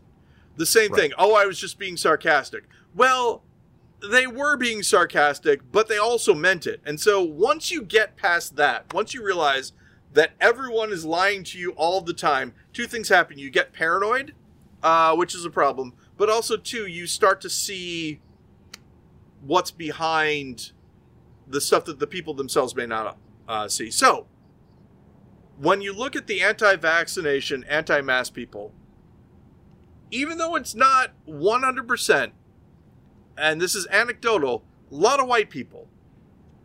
The 0.56 0.66
same 0.66 0.92
Right. 0.92 1.00
thing. 1.00 1.12
Oh, 1.18 1.34
I 1.34 1.46
was 1.46 1.58
just 1.58 1.78
being 1.78 1.96
sarcastic. 1.96 2.64
Well, 2.94 3.42
they 4.10 4.26
were 4.26 4.56
being 4.56 4.82
sarcastic, 4.82 5.60
but 5.70 5.88
they 5.88 5.98
also 5.98 6.34
meant 6.34 6.66
it. 6.66 6.80
And 6.84 7.00
so 7.00 7.22
once 7.22 7.70
you 7.70 7.82
get 7.82 8.16
past 8.16 8.56
that, 8.56 8.92
once 8.92 9.14
you 9.14 9.24
realize 9.24 9.72
that 10.12 10.32
everyone 10.40 10.92
is 10.92 11.04
lying 11.04 11.42
to 11.44 11.58
you 11.58 11.72
all 11.72 12.00
the 12.00 12.12
time, 12.12 12.54
two 12.72 12.86
things 12.86 13.08
happen. 13.08 13.38
You 13.38 13.50
get 13.50 13.72
paranoid, 13.72 14.34
uh, 14.82 15.14
which 15.16 15.34
is 15.34 15.44
a 15.44 15.50
problem, 15.50 15.94
but 16.16 16.28
also, 16.30 16.56
too, 16.56 16.86
you 16.86 17.06
start 17.06 17.40
to 17.40 17.50
see 17.50 18.20
what's 19.46 19.70
behind 19.70 20.72
the 21.46 21.60
stuff 21.60 21.84
that 21.84 21.98
the 21.98 22.06
people 22.06 22.34
themselves 22.34 22.74
may 22.74 22.86
not 22.86 23.18
uh, 23.48 23.68
see. 23.68 23.90
So, 23.90 24.26
when 25.58 25.80
you 25.80 25.92
look 25.92 26.16
at 26.16 26.26
the 26.26 26.42
anti 26.42 26.76
vaccination, 26.76 27.64
anti 27.64 28.00
mask 28.00 28.34
people, 28.34 28.72
even 30.10 30.38
though 30.38 30.56
it's 30.56 30.74
not 30.74 31.12
100%, 31.28 32.32
and 33.36 33.60
this 33.60 33.74
is 33.74 33.86
anecdotal, 33.90 34.64
a 34.90 34.94
lot 34.94 35.20
of 35.20 35.26
white 35.26 35.50
people, 35.50 35.88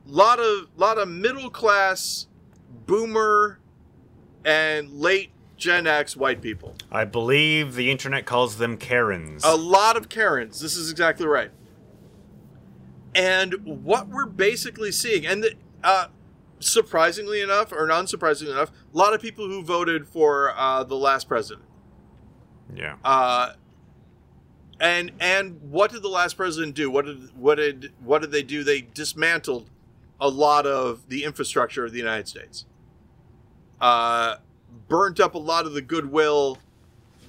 lot 0.05 0.39
of 0.39 0.67
lot 0.77 0.97
of 0.97 1.07
middle 1.07 1.49
class, 1.49 2.27
boomer, 2.85 3.59
and 4.45 4.91
late 4.91 5.31
Gen 5.57 5.87
X 5.87 6.15
white 6.15 6.41
people. 6.41 6.75
I 6.91 7.05
believe 7.05 7.75
the 7.75 7.91
internet 7.91 8.25
calls 8.25 8.57
them 8.57 8.77
Karens. 8.77 9.43
A 9.43 9.55
lot 9.55 9.97
of 9.97 10.09
Karens. 10.09 10.59
This 10.59 10.75
is 10.75 10.89
exactly 10.89 11.27
right. 11.27 11.51
And 13.15 13.53
what 13.65 14.07
we're 14.07 14.25
basically 14.25 14.91
seeing, 14.91 15.25
and 15.25 15.43
the, 15.43 15.53
uh, 15.83 16.07
surprisingly 16.59 17.41
enough, 17.41 17.71
or 17.71 17.87
unsurprisingly 17.87 18.51
enough, 18.51 18.71
a 18.93 18.97
lot 18.97 19.13
of 19.13 19.21
people 19.21 19.47
who 19.47 19.63
voted 19.63 20.07
for 20.07 20.53
uh, 20.55 20.83
the 20.83 20.95
last 20.95 21.27
president. 21.27 21.65
yeah. 22.73 22.95
Uh, 23.03 23.53
and 24.79 25.11
and 25.19 25.59
what 25.61 25.91
did 25.91 26.01
the 26.01 26.09
last 26.09 26.37
president 26.37 26.73
do? 26.73 26.89
What 26.89 27.05
did 27.05 27.35
what 27.35 27.55
did 27.55 27.91
what 28.01 28.21
did 28.21 28.31
they 28.31 28.43
do? 28.43 28.63
They 28.63 28.81
dismantled 28.81 29.69
a 30.21 30.29
lot 30.29 30.65
of 30.65 31.09
the 31.09 31.23
infrastructure 31.23 31.85
of 31.85 31.91
the 31.91 31.97
United 31.97 32.27
States. 32.27 32.65
Uh, 33.81 34.37
burnt 34.87 35.19
up 35.19 35.35
a 35.35 35.39
lot 35.39 35.65
of 35.65 35.73
the 35.73 35.81
goodwill 35.81 36.59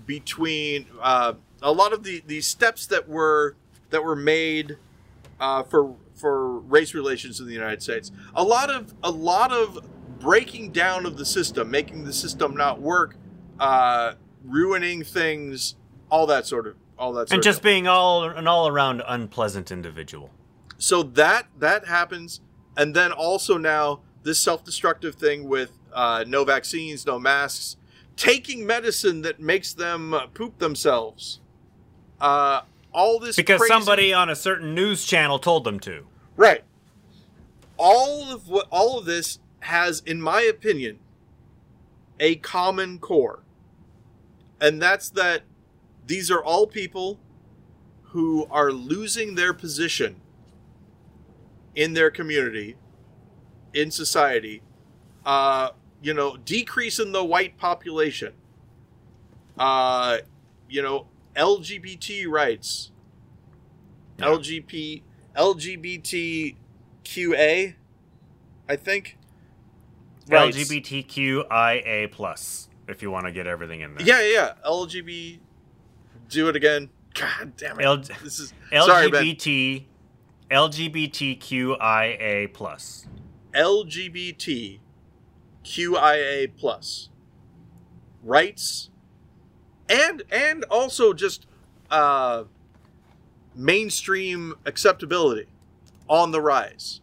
between 0.06 0.86
uh, 1.00 1.34
a 1.62 1.72
lot 1.72 1.92
of 1.92 2.02
the, 2.04 2.22
the 2.26 2.40
steps 2.40 2.86
that 2.86 3.08
were 3.08 3.56
that 3.90 4.04
were 4.04 4.16
made 4.16 4.76
uh, 5.40 5.62
for 5.64 5.96
for 6.14 6.58
race 6.60 6.94
relations 6.94 7.40
in 7.40 7.46
the 7.46 7.52
United 7.54 7.82
States. 7.82 8.12
A 8.34 8.44
lot 8.44 8.70
of 8.70 8.94
a 9.02 9.10
lot 9.10 9.52
of 9.52 9.78
breaking 10.20 10.70
down 10.70 11.06
of 11.06 11.16
the 11.16 11.24
system, 11.24 11.70
making 11.70 12.04
the 12.04 12.12
system 12.12 12.54
not 12.54 12.80
work, 12.80 13.16
uh, 13.58 14.12
ruining 14.44 15.02
things, 15.02 15.74
all 16.10 16.26
that 16.26 16.46
sort 16.46 16.66
of 16.66 16.76
all 16.98 17.12
that. 17.14 17.28
Sort 17.28 17.36
and 17.36 17.42
just 17.42 17.62
being 17.62 17.88
all 17.88 18.24
an 18.24 18.46
all 18.46 18.68
around 18.68 19.02
unpleasant 19.08 19.70
individual. 19.72 20.30
so 20.78 21.02
that 21.02 21.46
that 21.58 21.86
happens 21.86 22.40
and 22.76 22.94
then 22.94 23.12
also 23.12 23.58
now 23.58 24.00
this 24.22 24.38
self-destructive 24.38 25.14
thing 25.14 25.46
with 25.48 25.72
uh, 25.92 26.24
no 26.26 26.44
vaccines 26.44 27.04
no 27.04 27.18
masks 27.18 27.76
taking 28.16 28.66
medicine 28.66 29.20
that 29.22 29.38
makes 29.40 29.74
them 29.74 30.14
poop 30.32 30.58
themselves 30.58 31.40
uh, 32.20 32.62
all 32.92 33.18
this 33.18 33.36
Because 33.36 33.58
crazy- 33.60 33.72
somebody 33.72 34.12
on 34.12 34.28
a 34.30 34.36
certain 34.36 34.74
news 34.74 35.04
channel 35.04 35.38
told 35.38 35.64
them 35.64 35.78
to. 35.80 36.06
right. 36.36 36.62
All 37.76 38.30
of 38.30 38.46
what 38.48 38.66
all 38.70 38.98
of 38.98 39.06
this 39.06 39.38
has 39.60 40.00
in 40.04 40.20
my 40.20 40.42
opinion 40.42 40.98
a 42.18 42.36
common 42.36 42.98
core. 42.98 43.42
And 44.60 44.82
that's 44.82 45.08
that 45.10 45.42
these 46.06 46.30
are 46.30 46.44
all 46.44 46.66
people 46.66 47.18
who 48.02 48.46
are 48.50 48.70
losing 48.70 49.34
their 49.34 49.54
position 49.54 50.16
in 51.74 51.94
their 51.94 52.10
community, 52.10 52.76
in 53.72 53.90
society, 53.90 54.60
uh, 55.24 55.70
you 56.02 56.12
know, 56.12 56.36
decrease 56.36 56.98
in 56.98 57.12
the 57.12 57.24
white 57.24 57.56
population, 57.56 58.32
uh, 59.58 60.18
you 60.68 60.82
know, 60.82 61.06
LGBT 61.36 62.26
rights, 62.28 62.90
Yeah. 64.18 64.26
LGBT, 64.26 65.02
LGBTQA, 65.36 66.54
I 68.68 68.76
think. 68.76 69.16
Rights. 70.28 70.56
LGBTQIA 70.56 72.10
plus, 72.12 72.68
if 72.88 73.02
you 73.02 73.10
want 73.10 73.26
to 73.26 73.32
get 73.32 73.46
everything 73.46 73.80
in 73.80 73.94
there. 73.94 74.06
Yeah, 74.06 74.20
yeah. 74.22 74.52
LGBT. 74.64 75.38
Do 76.28 76.48
it 76.48 76.56
again. 76.56 76.90
God 77.14 77.56
damn 77.56 77.80
it. 77.80 77.84
L- 77.84 77.96
this 78.22 78.38
is 78.38 78.52
sorry. 78.84 79.10
LGBT 79.10 79.84
LGBTQIA 80.50 82.52
plus. 82.52 83.06
LGBT 83.52 84.78
QIA 85.64 86.56
plus 86.56 87.08
rights 88.22 88.90
and 89.90 90.22
and 90.30 90.64
also 90.64 91.12
just 91.12 91.46
uh 91.90 92.44
mainstream 93.54 94.54
acceptability 94.64 95.46
on 96.08 96.30
the 96.30 96.40
rise. 96.40 97.00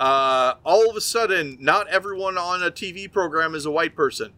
Uh 0.00 0.54
all 0.64 0.88
of 0.88 0.96
a 0.96 1.00
sudden 1.00 1.58
not 1.60 1.88
everyone 1.88 2.38
on 2.38 2.62
a 2.62 2.70
TV 2.70 3.10
program 3.12 3.54
is 3.54 3.66
a 3.66 3.70
white 3.70 3.94
person. 3.94 4.32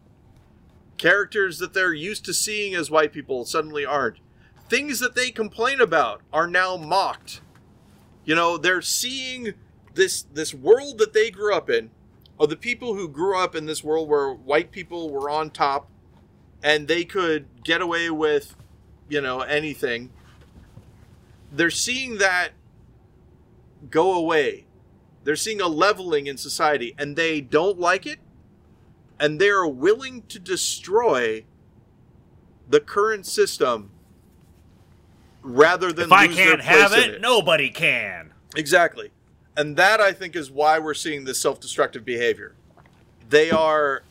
Characters 0.96 1.58
that 1.58 1.74
they're 1.74 1.94
used 1.94 2.24
to 2.24 2.34
seeing 2.34 2.74
as 2.74 2.90
white 2.90 3.12
people 3.12 3.44
suddenly 3.44 3.84
aren't. 3.84 4.18
Things 4.68 5.00
that 5.00 5.14
they 5.14 5.30
complain 5.30 5.80
about 5.80 6.22
are 6.32 6.46
now 6.46 6.76
mocked. 6.76 7.40
You 8.24 8.34
know, 8.34 8.56
they're 8.56 8.82
seeing 8.82 9.54
this 9.94 10.22
this 10.22 10.54
world 10.54 10.98
that 10.98 11.12
they 11.12 11.30
grew 11.30 11.54
up 11.54 11.68
in, 11.68 11.90
or 12.38 12.46
the 12.46 12.56
people 12.56 12.94
who 12.94 13.08
grew 13.08 13.36
up 13.38 13.54
in 13.54 13.66
this 13.66 13.82
world 13.82 14.08
where 14.08 14.32
white 14.32 14.70
people 14.70 15.10
were 15.10 15.28
on 15.28 15.50
top, 15.50 15.89
and 16.62 16.88
they 16.88 17.04
could 17.04 17.46
get 17.64 17.80
away 17.80 18.10
with, 18.10 18.54
you 19.08 19.20
know, 19.20 19.40
anything. 19.40 20.10
They're 21.52 21.70
seeing 21.70 22.18
that 22.18 22.50
go 23.90 24.14
away. 24.14 24.66
They're 25.24 25.36
seeing 25.36 25.60
a 25.60 25.68
leveling 25.68 26.26
in 26.26 26.36
society 26.36 26.94
and 26.98 27.16
they 27.16 27.40
don't 27.40 27.78
like 27.78 28.06
it 28.06 28.18
and 29.18 29.38
they 29.40 29.50
are 29.50 29.68
willing 29.68 30.22
to 30.28 30.38
destroy 30.38 31.44
the 32.68 32.80
current 32.80 33.26
system 33.26 33.90
rather 35.42 35.92
than 35.92 36.06
if 36.06 36.12
I 36.12 36.28
can't 36.28 36.60
have 36.60 36.92
it, 36.92 37.14
it, 37.14 37.20
nobody 37.20 37.70
can. 37.70 38.32
Exactly. 38.56 39.10
And 39.56 39.76
that 39.76 40.00
I 40.00 40.12
think 40.12 40.36
is 40.36 40.50
why 40.50 40.78
we're 40.78 40.94
seeing 40.94 41.24
this 41.24 41.40
self-destructive 41.40 42.04
behavior. 42.04 42.54
They 43.28 43.50
are 43.50 44.02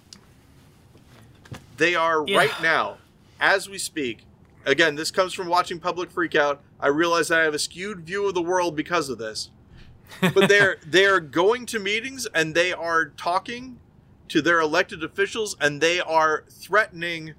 they 1.80 1.96
are 1.96 2.24
yeah. 2.28 2.38
right 2.38 2.62
now 2.62 2.98
as 3.40 3.68
we 3.68 3.80
speak. 3.80 4.26
Again, 4.66 4.96
this 4.96 5.10
comes 5.10 5.34
from 5.34 5.48
watching 5.48 5.80
Public 5.80 6.14
Freakout. 6.14 6.60
I 6.80 6.88
realize 6.88 7.32
I 7.32 7.42
have 7.44 7.54
a 7.54 7.60
skewed 7.60 8.02
view 8.02 8.28
of 8.28 8.36
the 8.36 8.42
world 8.42 8.76
because 8.76 9.10
of 9.10 9.18
this. 9.18 9.50
But 10.22 10.50
they're 10.50 10.78
they're 10.86 11.22
going 11.22 11.66
to 11.68 11.80
meetings 11.80 12.28
and 12.36 12.54
they 12.54 12.74
are 12.74 13.06
talking 13.06 13.80
to 14.28 14.42
their 14.42 14.60
elected 14.60 15.04
officials 15.04 15.56
and 15.60 15.82
they 15.82 16.00
are 16.00 16.44
threatening 16.50 17.34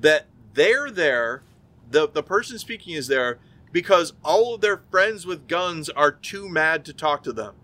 that 0.00 0.26
they're 0.54 0.90
there 0.90 1.42
the 1.90 2.08
the 2.08 2.22
person 2.22 2.58
speaking 2.58 2.94
is 2.94 3.08
there 3.08 3.38
because 3.72 4.12
all 4.24 4.54
of 4.54 4.60
their 4.60 4.76
friends 4.90 5.26
with 5.26 5.48
guns 5.48 5.88
are 5.88 6.12
too 6.12 6.48
mad 6.48 6.84
to 6.84 6.92
talk 6.92 7.22
to 7.24 7.32
them 7.32 7.54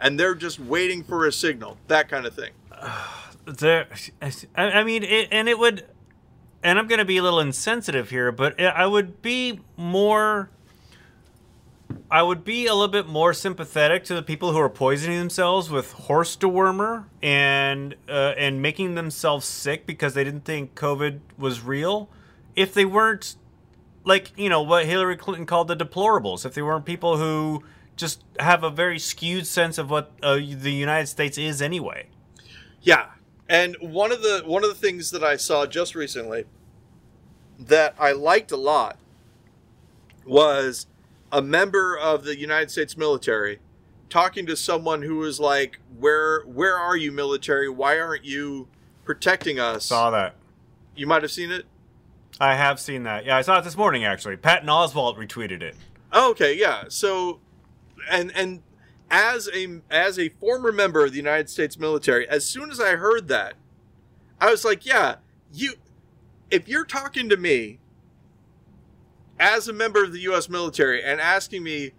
and 0.00 0.20
they're 0.20 0.34
just 0.34 0.58
waiting 0.58 1.02
for 1.02 1.26
a 1.26 1.32
signal 1.32 1.78
that 1.88 2.08
kind 2.08 2.26
of 2.26 2.34
thing 2.34 2.52
there 3.46 3.88
i 4.56 4.82
mean 4.82 5.02
it, 5.02 5.28
and 5.30 5.48
it 5.48 5.58
would 5.58 5.86
and 6.62 6.78
i'm 6.78 6.86
going 6.86 6.98
to 6.98 7.04
be 7.04 7.16
a 7.16 7.22
little 7.22 7.40
insensitive 7.40 8.10
here 8.10 8.30
but 8.32 8.60
i 8.60 8.86
would 8.86 9.22
be 9.22 9.60
more 9.76 10.50
I 12.10 12.22
would 12.22 12.44
be 12.44 12.66
a 12.66 12.74
little 12.74 12.88
bit 12.88 13.06
more 13.06 13.32
sympathetic 13.32 14.04
to 14.04 14.14
the 14.14 14.22
people 14.22 14.52
who 14.52 14.58
are 14.58 14.68
poisoning 14.68 15.18
themselves 15.18 15.70
with 15.70 15.92
horse 15.92 16.36
dewormer 16.36 17.04
and 17.22 17.96
uh, 18.08 18.34
and 18.36 18.62
making 18.62 18.94
themselves 18.94 19.46
sick 19.46 19.86
because 19.86 20.14
they 20.14 20.22
didn't 20.22 20.44
think 20.44 20.74
COVID 20.74 21.20
was 21.36 21.62
real. 21.62 22.08
If 22.54 22.74
they 22.74 22.84
weren't 22.84 23.36
like 24.04 24.32
you 24.36 24.48
know 24.48 24.62
what 24.62 24.86
Hillary 24.86 25.16
Clinton 25.16 25.46
called 25.46 25.68
the 25.68 25.76
deplorables, 25.76 26.46
if 26.46 26.54
they 26.54 26.62
weren't 26.62 26.84
people 26.84 27.16
who 27.16 27.64
just 27.96 28.22
have 28.38 28.62
a 28.62 28.70
very 28.70 28.98
skewed 28.98 29.46
sense 29.46 29.78
of 29.78 29.90
what 29.90 30.12
uh, 30.22 30.34
the 30.36 30.72
United 30.72 31.06
States 31.06 31.38
is 31.38 31.60
anyway. 31.60 32.06
Yeah, 32.82 33.06
and 33.48 33.76
one 33.80 34.12
of 34.12 34.22
the 34.22 34.42
one 34.44 34.64
of 34.64 34.70
the 34.70 34.76
things 34.76 35.10
that 35.10 35.22
I 35.22 35.36
saw 35.36 35.66
just 35.66 35.94
recently 35.94 36.44
that 37.58 37.94
I 37.98 38.12
liked 38.12 38.50
a 38.52 38.56
lot 38.56 38.98
was 40.24 40.86
a 41.32 41.40
member 41.40 41.96
of 41.96 42.24
the 42.24 42.38
United 42.38 42.70
States 42.70 42.96
military 42.96 43.60
talking 44.08 44.46
to 44.46 44.56
someone 44.56 45.02
who 45.02 45.16
was 45.16 45.38
like, 45.40 45.80
"Where 45.98 46.42
where 46.42 46.76
are 46.76 46.96
you, 46.96 47.12
military? 47.12 47.68
Why 47.68 47.98
aren't 47.98 48.24
you 48.24 48.68
protecting 49.04 49.58
us?" 49.58 49.86
Saw 49.86 50.10
that. 50.10 50.34
You 50.94 51.06
might 51.06 51.22
have 51.22 51.32
seen 51.32 51.50
it. 51.50 51.66
I 52.40 52.54
have 52.54 52.78
seen 52.80 53.04
that. 53.04 53.24
Yeah, 53.24 53.36
I 53.36 53.42
saw 53.42 53.58
it 53.58 53.64
this 53.64 53.76
morning 53.76 54.04
actually. 54.04 54.36
Patton 54.36 54.68
Oswalt 54.68 55.16
retweeted 55.16 55.62
it. 55.62 55.76
Oh, 56.12 56.30
okay, 56.30 56.54
yeah. 56.54 56.84
So, 56.88 57.40
and 58.10 58.32
and 58.34 58.62
as 59.10 59.48
a 59.54 59.80
as 59.90 60.18
a 60.18 60.30
former 60.30 60.72
member 60.72 61.04
of 61.04 61.12
the 61.12 61.16
United 61.16 61.48
States 61.48 61.78
military, 61.78 62.28
as 62.28 62.44
soon 62.44 62.70
as 62.70 62.80
I 62.80 62.96
heard 62.96 63.28
that, 63.28 63.54
I 64.40 64.50
was 64.50 64.64
like, 64.64 64.84
"Yeah, 64.84 65.16
you." 65.52 65.74
If 66.48 66.68
you're 66.68 66.84
talking 66.84 67.28
to 67.28 67.36
me 67.36 67.80
as 69.38 69.68
a 69.68 69.72
member 69.72 70.02
of 70.04 70.12
the 70.12 70.20
U.S. 70.20 70.48
military 70.48 71.02
and 71.02 71.20
asking 71.20 71.62
me 71.62 71.92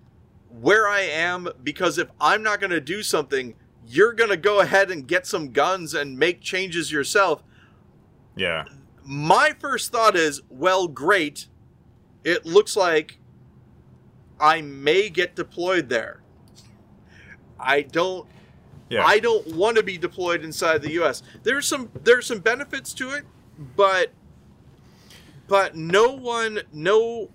where 0.50 0.88
I 0.88 1.02
am 1.02 1.50
because 1.64 1.98
if 1.98 2.10
I'm 2.20 2.44
not 2.44 2.60
going 2.60 2.72
to 2.72 2.82
do 2.82 3.04
something, 3.04 3.56
you're 3.86 4.14
going 4.14 4.30
to 4.30 4.38
go 4.38 4.62
ahead 4.62 4.92
and 4.92 5.08
get 5.08 5.28
some 5.28 5.52
guns 5.52 5.94
and 5.94 6.18
make 6.18 6.42
changes 6.42 6.92
yourself. 6.92 7.44
Yeah. 8.36 8.66
My 9.04 9.54
first 9.60 9.92
thought 9.92 10.16
is, 10.16 10.42
well, 10.50 10.88
great. 10.88 11.48
It 12.24 12.46
looks 12.46 12.76
like 12.76 13.20
I 14.40 14.62
may 14.62 15.10
get 15.10 15.36
deployed 15.36 15.90
there. 15.90 16.22
I 17.60 17.82
don't 17.82 18.28
yeah. 18.90 19.06
I 19.06 19.20
don't 19.20 19.56
want 19.56 19.78
to 19.78 19.84
be 19.84 19.98
deployed 19.98 20.44
inside 20.44 20.82
the 20.82 20.92
US. 21.02 21.24
There's 21.44 21.68
some 21.68 21.90
there's 22.04 22.26
some 22.26 22.40
benefits 22.40 22.94
to 22.96 23.12
it, 23.12 23.26
but 23.76 24.12
but 25.48 25.76
no 25.76 26.12
one, 26.12 26.62
no 26.74 27.30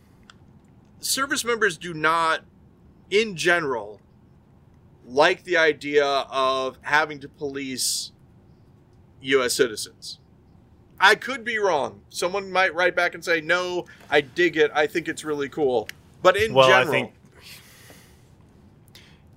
service 1.00 1.44
members 1.44 1.78
do 1.78 1.94
not, 1.94 2.42
in 3.10 3.36
general, 3.36 4.00
like 5.06 5.44
the 5.44 5.56
idea 5.56 6.04
of 6.06 6.78
having 6.82 7.20
to 7.20 7.28
police 7.28 8.12
U.S. 9.22 9.54
citizens. 9.54 10.18
I 11.00 11.14
could 11.14 11.44
be 11.44 11.58
wrong. 11.58 12.02
Someone 12.10 12.52
might 12.52 12.74
write 12.74 12.94
back 12.94 13.14
and 13.14 13.24
say, 13.24 13.40
"No, 13.40 13.86
I 14.10 14.20
dig 14.20 14.56
it. 14.56 14.70
I 14.74 14.86
think 14.86 15.08
it's 15.08 15.24
really 15.24 15.48
cool." 15.48 15.88
But 16.22 16.36
in 16.36 16.54
well, 16.54 16.68
general, 16.68 16.88
I 16.88 16.90
think 16.90 17.12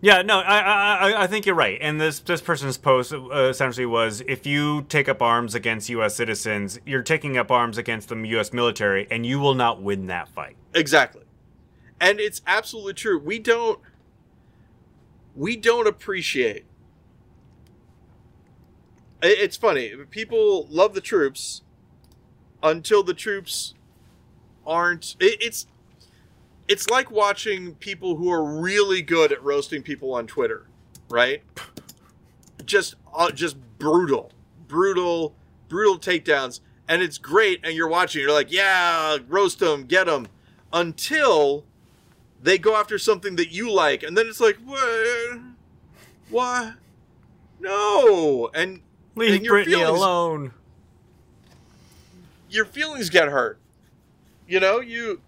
yeah, 0.01 0.21
no, 0.21 0.39
I, 0.39 0.59
I 0.59 1.23
I 1.23 1.27
think 1.27 1.45
you're 1.45 1.55
right. 1.55 1.77
And 1.81 1.99
this 1.99 2.19
this 2.19 2.41
person's 2.41 2.77
post 2.77 3.13
uh, 3.13 3.29
essentially 3.49 3.85
was: 3.85 4.21
if 4.27 4.45
you 4.45 4.83
take 4.83 5.09
up 5.09 5.21
arms 5.21 5.55
against 5.55 5.89
U.S. 5.89 6.15
citizens, 6.15 6.79
you're 6.85 7.01
taking 7.03 7.37
up 7.37 7.49
arms 7.49 7.77
against 7.77 8.09
the 8.09 8.15
U.S. 8.15 8.53
military, 8.53 9.07
and 9.09 9.25
you 9.25 9.39
will 9.39 9.55
not 9.55 9.81
win 9.81 10.07
that 10.07 10.29
fight. 10.29 10.57
Exactly, 10.73 11.23
and 11.99 12.19
it's 12.19 12.41
absolutely 12.45 12.93
true. 12.93 13.17
We 13.17 13.39
don't 13.39 13.79
we 15.35 15.57
don't 15.57 15.87
appreciate. 15.87 16.65
It's 19.21 19.57
funny. 19.57 19.93
People 20.11 20.67
love 20.69 20.93
the 20.93 21.01
troops 21.01 21.61
until 22.61 23.01
the 23.03 23.13
troops 23.13 23.73
aren't. 24.65 25.15
It's 25.19 25.67
it's 26.67 26.89
like 26.89 27.11
watching 27.11 27.75
people 27.75 28.15
who 28.15 28.31
are 28.31 28.43
really 28.43 29.01
good 29.01 29.31
at 29.31 29.41
roasting 29.43 29.81
people 29.81 30.13
on 30.13 30.27
Twitter, 30.27 30.65
right? 31.09 31.43
Just 32.65 32.95
uh, 33.13 33.31
just 33.31 33.57
brutal, 33.77 34.31
brutal, 34.67 35.35
brutal 35.69 35.99
takedowns, 35.99 36.61
and 36.87 37.01
it's 37.01 37.17
great. 37.17 37.59
And 37.63 37.75
you're 37.75 37.87
watching, 37.87 38.21
you're 38.21 38.31
like, 38.31 38.51
yeah, 38.51 39.17
roast 39.27 39.59
them, 39.59 39.85
get 39.85 40.05
them, 40.07 40.27
until 40.73 41.65
they 42.41 42.57
go 42.57 42.75
after 42.75 42.97
something 42.97 43.35
that 43.35 43.51
you 43.51 43.71
like, 43.71 44.03
and 44.03 44.17
then 44.17 44.27
it's 44.27 44.39
like, 44.39 44.57
what? 44.65 45.39
What? 46.29 46.73
No, 47.59 48.49
and 48.53 48.81
leave 49.15 49.41
and 49.41 49.47
Britney 49.47 49.65
feelings, 49.65 49.89
alone. 49.89 50.51
Your 52.49 52.65
feelings 52.65 53.09
get 53.09 53.27
hurt. 53.27 53.59
You 54.47 54.59
know, 54.59 54.79
you 54.79 55.21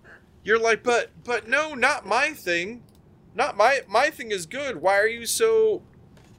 you're 0.47 0.57
like, 0.57 0.81
but 0.81 1.11
but 1.25 1.49
no, 1.49 1.73
not 1.73 2.05
my 2.05 2.31
thing. 2.31 2.81
Not 3.35 3.57
my 3.57 3.81
my 3.85 4.09
thing 4.09 4.31
is 4.31 4.45
good. 4.45 4.81
Why 4.81 4.97
are 4.97 5.07
you 5.07 5.25
so 5.25 5.81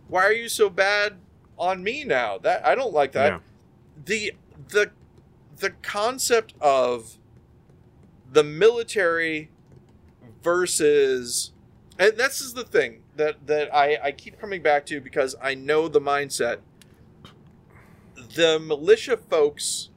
why 0.08 0.24
are 0.24 0.32
you 0.32 0.48
so 0.48 0.70
bad 0.70 1.16
on 1.58 1.84
me 1.84 2.04
now? 2.04 2.38
That 2.38 2.66
I 2.66 2.74
don't 2.74 2.94
like 2.94 3.12
that. 3.12 3.32
Yeah. 3.32 3.38
The 4.06 4.32
the 4.70 4.90
the 5.58 5.70
concept 5.82 6.54
of 6.58 7.18
the 8.32 8.42
military 8.42 9.50
versus 10.42 11.52
and 11.98 12.16
this 12.16 12.40
is 12.40 12.54
the 12.54 12.64
thing 12.64 13.02
that 13.16 13.46
that 13.46 13.74
I, 13.74 13.98
I 14.02 14.12
keep 14.12 14.40
coming 14.40 14.62
back 14.62 14.86
to 14.86 15.02
because 15.02 15.36
I 15.42 15.54
know 15.54 15.86
the 15.86 16.00
mindset. 16.00 16.60
The 18.34 18.58
militia 18.58 19.18
folks 19.18 19.90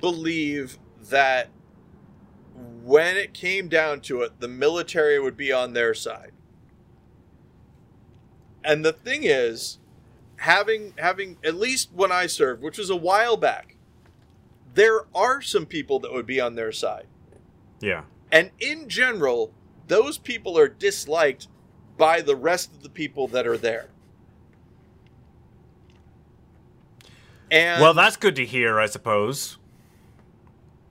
believe 0.00 0.78
that 1.10 1.48
when 2.84 3.16
it 3.16 3.32
came 3.32 3.68
down 3.68 4.00
to 4.02 4.22
it, 4.22 4.40
the 4.40 4.48
military 4.48 5.18
would 5.18 5.36
be 5.36 5.52
on 5.52 5.72
their 5.72 5.94
side. 5.94 6.32
And 8.64 8.84
the 8.84 8.92
thing 8.92 9.22
is, 9.24 9.78
having 10.36 10.94
having 10.98 11.38
at 11.44 11.54
least 11.54 11.90
when 11.92 12.12
I 12.12 12.26
served, 12.26 12.62
which 12.62 12.78
was 12.78 12.90
a 12.90 12.96
while 12.96 13.36
back, 13.36 13.76
there 14.74 15.00
are 15.14 15.42
some 15.42 15.66
people 15.66 15.98
that 16.00 16.12
would 16.12 16.26
be 16.26 16.40
on 16.40 16.54
their 16.54 16.72
side. 16.72 17.06
Yeah. 17.80 18.02
And 18.30 18.50
in 18.60 18.88
general, 18.88 19.52
those 19.88 20.18
people 20.18 20.56
are 20.58 20.68
disliked 20.68 21.48
by 21.98 22.20
the 22.20 22.36
rest 22.36 22.72
of 22.72 22.82
the 22.82 22.88
people 22.88 23.28
that 23.28 23.46
are 23.46 23.58
there. 23.58 23.88
And 27.50 27.82
well, 27.82 27.94
that's 27.94 28.16
good 28.16 28.36
to 28.36 28.46
hear, 28.46 28.80
I 28.80 28.86
suppose 28.86 29.58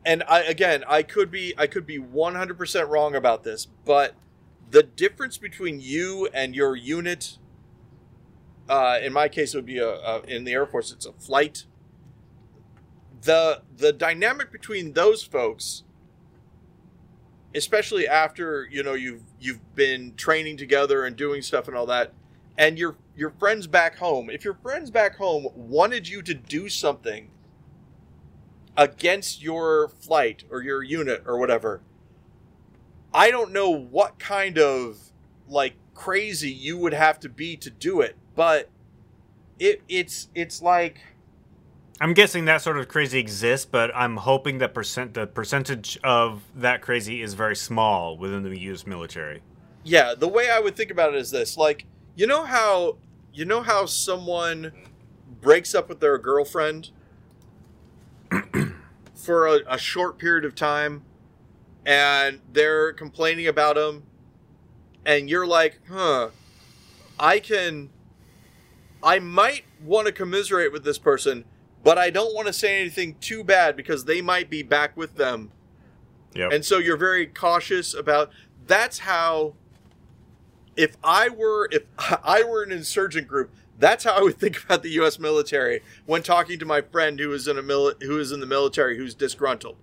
and 0.06 0.24
I 0.28 0.42
again, 0.42 0.84
I 0.88 1.04
could 1.04 1.32
be 1.32 1.54
I 1.58 1.68
could 1.68 1.86
be 1.86 2.00
100% 2.00 2.90
wrong 2.90 3.16
about 3.16 3.44
this, 3.44 3.66
but 3.86 4.16
the 4.70 4.84
difference 4.84 5.38
between 5.38 5.80
you 5.82 6.30
and 6.34 6.56
your 6.56 6.76
unit 6.76 7.38
uh, 8.70 9.00
in 9.02 9.12
my 9.12 9.28
case 9.28 9.54
it 9.54 9.58
would 9.58 9.66
be 9.66 9.80
a, 9.80 9.90
a 9.90 10.22
in 10.22 10.44
the 10.46 10.54
air 10.54 10.66
force 10.66 10.92
it's 10.92 11.06
a 11.06 11.14
flight. 11.14 11.66
The 13.22 13.62
the 13.76 13.92
dynamic 13.94 14.52
between 14.52 14.94
those 14.94 15.24
folks 15.24 15.84
especially 17.54 18.08
after 18.08 18.68
you 18.72 18.82
know 18.84 18.94
you've 18.94 19.24
you've 19.40 19.76
been 19.76 20.14
training 20.16 20.58
together 20.58 21.04
and 21.04 21.16
doing 21.16 21.42
stuff 21.42 21.68
and 21.68 21.76
all 21.76 21.86
that 21.86 22.14
and 22.58 22.80
your 22.80 22.96
your 23.16 23.32
friends 23.32 23.68
back 23.68 23.98
home 23.98 24.30
if 24.30 24.44
your 24.44 24.54
friends 24.54 24.90
back 24.90 25.18
home 25.18 25.48
wanted 25.56 26.08
you 26.08 26.22
to 26.22 26.34
do 26.34 26.70
something 26.70 27.30
against 28.78 29.42
your 29.42 29.88
flight 29.88 30.44
or 30.50 30.62
your 30.62 30.82
unit 30.82 31.24
or 31.26 31.38
whatever 31.38 31.82
i 33.14 33.30
don't 33.30 33.52
know 33.52 33.70
what 33.70 34.18
kind 34.20 34.58
of 34.58 35.12
like 35.48 35.74
crazy 35.94 36.52
you 36.52 36.78
would 36.78 36.94
have 36.94 37.20
to 37.20 37.30
be 37.30 37.56
to 37.58 37.70
do 37.70 38.02
it 38.02 38.16
but 38.36 38.70
it 39.60 39.82
it's 39.88 40.30
it's 40.34 40.62
like 40.62 41.02
I'm 42.02 42.16
guessing 42.16 42.46
that 42.46 42.64
sort 42.64 42.80
of 42.80 42.88
crazy 42.88 43.20
exists, 43.20 43.68
but 43.68 43.92
I'm 43.94 44.18
hoping 44.18 44.58
that 44.58 44.74
percent 44.74 45.14
the 45.14 45.28
percentage 45.28 46.00
of 46.04 46.42
that 46.56 46.82
crazy 46.82 47.22
is 47.22 47.36
very 47.36 47.56
small 47.56 48.18
within 48.18 48.42
the 48.42 48.60
U.S. 48.62 48.88
military. 48.88 49.44
Yeah, 49.84 50.16
the 50.16 50.28
way 50.28 50.50
I 50.50 50.60
would 50.60 50.76
think 50.76 50.90
about 50.90 51.14
it 51.14 51.20
is 51.20 51.30
this: 51.30 51.58
like, 51.58 51.86
you 52.16 52.26
know 52.26 52.44
how 52.44 52.98
you 53.32 53.46
know 53.46 53.62
how 53.62 53.86
someone 53.86 54.72
breaks 55.42 55.76
up 55.76 55.90
with 55.90 56.00
their 56.00 56.18
girlfriend 56.18 56.90
for 59.22 59.48
a, 59.48 59.60
a 59.68 59.78
short 59.78 60.18
period 60.18 60.46
of 60.46 60.56
time, 60.56 61.04
and 61.86 62.40
they're 62.52 62.94
complaining 62.94 63.48
about 63.48 63.78
him, 63.78 64.04
and 65.06 65.30
you're 65.30 65.48
like, 65.48 65.80
huh, 65.90 66.30
I 67.20 67.40
can, 67.40 67.90
I 69.04 69.20
might 69.20 69.64
want 69.84 70.08
to 70.08 70.12
commiserate 70.12 70.72
with 70.72 70.84
this 70.84 70.98
person 70.98 71.46
but 71.84 71.98
I 71.98 72.10
don't 72.10 72.34
want 72.34 72.48
to 72.48 72.54
say 72.54 72.80
anything 72.80 73.16
too 73.20 73.44
bad 73.44 73.76
because 73.76 74.06
they 74.06 74.22
might 74.22 74.50
be 74.50 74.64
back 74.64 74.96
with 74.96 75.16
them. 75.16 75.52
Yep. 76.36 76.52
And 76.52 76.66
so 76.66 76.78
you're 76.78 76.98
very 76.98 77.26
cautious 77.26 77.94
about 77.94 78.32
that's 78.68 79.00
how 79.00 79.56
if 80.78 80.96
I 81.04 81.30
were 81.30 81.68
if 81.72 81.84
I 82.24 82.44
were 82.44 82.64
an 82.64 82.72
insurgent 82.72 83.28
group, 83.28 83.52
that's 83.80 84.04
how 84.04 84.14
I 84.14 84.22
would 84.22 84.38
think 84.38 84.64
about 84.64 84.84
the 84.84 84.90
US 85.02 85.20
military 85.20 85.82
when 86.06 86.24
talking 86.24 86.60
to 86.60 86.66
my 86.66 86.82
friend 86.82 87.20
who 87.20 87.32
is 87.34 87.48
in 87.48 87.58
a 87.58 87.64
mili- 87.64 88.02
who 88.04 88.20
is 88.20 88.32
in 88.32 88.40
the 88.40 88.46
military 88.46 88.98
who's 88.98 89.14
disgruntled. 89.16 89.78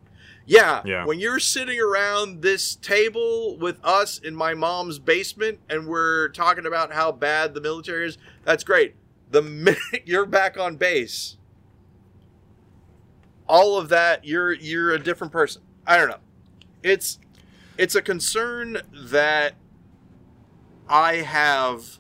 Yeah, 0.47 0.81
yeah, 0.87 1.05
when 1.05 1.21
you're 1.21 1.41
sitting 1.41 1.79
around 1.79 2.41
this 2.41 2.75
table 2.77 3.59
with 3.59 3.79
us 3.85 4.19
in 4.19 4.35
my 4.35 4.55
mom's 4.55 4.99
basement 4.99 5.59
and 5.69 5.87
we're 5.87 6.29
talking 6.29 6.65
about 6.65 6.93
how 6.93 7.13
bad 7.13 7.53
the 7.53 7.61
military 7.61 8.07
is, 8.07 8.17
that's 8.45 8.65
great. 8.65 8.97
The 9.31 9.43
minute 9.43 9.79
you're 10.07 10.25
back 10.25 10.59
on 10.59 10.77
base, 10.77 11.37
all 13.49 13.79
of 13.79 13.89
that 13.89 14.25
you're 14.25 14.53
you're 14.53 14.93
a 14.93 14.99
different 14.99 15.33
person 15.33 15.63
i 15.87 15.97
don't 15.97 16.09
know 16.09 16.19
it's 16.83 17.19
it's 17.77 17.95
a 17.95 18.03
concern 18.03 18.79
that 18.93 19.55
i 20.89 21.17
have 21.17 21.99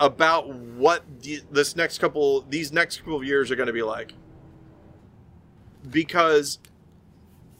about 0.00 0.48
what 0.52 1.04
this 1.50 1.76
next 1.76 1.98
couple 1.98 2.42
these 2.42 2.72
next 2.72 2.98
couple 2.98 3.16
of 3.16 3.24
years 3.24 3.50
are 3.50 3.56
going 3.56 3.68
to 3.68 3.72
be 3.72 3.82
like 3.82 4.12
because 5.90 6.58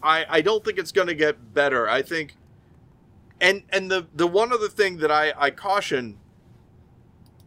i 0.03 0.25
i 0.29 0.41
don't 0.41 0.65
think 0.65 0.79
it's 0.79 0.93
going 0.93 1.07
to 1.07 1.15
get 1.15 1.55
better 1.55 1.89
i 1.89 2.03
think 2.03 2.37
and 3.41 3.63
and 3.71 3.91
the 3.91 4.07
the 4.15 4.27
one 4.27 4.53
other 4.53 4.69
thing 4.69 4.97
that 4.97 5.11
i 5.11 5.33
i 5.39 5.51
caution 5.51 6.19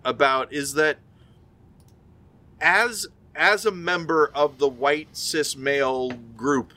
about 0.06 0.54
is 0.54 0.74
that 0.74 0.98
as 2.62 3.08
as 3.36 3.66
a 3.66 3.72
member 3.72 4.32
of 4.34 4.58
the 4.58 4.68
white 4.68 5.16
cis 5.16 5.56
male 5.56 6.10
group, 6.10 6.74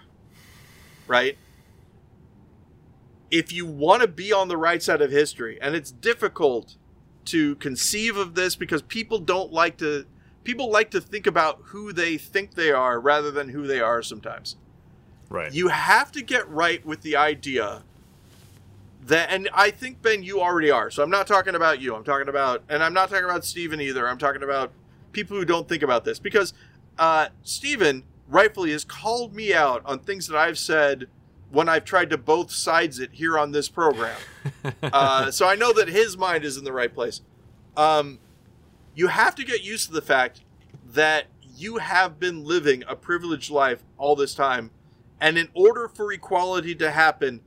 right? 1.06 1.38
If 3.30 3.52
you 3.52 3.64
want 3.64 4.02
to 4.02 4.08
be 4.08 4.32
on 4.32 4.48
the 4.48 4.56
right 4.56 4.82
side 4.82 5.00
of 5.00 5.10
history, 5.10 5.58
and 5.62 5.74
it's 5.74 5.90
difficult 5.90 6.76
to 7.26 7.54
conceive 7.56 8.16
of 8.16 8.34
this 8.34 8.56
because 8.56 8.82
people 8.82 9.18
don't 9.18 9.52
like 9.52 9.76
to 9.78 10.06
people 10.44 10.70
like 10.70 10.90
to 10.90 11.00
think 11.00 11.26
about 11.26 11.60
who 11.66 11.92
they 11.92 12.16
think 12.16 12.54
they 12.54 12.72
are 12.72 12.98
rather 12.98 13.30
than 13.30 13.50
who 13.50 13.66
they 13.66 13.80
are 13.80 14.02
sometimes. 14.02 14.56
Right. 15.28 15.52
You 15.52 15.68
have 15.68 16.10
to 16.12 16.22
get 16.22 16.48
right 16.48 16.84
with 16.84 17.02
the 17.02 17.16
idea 17.16 17.82
that 19.06 19.30
and 19.30 19.48
I 19.52 19.70
think 19.70 20.02
Ben 20.02 20.22
you 20.22 20.40
already 20.40 20.70
are. 20.70 20.90
So 20.90 21.02
I'm 21.02 21.10
not 21.10 21.26
talking 21.26 21.54
about 21.54 21.80
you. 21.80 21.94
I'm 21.94 22.04
talking 22.04 22.28
about 22.28 22.62
and 22.68 22.82
I'm 22.82 22.94
not 22.94 23.10
talking 23.10 23.24
about 23.24 23.44
Steven 23.44 23.80
either. 23.80 24.08
I'm 24.08 24.18
talking 24.18 24.42
about 24.42 24.72
people 25.12 25.36
who 25.36 25.44
don't 25.44 25.68
think 25.68 25.82
about 25.82 26.04
this 26.04 26.18
because 26.18 26.54
uh, 26.98 27.28
Steven 27.42 28.04
rightfully 28.28 28.72
has 28.72 28.84
called 28.84 29.34
me 29.34 29.52
out 29.52 29.82
on 29.84 29.98
things 29.98 30.26
that 30.28 30.36
I've 30.36 30.58
said 30.58 31.08
when 31.50 31.68
I've 31.68 31.84
tried 31.84 32.10
to 32.10 32.18
both 32.18 32.50
sides 32.50 32.98
it 32.98 33.10
here 33.12 33.38
on 33.38 33.52
this 33.52 33.68
program. 33.68 34.16
uh, 34.82 35.30
so 35.30 35.46
I 35.46 35.56
know 35.56 35.72
that 35.72 35.88
his 35.88 36.16
mind 36.16 36.44
is 36.44 36.56
in 36.56 36.64
the 36.64 36.72
right 36.72 36.92
place. 36.92 37.20
Um, 37.76 38.18
you 38.94 39.08
have 39.08 39.34
to 39.36 39.44
get 39.44 39.62
used 39.62 39.88
to 39.88 39.92
the 39.92 40.02
fact 40.02 40.42
that 40.92 41.26
you 41.56 41.78
have 41.78 42.18
been 42.18 42.44
living 42.44 42.84
a 42.88 42.96
privileged 42.96 43.50
life 43.50 43.82
all 43.98 44.16
this 44.16 44.34
time. 44.34 44.70
And 45.20 45.36
in 45.36 45.48
order 45.54 45.88
for 45.88 46.12
equality 46.12 46.74
to 46.76 46.90
happen, 46.90 47.40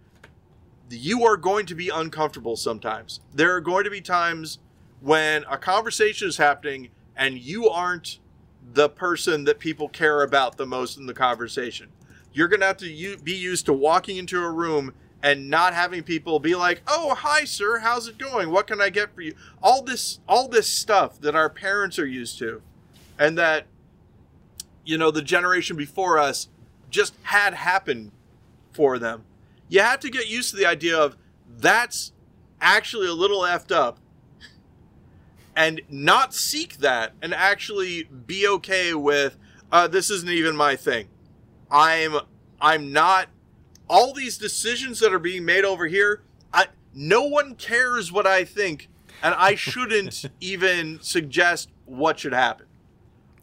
you 0.90 1.26
are 1.26 1.38
going 1.38 1.66
to 1.66 1.76
be 1.76 1.90
uncomfortable 1.90 2.56
sometimes. 2.56 3.20
There 3.34 3.56
are 3.56 3.62
going 3.62 3.84
to 3.86 3.90
be 3.90 4.02
times 4.02 4.60
when 5.02 5.44
a 5.50 5.58
conversation 5.58 6.28
is 6.28 6.38
happening 6.38 6.90
and 7.16 7.38
you 7.38 7.70
aren't 7.70 8.20
the 8.74 8.90
person 8.90 9.44
that 9.46 9.60
people 9.60 9.90
care 9.90 10.24
about 10.24 10.58
the 10.58 10.66
most 10.66 10.98
in 10.98 11.06
the 11.06 11.14
conversation. 11.14 11.90
You're 12.34 12.48
going 12.48 12.62
to 12.62 12.66
have 12.66 12.78
to 12.78 12.90
u- 12.90 13.18
be 13.18 13.36
used 13.36 13.66
to 13.68 13.74
walking 13.74 14.18
into 14.18 14.42
a 14.42 14.52
room 14.52 14.94
and 15.22 15.50
not 15.50 15.74
having 15.74 16.04
people 16.04 16.40
be 16.40 16.56
like, 16.56 16.82
"Oh, 16.88 17.16
hi 17.16 17.46
sir, 17.46 17.80
how's 17.80 18.08
it 18.08 18.18
going? 18.18 18.50
What 18.50 18.68
can 18.68 18.82
I 18.82 18.90
get 18.90 19.14
for 19.16 19.22
you?" 19.22 19.36
All 19.62 19.82
this 19.82 20.20
all 20.28 20.48
this 20.48 20.68
stuff 20.68 21.20
that 21.22 21.36
our 21.36 21.50
parents 21.50 21.98
are 21.98 22.06
used 22.06 22.38
to 22.40 22.62
and 23.18 23.38
that 23.38 23.68
you 24.86 24.98
know, 24.98 25.12
the 25.12 25.22
generation 25.22 25.76
before 25.76 26.20
us 26.20 26.50
just 26.90 27.14
had 27.24 27.54
happened 27.54 28.12
for 28.74 29.00
them. 29.00 29.24
You 29.70 29.80
have 29.82 30.00
to 30.02 30.10
get 30.10 30.30
used 30.30 30.52
to 30.52 30.58
the 30.58 30.66
idea 30.66 30.98
of 30.98 31.18
that's 31.48 32.12
actually 32.62 33.08
a 33.08 33.14
little 33.14 33.42
effed 33.42 33.72
up 33.72 34.00
and 35.56 35.82
not 35.90 36.34
seek 36.34 36.78
that 36.78 37.14
and 37.22 37.34
actually 37.34 38.04
be 38.04 38.48
okay 38.48 38.94
with 38.94 39.38
uh, 39.72 39.88
this 39.88 40.10
isn't 40.10 40.30
even 40.30 40.56
my 40.56 40.76
thing. 40.76 41.08
I'm 41.74 42.18
I'm 42.62 42.94
not 42.94 43.28
all 43.90 44.14
these 44.14 44.38
decisions 44.38 45.02
that 45.02 45.14
are 45.14 45.20
being 45.20 45.44
made 45.44 45.66
over 45.66 45.88
here. 45.88 46.22
I 46.54 46.68
no 46.94 47.24
one 47.24 47.56
cares 47.56 48.12
what 48.12 48.26
I 48.26 48.46
think, 48.46 48.88
and 49.22 49.36
I 49.36 49.56
shouldn't 49.56 50.26
even 50.40 51.00
suggest 51.02 51.70
what 51.86 52.20
should 52.20 52.34
happen. 52.34 52.68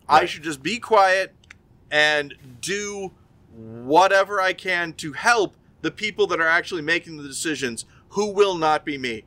Right. 0.09 0.22
I 0.22 0.26
should 0.26 0.45
just 0.45 0.62
be 0.62 0.78
quiet 0.78 1.35
and 1.91 2.35
do 2.62 3.12
whatever 3.53 4.41
I 4.41 4.55
can 4.55 4.95
to 4.95 5.12
help 5.12 5.57
the 5.83 5.91
people 5.91 6.26
that 6.28 6.41
are 6.41 6.49
actually 6.49 6.83
making 6.83 7.18
the 7.18 7.24
decisions 7.24 7.85
who 8.11 8.33
will 8.33 8.57
not 8.57 8.87
be 8.87 8.97
me 8.97 9.24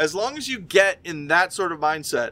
as 0.00 0.14
long 0.14 0.38
as 0.38 0.48
you 0.48 0.58
get 0.58 0.98
in 1.04 1.28
that 1.28 1.52
sort 1.52 1.72
of 1.72 1.78
mindset, 1.78 2.30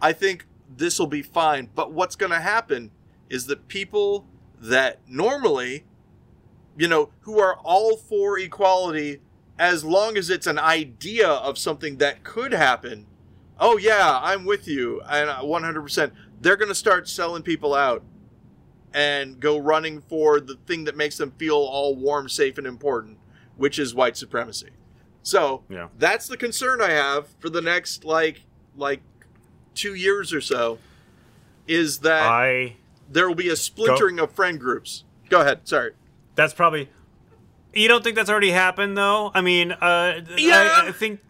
I 0.00 0.12
think 0.12 0.46
this 0.76 0.96
will 0.96 1.08
be 1.08 1.22
fine. 1.22 1.68
But 1.74 1.92
what's 1.92 2.14
going 2.14 2.30
to 2.30 2.38
happen 2.38 2.92
is 3.28 3.46
that 3.46 3.66
people 3.66 4.26
that 4.60 4.98
normally, 5.08 5.84
you 6.76 6.88
know, 6.88 7.10
who 7.20 7.40
are 7.40 7.56
all 7.64 7.96
for 7.96 8.38
equality, 8.38 9.20
as 9.58 9.84
long 9.84 10.16
as 10.16 10.30
it's 10.30 10.46
an 10.46 10.58
idea 10.58 11.28
of 11.28 11.58
something 11.58 11.96
that 11.98 12.22
could 12.22 12.52
happen, 12.52 13.06
oh, 13.58 13.76
yeah, 13.76 14.18
I'm 14.22 14.44
with 14.44 14.68
you, 14.68 15.02
and 15.08 15.30
uh, 15.30 15.42
100%, 15.42 16.12
they're 16.40 16.56
going 16.56 16.68
to 16.68 16.74
start 16.74 17.08
selling 17.08 17.42
people 17.42 17.74
out 17.74 18.02
and 18.92 19.38
go 19.38 19.58
running 19.58 20.00
for 20.00 20.40
the 20.40 20.56
thing 20.66 20.84
that 20.84 20.96
makes 20.96 21.16
them 21.16 21.32
feel 21.32 21.56
all 21.56 21.94
warm, 21.94 22.28
safe, 22.28 22.58
and 22.58 22.66
important, 22.66 23.18
which 23.56 23.78
is 23.78 23.94
white 23.94 24.16
supremacy. 24.16 24.70
So 25.22 25.64
yeah. 25.68 25.88
that's 25.98 26.26
the 26.26 26.36
concern 26.36 26.80
I 26.80 26.90
have 26.90 27.28
for 27.38 27.50
the 27.50 27.60
next 27.60 28.04
like 28.04 28.42
like 28.76 29.02
two 29.74 29.94
years 29.94 30.32
or 30.32 30.40
so. 30.40 30.78
Is 31.66 31.98
that 31.98 32.24
I 32.24 32.76
there 33.10 33.28
will 33.28 33.34
be 33.34 33.48
a 33.48 33.56
splintering 33.56 34.16
go. 34.16 34.24
of 34.24 34.32
friend 34.32 34.58
groups. 34.58 35.04
Go 35.28 35.40
ahead. 35.40 35.66
Sorry. 35.68 35.92
That's 36.34 36.54
probably. 36.54 36.88
You 37.72 37.88
don't 37.88 38.02
think 38.02 38.16
that's 38.16 38.30
already 38.30 38.50
happened 38.50 38.96
though? 38.96 39.30
I 39.34 39.40
mean, 39.40 39.72
uh, 39.72 40.20
yeah. 40.36 40.82
I, 40.82 40.88
I 40.88 40.92
think 40.92 41.20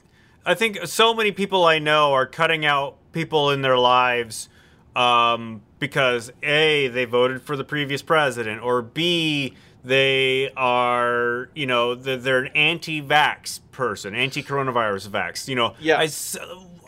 I 0.45 0.55
think 0.55 0.79
so 0.87 1.15
many 1.15 1.33
people 1.33 1.65
I 1.65 1.79
know 1.79 2.13
are 2.13 2.27
cutting 2.27 2.65
out 2.65 2.97
people 3.13 3.51
in 3.51 3.63
their 3.63 3.79
lives 3.79 4.49
um, 4.97 5.63
because 5.79 6.33
a 6.43 6.89
they 6.89 7.05
voted 7.05 7.43
for 7.43 7.57
the 7.57 7.65
previous 7.65 8.03
president, 8.03 8.63
or 8.63 8.83
b 8.83 9.55
they 9.85 10.51
are 10.57 11.51
you 11.55 11.67
know 11.67 11.95
they're, 11.95 12.39
an 12.39 12.49
anti-vax 12.49 13.61
person 13.73 14.15
anti-coronavirus 14.15 15.09
vax 15.09 15.49
you 15.49 15.55
know 15.55 15.75
yeah 15.81 15.97
i, 15.99 16.03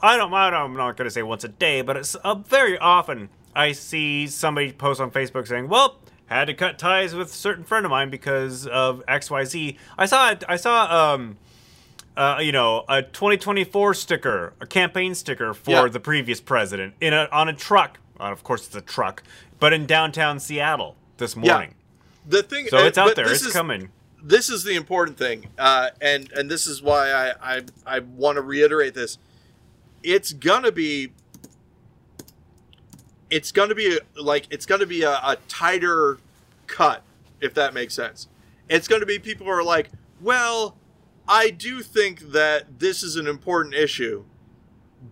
I 0.02 0.16
don't 0.18 0.32
i 0.34 0.50
don't 0.50 0.60
i'm 0.60 0.76
not 0.76 0.96
going 0.98 1.06
to 1.06 1.10
say 1.10 1.22
once 1.22 1.42
a 1.42 1.48
day 1.48 1.80
but 1.80 1.96
it's 1.96 2.14
uh, 2.16 2.34
very 2.34 2.76
often 2.76 3.30
i 3.54 3.72
see 3.72 4.26
somebody 4.26 4.72
post 4.72 5.00
on 5.00 5.10
facebook 5.10 5.46
saying 5.46 5.68
well 5.68 5.98
had 6.26 6.46
to 6.46 6.54
cut 6.54 6.78
ties 6.78 7.14
with 7.14 7.28
a 7.28 7.34
certain 7.34 7.64
friend 7.64 7.84
of 7.84 7.90
mine 7.90 8.08
because 8.08 8.66
of 8.66 9.04
XYZ. 9.06 9.76
I 9.98 10.06
saw 10.06 10.34
I 10.48 10.56
saw 10.56 11.12
um 11.12 11.36
uh, 12.16 12.38
you 12.42 12.52
know, 12.52 12.84
a 12.88 13.02
2024 13.02 13.94
sticker, 13.94 14.52
a 14.60 14.66
campaign 14.66 15.14
sticker 15.14 15.54
for 15.54 15.70
yeah. 15.70 15.88
the 15.88 16.00
previous 16.00 16.40
president 16.40 16.94
in 17.00 17.14
a 17.14 17.28
on 17.32 17.48
a 17.48 17.52
truck. 17.52 17.98
Uh, 18.20 18.24
of 18.24 18.44
course, 18.44 18.66
it's 18.66 18.76
a 18.76 18.80
truck, 18.80 19.22
but 19.58 19.72
in 19.72 19.86
downtown 19.86 20.38
Seattle 20.38 20.96
this 21.16 21.34
morning. 21.34 21.70
Yeah. 21.70 22.38
The 22.38 22.42
thing, 22.42 22.68
so 22.68 22.78
it's 22.78 22.98
out 22.98 23.16
there. 23.16 23.30
It's 23.30 23.44
is, 23.44 23.52
coming. 23.52 23.90
This 24.22 24.48
is 24.50 24.62
the 24.62 24.76
important 24.76 25.18
thing, 25.18 25.48
uh, 25.58 25.90
and 26.00 26.30
and 26.32 26.50
this 26.50 26.66
is 26.66 26.82
why 26.82 27.10
I 27.10 27.56
I, 27.56 27.62
I 27.86 27.98
want 28.00 28.36
to 28.36 28.42
reiterate 28.42 28.94
this. 28.94 29.18
It's 30.02 30.32
gonna 30.32 30.72
be. 30.72 31.12
It's 33.32 33.50
gonna 33.50 33.74
be 33.74 33.98
like 34.14 34.46
it's 34.50 34.66
gonna 34.66 34.86
be 34.86 35.02
a, 35.02 35.12
a 35.12 35.38
tighter 35.48 36.18
cut, 36.66 37.02
if 37.40 37.54
that 37.54 37.74
makes 37.74 37.94
sense. 37.94 38.28
It's 38.68 38.86
gonna 38.86 39.06
be 39.06 39.18
people 39.18 39.46
who 39.46 39.52
are 39.52 39.64
like, 39.64 39.90
well, 40.20 40.76
I 41.26 41.50
do 41.50 41.80
think 41.80 42.32
that 42.32 42.78
this 42.78 43.02
is 43.02 43.16
an 43.16 43.26
important 43.26 43.74
issue, 43.74 44.24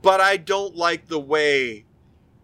but 0.02 0.20
I 0.20 0.36
don't 0.36 0.76
like 0.76 1.08
the 1.08 1.20
way 1.20 1.86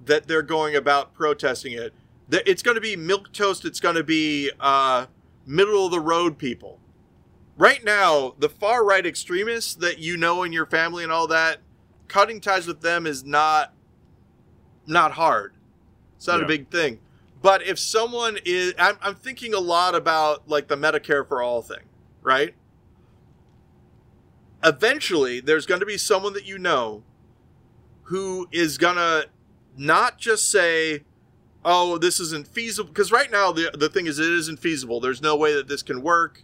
that 0.04 0.26
they're 0.26 0.42
going 0.42 0.76
about 0.76 1.12
protesting 1.14 1.72
it. 1.72 1.92
It's 2.30 2.62
going 2.62 2.76
to 2.76 2.80
be 2.80 2.96
milk 2.96 3.32
toast. 3.32 3.64
It's 3.64 3.80
going 3.80 3.96
to 3.96 4.04
be 4.04 4.50
uh, 4.60 5.06
middle 5.46 5.84
of 5.84 5.92
the 5.92 6.00
road 6.00 6.38
people. 6.38 6.80
Right 7.56 7.84
now, 7.84 8.34
the 8.38 8.48
far 8.48 8.84
right 8.84 9.04
extremists 9.04 9.74
that 9.76 9.98
you 9.98 10.16
know 10.16 10.42
in 10.42 10.52
your 10.52 10.66
family 10.66 11.02
and 11.02 11.12
all 11.12 11.26
that, 11.28 11.58
cutting 12.08 12.40
ties 12.40 12.66
with 12.66 12.80
them 12.80 13.06
is 13.06 13.24
not 13.24 13.72
not 14.86 15.12
hard. 15.12 15.55
It's 16.16 16.26
not 16.26 16.38
yeah. 16.38 16.44
a 16.44 16.48
big 16.48 16.68
thing. 16.68 16.98
But 17.42 17.62
if 17.62 17.78
someone 17.78 18.38
is, 18.44 18.74
I'm, 18.78 18.96
I'm 19.02 19.14
thinking 19.14 19.54
a 19.54 19.60
lot 19.60 19.94
about 19.94 20.48
like 20.48 20.68
the 20.68 20.76
Medicare 20.76 21.26
for 21.26 21.42
all 21.42 21.62
thing, 21.62 21.84
right? 22.22 22.54
eventually 24.66 25.40
there's 25.40 25.64
going 25.64 25.80
to 25.80 25.86
be 25.86 25.96
someone 25.96 26.32
that 26.34 26.44
you 26.44 26.58
know 26.58 27.02
who 28.04 28.48
is 28.52 28.78
going 28.78 28.96
to 28.96 29.28
not 29.76 30.18
just 30.18 30.50
say, 30.50 31.04
oh, 31.64 31.98
this 31.98 32.20
isn't 32.20 32.46
feasible. 32.46 32.88
Because 32.88 33.12
right 33.12 33.30
now, 33.30 33.52
the, 33.52 33.70
the 33.74 33.88
thing 33.88 34.06
is, 34.06 34.18
it 34.18 34.30
isn't 34.30 34.58
feasible. 34.58 35.00
There's 35.00 35.22
no 35.22 35.36
way 35.36 35.54
that 35.54 35.68
this 35.68 35.82
can 35.82 36.02
work. 36.02 36.42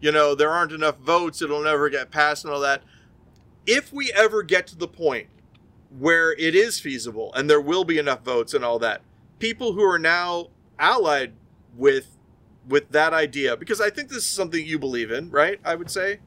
You 0.00 0.12
know, 0.12 0.34
there 0.34 0.50
aren't 0.50 0.72
enough 0.72 0.98
votes. 0.98 1.40
It'll 1.40 1.62
never 1.62 1.88
get 1.88 2.10
passed 2.10 2.44
and 2.44 2.52
all 2.52 2.60
that. 2.60 2.82
If 3.66 3.92
we 3.92 4.12
ever 4.12 4.42
get 4.42 4.66
to 4.68 4.76
the 4.76 4.88
point 4.88 5.28
where 5.98 6.32
it 6.32 6.54
is 6.54 6.80
feasible 6.80 7.32
and 7.34 7.48
there 7.48 7.60
will 7.60 7.84
be 7.84 7.98
enough 7.98 8.24
votes 8.24 8.54
and 8.54 8.64
all 8.64 8.78
that, 8.78 9.02
people 9.38 9.72
who 9.72 9.82
are 9.82 9.98
now 9.98 10.48
allied 10.78 11.32
with 11.76 12.16
with 12.68 12.90
that 12.90 13.12
idea 13.12 13.56
because 13.56 13.80
I 13.80 13.90
think 13.90 14.08
this 14.08 14.18
is 14.18 14.26
something 14.26 14.64
you 14.64 14.78
believe 14.78 15.10
in, 15.10 15.30
right? 15.30 15.60
I 15.64 15.74
would 15.74 15.90
say. 15.90 16.20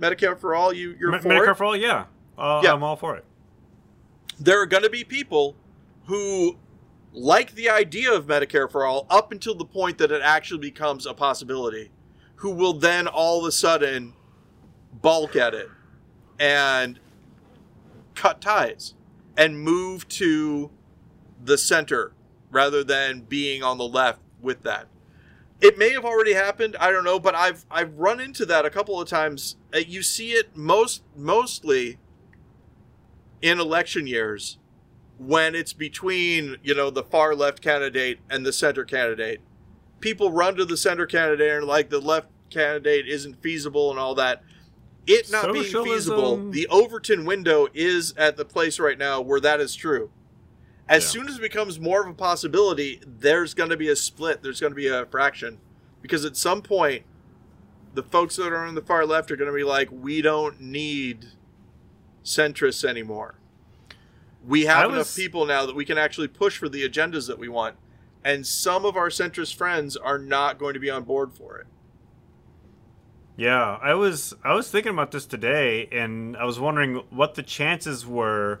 Medicare 0.00 0.36
for 0.36 0.54
all, 0.54 0.72
you 0.72 0.96
you're 0.98 1.12
Me- 1.12 1.18
for 1.20 1.28
Medicare 1.28 1.52
it? 1.52 1.56
for 1.56 1.64
all, 1.64 1.76
yeah. 1.76 2.06
Uh, 2.36 2.60
yeah, 2.64 2.72
I'm 2.72 2.82
all 2.82 2.96
for 2.96 3.16
it. 3.16 3.24
There 4.40 4.60
are 4.60 4.66
going 4.66 4.82
to 4.82 4.90
be 4.90 5.04
people 5.04 5.54
who 6.06 6.58
like 7.12 7.54
the 7.54 7.70
idea 7.70 8.12
of 8.12 8.26
Medicare 8.26 8.68
for 8.68 8.84
all 8.84 9.06
up 9.08 9.30
until 9.30 9.54
the 9.54 9.64
point 9.64 9.98
that 9.98 10.10
it 10.10 10.20
actually 10.20 10.58
becomes 10.58 11.06
a 11.06 11.14
possibility, 11.14 11.92
who 12.36 12.50
will 12.50 12.72
then 12.72 13.06
all 13.06 13.38
of 13.38 13.46
a 13.46 13.52
sudden 13.52 14.14
balk 14.92 15.36
at 15.36 15.54
it 15.54 15.68
and 16.40 16.98
cut 18.14 18.40
ties 18.40 18.94
and 19.36 19.60
move 19.60 20.06
to 20.08 20.70
the 21.42 21.58
center 21.58 22.12
rather 22.50 22.84
than 22.84 23.20
being 23.22 23.62
on 23.62 23.78
the 23.78 23.88
left 23.88 24.20
with 24.40 24.62
that. 24.62 24.86
It 25.60 25.78
may 25.78 25.90
have 25.90 26.04
already 26.04 26.34
happened. 26.34 26.76
I 26.78 26.90
don't 26.90 27.04
know, 27.04 27.18
but 27.18 27.34
I've 27.34 27.64
I've 27.70 27.94
run 27.94 28.20
into 28.20 28.44
that 28.46 28.64
a 28.64 28.70
couple 28.70 29.00
of 29.00 29.08
times. 29.08 29.56
Uh, 29.74 29.78
you 29.78 30.02
see 30.02 30.32
it 30.32 30.56
most 30.56 31.02
mostly 31.16 31.98
in 33.40 33.60
election 33.60 34.06
years 34.06 34.58
when 35.18 35.54
it's 35.54 35.72
between 35.72 36.56
you 36.62 36.74
know 36.74 36.90
the 36.90 37.02
far 37.02 37.34
left 37.34 37.60
candidate 37.60 38.18
and 38.28 38.44
the 38.44 38.52
center 38.52 38.84
candidate. 38.84 39.40
People 40.00 40.32
run 40.32 40.54
to 40.56 40.64
the 40.64 40.76
center 40.76 41.06
candidate 41.06 41.52
and 41.52 41.66
like 41.66 41.88
the 41.88 42.00
left 42.00 42.28
candidate 42.50 43.08
isn't 43.08 43.42
feasible 43.42 43.90
and 43.90 43.98
all 43.98 44.14
that. 44.14 44.42
It 45.06 45.30
not 45.30 45.44
Socialism. 45.44 45.84
being 45.84 45.94
feasible, 45.94 46.50
the 46.50 46.66
Overton 46.68 47.24
window 47.24 47.68
is 47.74 48.14
at 48.16 48.36
the 48.36 48.44
place 48.44 48.78
right 48.78 48.96
now 48.96 49.20
where 49.20 49.40
that 49.40 49.60
is 49.60 49.74
true. 49.74 50.10
As 50.88 51.04
yeah. 51.04 51.08
soon 51.08 51.28
as 51.28 51.36
it 51.36 51.40
becomes 51.40 51.80
more 51.80 52.02
of 52.02 52.08
a 52.08 52.14
possibility, 52.14 53.00
there's 53.06 53.54
going 53.54 53.70
to 53.70 53.76
be 53.76 53.88
a 53.88 53.96
split. 53.96 54.42
There's 54.42 54.60
going 54.60 54.72
to 54.72 54.76
be 54.76 54.88
a 54.88 55.06
fraction, 55.06 55.58
because 56.02 56.24
at 56.24 56.36
some 56.36 56.62
point, 56.62 57.04
the 57.94 58.02
folks 58.02 58.36
that 58.36 58.52
are 58.52 58.64
on 58.64 58.74
the 58.74 58.82
far 58.82 59.06
left 59.06 59.30
are 59.30 59.36
going 59.36 59.50
to 59.50 59.56
be 59.56 59.64
like, 59.64 59.88
"We 59.90 60.20
don't 60.20 60.60
need 60.60 61.26
centrists 62.22 62.84
anymore. 62.84 63.36
We 64.46 64.66
have 64.66 64.90
was... 64.90 64.94
enough 64.94 65.16
people 65.16 65.46
now 65.46 65.64
that 65.64 65.74
we 65.74 65.84
can 65.84 65.96
actually 65.96 66.28
push 66.28 66.58
for 66.58 66.68
the 66.68 66.86
agendas 66.86 67.26
that 67.28 67.38
we 67.38 67.48
want." 67.48 67.76
And 68.22 68.46
some 68.46 68.86
of 68.86 68.96
our 68.96 69.10
centrist 69.10 69.54
friends 69.54 69.96
are 69.96 70.18
not 70.18 70.58
going 70.58 70.72
to 70.72 70.80
be 70.80 70.88
on 70.90 71.04
board 71.04 71.32
for 71.32 71.58
it. 71.58 71.66
Yeah, 73.36 73.78
I 73.82 73.94
was 73.94 74.34
I 74.44 74.54
was 74.54 74.70
thinking 74.70 74.92
about 74.92 75.10
this 75.10 75.26
today, 75.26 75.88
and 75.90 76.36
I 76.36 76.44
was 76.44 76.60
wondering 76.60 77.02
what 77.10 77.34
the 77.34 77.42
chances 77.42 78.06
were 78.06 78.60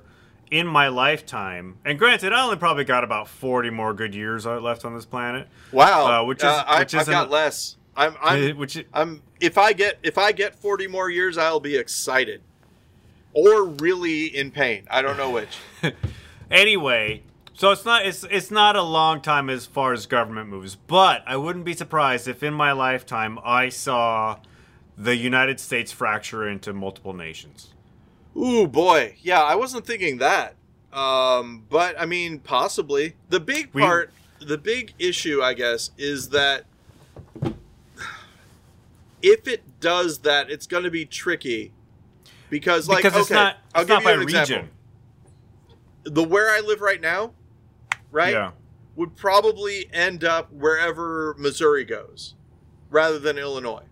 in 0.50 0.66
my 0.66 0.88
lifetime, 0.88 1.78
and 1.84 1.98
granted, 1.98 2.32
I 2.32 2.42
only 2.42 2.56
probably 2.56 2.84
got 2.84 3.04
about 3.04 3.28
forty 3.28 3.70
more 3.70 3.94
good 3.94 4.14
years 4.14 4.46
left 4.46 4.84
on 4.84 4.94
this 4.94 5.06
planet. 5.06 5.48
Wow, 5.70 6.22
uh, 6.22 6.24
which 6.24 6.38
is 6.38 6.44
uh, 6.44 6.64
I, 6.66 6.80
which 6.80 6.94
I've 6.94 7.06
got 7.06 7.30
less. 7.30 7.76
I'm, 7.96 8.16
I'm, 8.20 8.56
which 8.56 8.84
I'm. 8.92 9.22
If 9.40 9.58
I 9.58 9.72
get 9.72 9.98
if 10.02 10.18
I 10.18 10.32
get 10.32 10.56
forty 10.56 10.88
more 10.88 11.08
years, 11.08 11.38
I'll 11.38 11.60
be 11.60 11.76
excited, 11.76 12.42
or 13.32 13.64
really 13.64 14.26
in 14.26 14.50
pain. 14.50 14.88
I 14.90 15.02
don't 15.02 15.16
know 15.16 15.30
which. 15.30 15.56
anyway, 16.50 17.22
so 17.52 17.70
it's 17.70 17.84
not 17.84 18.04
it's 18.04 18.24
it's 18.28 18.50
not 18.50 18.74
a 18.74 18.82
long 18.82 19.20
time 19.20 19.48
as 19.48 19.66
far 19.66 19.92
as 19.92 20.06
government 20.06 20.48
moves, 20.48 20.74
but 20.74 21.22
I 21.28 21.36
wouldn't 21.36 21.64
be 21.64 21.74
surprised 21.74 22.26
if 22.26 22.42
in 22.42 22.54
my 22.54 22.72
lifetime 22.72 23.38
I 23.44 23.68
saw 23.68 24.38
the 24.96 25.16
United 25.16 25.60
States 25.60 25.92
fracture 25.92 26.48
into 26.48 26.72
multiple 26.72 27.12
nations. 27.12 27.74
Ooh 28.36 28.66
boy, 28.66 29.16
yeah, 29.22 29.42
I 29.42 29.54
wasn't 29.54 29.86
thinking 29.86 30.18
that. 30.18 30.54
Um, 30.92 31.64
but 31.68 32.00
I 32.00 32.06
mean, 32.06 32.38
possibly. 32.38 33.16
The 33.28 33.40
big 33.40 33.72
part, 33.72 34.12
we... 34.40 34.46
the 34.46 34.58
big 34.58 34.94
issue, 34.98 35.42
I 35.42 35.54
guess, 35.54 35.90
is 35.98 36.28
that 36.28 36.64
if 39.22 39.48
it 39.48 39.80
does 39.80 40.18
that, 40.18 40.50
it's 40.50 40.66
going 40.66 40.84
to 40.84 40.90
be 40.90 41.04
tricky 41.04 41.72
because, 42.50 42.88
like, 42.88 43.02
because 43.02 43.26
okay, 43.26 43.34
not, 43.34 43.56
I'll 43.74 43.84
give 43.84 44.02
you 44.02 44.08
an 44.08 44.20
region. 44.20 44.40
example. 44.40 44.68
The 46.04 46.22
where 46.22 46.50
I 46.50 46.60
live 46.60 46.80
right 46.80 47.00
now, 47.00 47.32
right, 48.12 48.34
yeah. 48.34 48.50
would 48.94 49.16
probably 49.16 49.88
end 49.92 50.22
up 50.22 50.52
wherever 50.52 51.34
Missouri 51.38 51.84
goes, 51.84 52.34
rather 52.90 53.18
than 53.18 53.38
Illinois, 53.38 53.84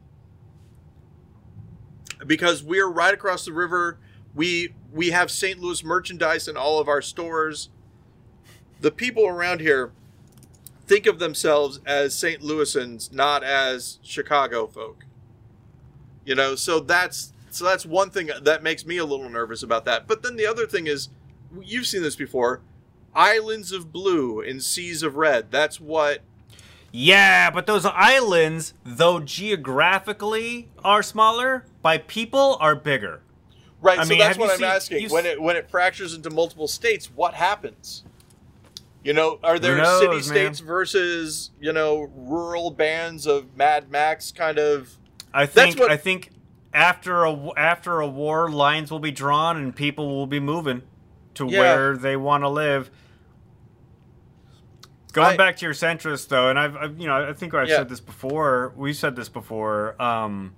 because 2.26 2.62
we're 2.62 2.88
right 2.88 3.14
across 3.14 3.44
the 3.44 3.52
river 3.52 3.98
we 4.34 4.74
we 4.92 5.10
have 5.10 5.30
St. 5.30 5.58
Louis 5.58 5.82
merchandise 5.84 6.48
in 6.48 6.56
all 6.56 6.78
of 6.78 6.88
our 6.88 7.02
stores. 7.02 7.70
The 8.80 8.90
people 8.90 9.26
around 9.26 9.60
here 9.60 9.92
think 10.86 11.06
of 11.06 11.18
themselves 11.18 11.80
as 11.86 12.16
St. 12.16 12.42
Louisans, 12.42 13.12
not 13.12 13.42
as 13.42 13.98
Chicago 14.02 14.66
folk. 14.66 15.04
You 16.24 16.34
know, 16.34 16.54
so 16.54 16.80
that's 16.80 17.32
so 17.50 17.64
that's 17.64 17.86
one 17.86 18.10
thing 18.10 18.30
that 18.42 18.62
makes 18.62 18.86
me 18.86 18.96
a 18.98 19.04
little 19.04 19.28
nervous 19.28 19.62
about 19.62 19.84
that. 19.86 20.06
But 20.06 20.22
then 20.22 20.36
the 20.36 20.46
other 20.46 20.66
thing 20.66 20.86
is 20.86 21.08
you've 21.60 21.86
seen 21.86 22.02
this 22.02 22.16
before. 22.16 22.60
Islands 23.14 23.72
of 23.72 23.92
blue 23.92 24.40
and 24.40 24.62
seas 24.62 25.02
of 25.02 25.16
red. 25.16 25.50
That's 25.50 25.78
what 25.78 26.22
yeah, 26.94 27.50
but 27.50 27.66
those 27.66 27.86
islands, 27.86 28.74
though 28.84 29.20
geographically 29.20 30.68
are 30.84 31.02
smaller, 31.02 31.64
by 31.82 31.98
people 31.98 32.56
are 32.60 32.74
bigger. 32.74 33.22
Right. 33.80 33.98
I 33.98 34.04
so 34.04 34.10
mean, 34.10 34.20
that's 34.20 34.38
what 34.38 34.50
I'm 34.50 34.58
seen, 34.58 34.66
asking. 34.66 35.10
When 35.10 35.26
it 35.26 35.42
when 35.42 35.56
it 35.56 35.68
fractures 35.68 36.14
into 36.14 36.30
multiple 36.30 36.68
states, 36.68 37.10
what 37.12 37.34
happens? 37.34 38.04
You 39.02 39.12
know, 39.12 39.40
are 39.42 39.58
there 39.58 39.76
knows, 39.76 40.00
city 40.00 40.22
states 40.22 40.60
versus 40.60 41.50
you 41.60 41.72
know 41.72 42.08
rural 42.14 42.70
bands 42.70 43.26
of 43.26 43.56
Mad 43.56 43.90
Max 43.90 44.30
kind 44.30 44.58
of? 44.58 44.96
I 45.34 45.46
think 45.46 45.80
what, 45.80 45.90
I 45.90 45.96
think 45.96 46.30
after 46.72 47.24
a 47.24 47.50
after 47.56 48.00
a 48.00 48.06
war, 48.06 48.48
lines 48.48 48.92
will 48.92 49.00
be 49.00 49.10
drawn 49.10 49.56
and 49.56 49.74
people 49.74 50.14
will 50.14 50.28
be 50.28 50.38
moving 50.38 50.82
to 51.34 51.46
yeah. 51.48 51.58
where 51.58 51.96
they 51.96 52.16
want 52.16 52.44
to 52.44 52.48
live. 52.48 52.90
Going 55.12 55.34
I, 55.34 55.36
back 55.36 55.56
to 55.56 55.66
your 55.66 55.74
centrist 55.74 56.28
though, 56.28 56.48
and 56.48 56.58
I've, 56.58 56.76
I've 56.76 57.00
you 57.00 57.08
know 57.08 57.28
I 57.28 57.32
think 57.32 57.52
I've 57.54 57.68
yeah. 57.68 57.78
said 57.78 57.88
this 57.88 58.00
before. 58.00 58.72
We've 58.76 58.96
said 58.96 59.16
this 59.16 59.28
before. 59.28 60.00
Um, 60.00 60.54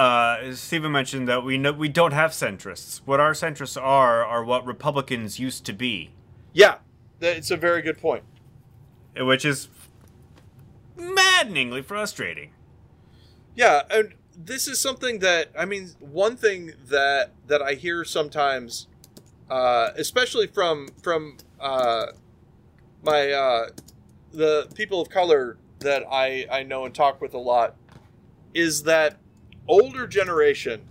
uh, 0.00 0.54
Stephen 0.54 0.92
mentioned 0.92 1.28
that 1.28 1.44
we 1.44 1.58
know 1.58 1.72
we 1.72 1.88
don't 1.90 2.12
have 2.12 2.30
centrists. 2.30 3.02
What 3.04 3.20
our 3.20 3.32
centrists 3.32 3.80
are 3.80 4.24
are 4.24 4.42
what 4.42 4.64
Republicans 4.64 5.38
used 5.38 5.66
to 5.66 5.74
be. 5.74 6.10
Yeah, 6.54 6.78
it's 7.20 7.50
a 7.50 7.56
very 7.58 7.82
good 7.82 7.98
point. 7.98 8.24
Which 9.14 9.44
is 9.44 9.68
maddeningly 10.96 11.82
frustrating. 11.82 12.52
Yeah, 13.54 13.82
and 13.90 14.14
this 14.34 14.66
is 14.68 14.80
something 14.80 15.18
that 15.18 15.50
I 15.58 15.66
mean, 15.66 15.90
one 15.98 16.34
thing 16.34 16.72
that 16.88 17.32
that 17.48 17.60
I 17.60 17.74
hear 17.74 18.02
sometimes, 18.02 18.86
uh, 19.50 19.90
especially 19.96 20.46
from 20.46 20.88
from 21.02 21.36
uh, 21.60 22.06
my 23.02 23.32
uh, 23.32 23.68
the 24.32 24.66
people 24.74 25.02
of 25.02 25.10
color 25.10 25.58
that 25.80 26.04
I 26.10 26.46
I 26.50 26.62
know 26.62 26.86
and 26.86 26.94
talk 26.94 27.20
with 27.20 27.34
a 27.34 27.38
lot, 27.38 27.76
is 28.54 28.84
that 28.84 29.18
older 29.70 30.06
generation, 30.06 30.82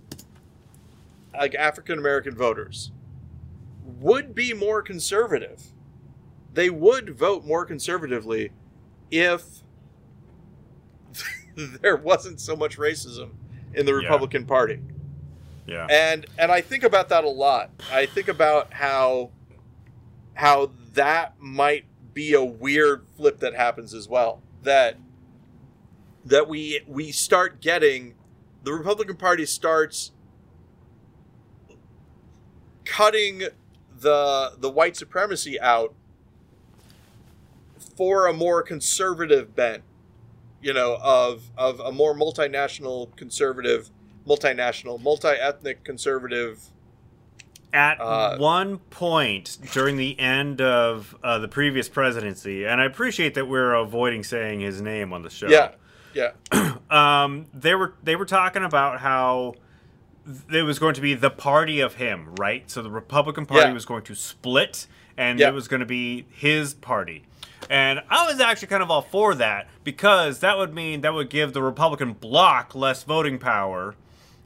like 1.34 1.54
African 1.54 1.98
American 1.98 2.34
voters, 2.34 2.90
would 3.84 4.34
be 4.34 4.54
more 4.54 4.80
conservative. 4.80 5.66
They 6.54 6.70
would 6.70 7.10
vote 7.10 7.44
more 7.44 7.64
conservatively 7.66 8.52
if 9.10 9.62
there 11.54 11.96
wasn't 11.96 12.40
so 12.40 12.56
much 12.56 12.78
racism 12.78 13.32
in 13.74 13.84
the 13.84 13.94
Republican 13.94 14.42
yeah. 14.42 14.48
Party. 14.48 14.80
Yeah. 15.66 15.86
And 15.90 16.26
and 16.38 16.50
I 16.50 16.62
think 16.62 16.82
about 16.82 17.10
that 17.10 17.22
a 17.22 17.28
lot. 17.28 17.70
I 17.92 18.06
think 18.06 18.28
about 18.28 18.72
how 18.72 19.30
how 20.34 20.72
that 20.94 21.38
might 21.38 21.84
be 22.14 22.32
a 22.32 22.42
weird 22.42 23.06
flip 23.16 23.40
that 23.40 23.54
happens 23.54 23.92
as 23.92 24.08
well. 24.08 24.42
That 24.62 24.96
that 26.24 26.48
we 26.48 26.80
we 26.88 27.12
start 27.12 27.60
getting 27.60 28.14
the 28.62 28.72
Republican 28.72 29.16
Party 29.16 29.46
starts 29.46 30.12
cutting 32.84 33.44
the 33.98 34.52
the 34.58 34.70
white 34.70 34.96
supremacy 34.96 35.60
out 35.60 35.94
for 37.96 38.26
a 38.26 38.32
more 38.32 38.62
conservative 38.62 39.54
bent 39.54 39.82
you 40.62 40.72
know, 40.72 40.98
of 41.00 41.50
of 41.56 41.80
a 41.80 41.92
more 41.92 42.14
multinational 42.14 43.14
conservative, 43.16 43.90
multinational, 44.26 45.00
multi-ethnic 45.00 45.84
conservative. 45.84 46.62
At 47.72 48.00
uh, 48.00 48.36
one 48.36 48.78
point 48.78 49.58
during 49.72 49.96
the 49.96 50.18
end 50.18 50.60
of 50.60 51.14
uh, 51.22 51.38
the 51.38 51.48
previous 51.48 51.88
presidency, 51.88 52.64
and 52.66 52.80
I 52.80 52.84
appreciate 52.84 53.34
that 53.34 53.46
we're 53.46 53.74
avoiding 53.74 54.24
saying 54.24 54.60
his 54.60 54.82
name 54.82 55.12
on 55.12 55.22
the 55.22 55.30
show. 55.30 55.48
Yeah, 55.48 55.72
yeah. 56.14 56.32
um, 56.90 57.46
they 57.52 57.74
were 57.74 57.94
they 58.02 58.16
were 58.16 58.26
talking 58.26 58.64
about 58.64 59.00
how 59.00 59.54
it 60.52 60.62
was 60.62 60.78
going 60.78 60.94
to 60.94 61.00
be 61.00 61.14
the 61.14 61.30
party 61.30 61.80
of 61.80 61.94
him, 61.94 62.34
right? 62.36 62.70
So 62.70 62.82
the 62.82 62.90
Republican 62.90 63.46
Party 63.46 63.68
yeah. 63.68 63.72
was 63.74 63.84
going 63.84 64.02
to 64.04 64.14
split, 64.14 64.86
and 65.16 65.38
yeah. 65.38 65.48
it 65.48 65.54
was 65.54 65.68
going 65.68 65.80
to 65.80 65.86
be 65.86 66.26
his 66.30 66.74
party. 66.74 67.24
And 67.68 68.00
I 68.08 68.26
was 68.26 68.40
actually 68.40 68.68
kind 68.68 68.82
of 68.82 68.90
all 68.90 69.02
for 69.02 69.34
that 69.36 69.68
because 69.84 70.40
that 70.40 70.58
would 70.58 70.74
mean 70.74 71.02
that 71.02 71.14
would 71.14 71.30
give 71.30 71.52
the 71.52 71.62
Republican 71.62 72.14
bloc 72.14 72.74
less 72.74 73.02
voting 73.04 73.38
power, 73.38 73.94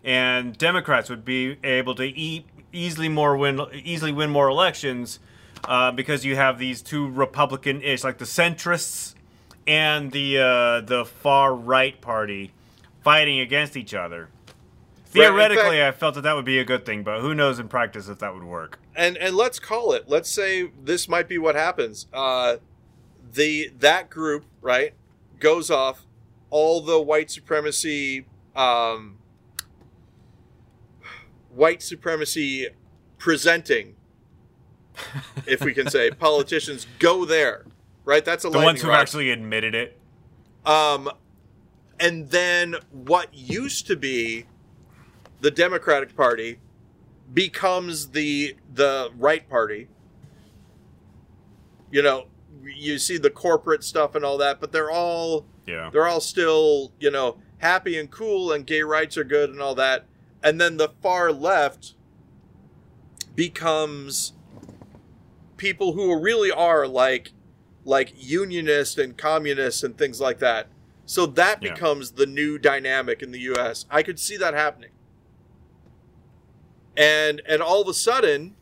and 0.02 0.56
Democrats 0.56 1.08
would 1.08 1.24
be 1.24 1.56
able 1.64 1.94
to 1.94 2.04
eat 2.04 2.46
easily 2.72 3.08
more 3.08 3.36
win 3.36 3.60
easily 3.72 4.12
win 4.12 4.30
more 4.30 4.48
elections 4.48 5.20
uh, 5.64 5.90
because 5.92 6.24
you 6.24 6.36
have 6.36 6.58
these 6.58 6.82
two 6.82 7.08
Republican-ish, 7.10 8.04
like 8.04 8.18
the 8.18 8.24
centrists 8.24 9.13
and 9.66 10.12
the 10.12 10.38
uh, 10.38 10.80
the 10.80 11.04
far 11.04 11.54
right 11.54 12.00
party, 12.00 12.52
fighting 13.02 13.40
against 13.40 13.76
each 13.76 13.94
other. 13.94 14.28
Theoretically, 15.06 15.78
fact, 15.78 15.96
I 15.96 15.98
felt 15.98 16.14
that 16.16 16.22
that 16.22 16.34
would 16.34 16.44
be 16.44 16.58
a 16.58 16.64
good 16.64 16.84
thing, 16.84 17.04
but 17.04 17.20
who 17.20 17.34
knows 17.34 17.58
in 17.58 17.68
practice 17.68 18.08
if 18.08 18.18
that 18.18 18.34
would 18.34 18.44
work. 18.44 18.80
And 18.96 19.16
and 19.16 19.36
let's 19.36 19.58
call 19.58 19.92
it. 19.92 20.08
Let's 20.08 20.30
say 20.30 20.70
this 20.82 21.08
might 21.08 21.28
be 21.28 21.38
what 21.38 21.54
happens. 21.54 22.06
Uh, 22.12 22.56
the 23.32 23.70
that 23.78 24.10
group 24.10 24.44
right 24.60 24.94
goes 25.38 25.70
off 25.70 26.06
all 26.50 26.80
the 26.80 27.00
white 27.00 27.30
supremacy 27.30 28.26
um, 28.54 29.18
white 31.54 31.82
supremacy 31.82 32.68
presenting 33.18 33.96
if 35.46 35.64
we 35.64 35.74
can 35.74 35.88
say 35.88 36.10
politicians 36.18 36.86
go 36.98 37.24
there 37.24 37.64
right? 38.04 38.24
That's 38.24 38.44
a 38.44 38.50
the 38.50 38.58
ones 38.58 38.82
who 38.82 38.90
actually 38.90 39.30
admitted 39.30 39.74
it. 39.74 39.98
Um 40.64 41.10
and 42.00 42.30
then 42.30 42.76
what 42.90 43.32
used 43.32 43.86
to 43.86 43.96
be 43.96 44.46
the 45.40 45.50
democratic 45.50 46.16
party 46.16 46.58
becomes 47.32 48.10
the 48.10 48.56
the 48.72 49.10
right 49.16 49.48
party. 49.48 49.88
You 51.90 52.02
know 52.02 52.26
you 52.64 52.98
see 52.98 53.18
the 53.18 53.30
corporate 53.30 53.84
stuff 53.84 54.14
and 54.14 54.24
all 54.24 54.38
that, 54.38 54.60
but 54.60 54.72
they're 54.72 54.90
all 54.90 55.46
yeah. 55.66 55.90
they're 55.92 56.06
all 56.06 56.20
still 56.20 56.92
you 56.98 57.10
know 57.10 57.38
happy 57.58 57.98
and 57.98 58.10
cool 58.10 58.52
and 58.52 58.66
gay 58.66 58.82
rights 58.82 59.16
are 59.16 59.24
good 59.24 59.50
and 59.50 59.60
all 59.60 59.74
that, 59.74 60.06
and 60.42 60.60
then 60.60 60.76
the 60.76 60.90
far 61.02 61.32
left 61.32 61.94
becomes 63.34 64.32
people 65.56 65.92
who 65.92 66.18
really 66.18 66.50
are 66.50 66.86
like 66.86 67.32
like 67.84 68.12
unionists 68.16 68.98
and 68.98 69.16
communists 69.16 69.82
and 69.82 69.96
things 69.96 70.20
like 70.20 70.38
that. 70.38 70.68
So 71.06 71.26
that 71.26 71.62
yeah. 71.62 71.72
becomes 71.72 72.12
the 72.12 72.26
new 72.26 72.58
dynamic 72.58 73.22
in 73.22 73.30
the 73.30 73.40
US. 73.40 73.86
I 73.90 74.02
could 74.02 74.18
see 74.18 74.36
that 74.38 74.54
happening. 74.54 74.90
And 76.96 77.42
and 77.46 77.60
all 77.60 77.82
of 77.82 77.88
a 77.88 77.94
sudden, 77.94 78.54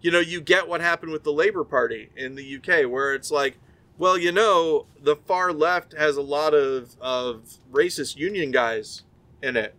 you 0.00 0.10
know, 0.10 0.20
you 0.20 0.40
get 0.40 0.68
what 0.68 0.80
happened 0.80 1.12
with 1.12 1.22
the 1.22 1.32
Labour 1.32 1.64
Party 1.64 2.10
in 2.16 2.34
the 2.34 2.56
UK, 2.56 2.90
where 2.90 3.14
it's 3.14 3.30
like, 3.30 3.58
well, 3.98 4.18
you 4.18 4.32
know, 4.32 4.86
the 5.00 5.16
far 5.16 5.52
left 5.52 5.92
has 5.96 6.16
a 6.16 6.22
lot 6.22 6.54
of, 6.54 6.96
of 7.00 7.58
racist 7.70 8.16
union 8.16 8.50
guys 8.50 9.02
in 9.42 9.56
it. 9.56 9.74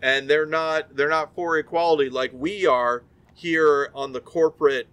And 0.00 0.30
they're 0.30 0.46
not 0.46 0.96
they're 0.96 1.08
not 1.08 1.34
for 1.34 1.58
equality 1.58 2.10
like 2.10 2.30
we 2.32 2.66
are 2.66 3.02
here 3.34 3.90
on 3.94 4.12
the 4.12 4.20
corporate 4.20 4.88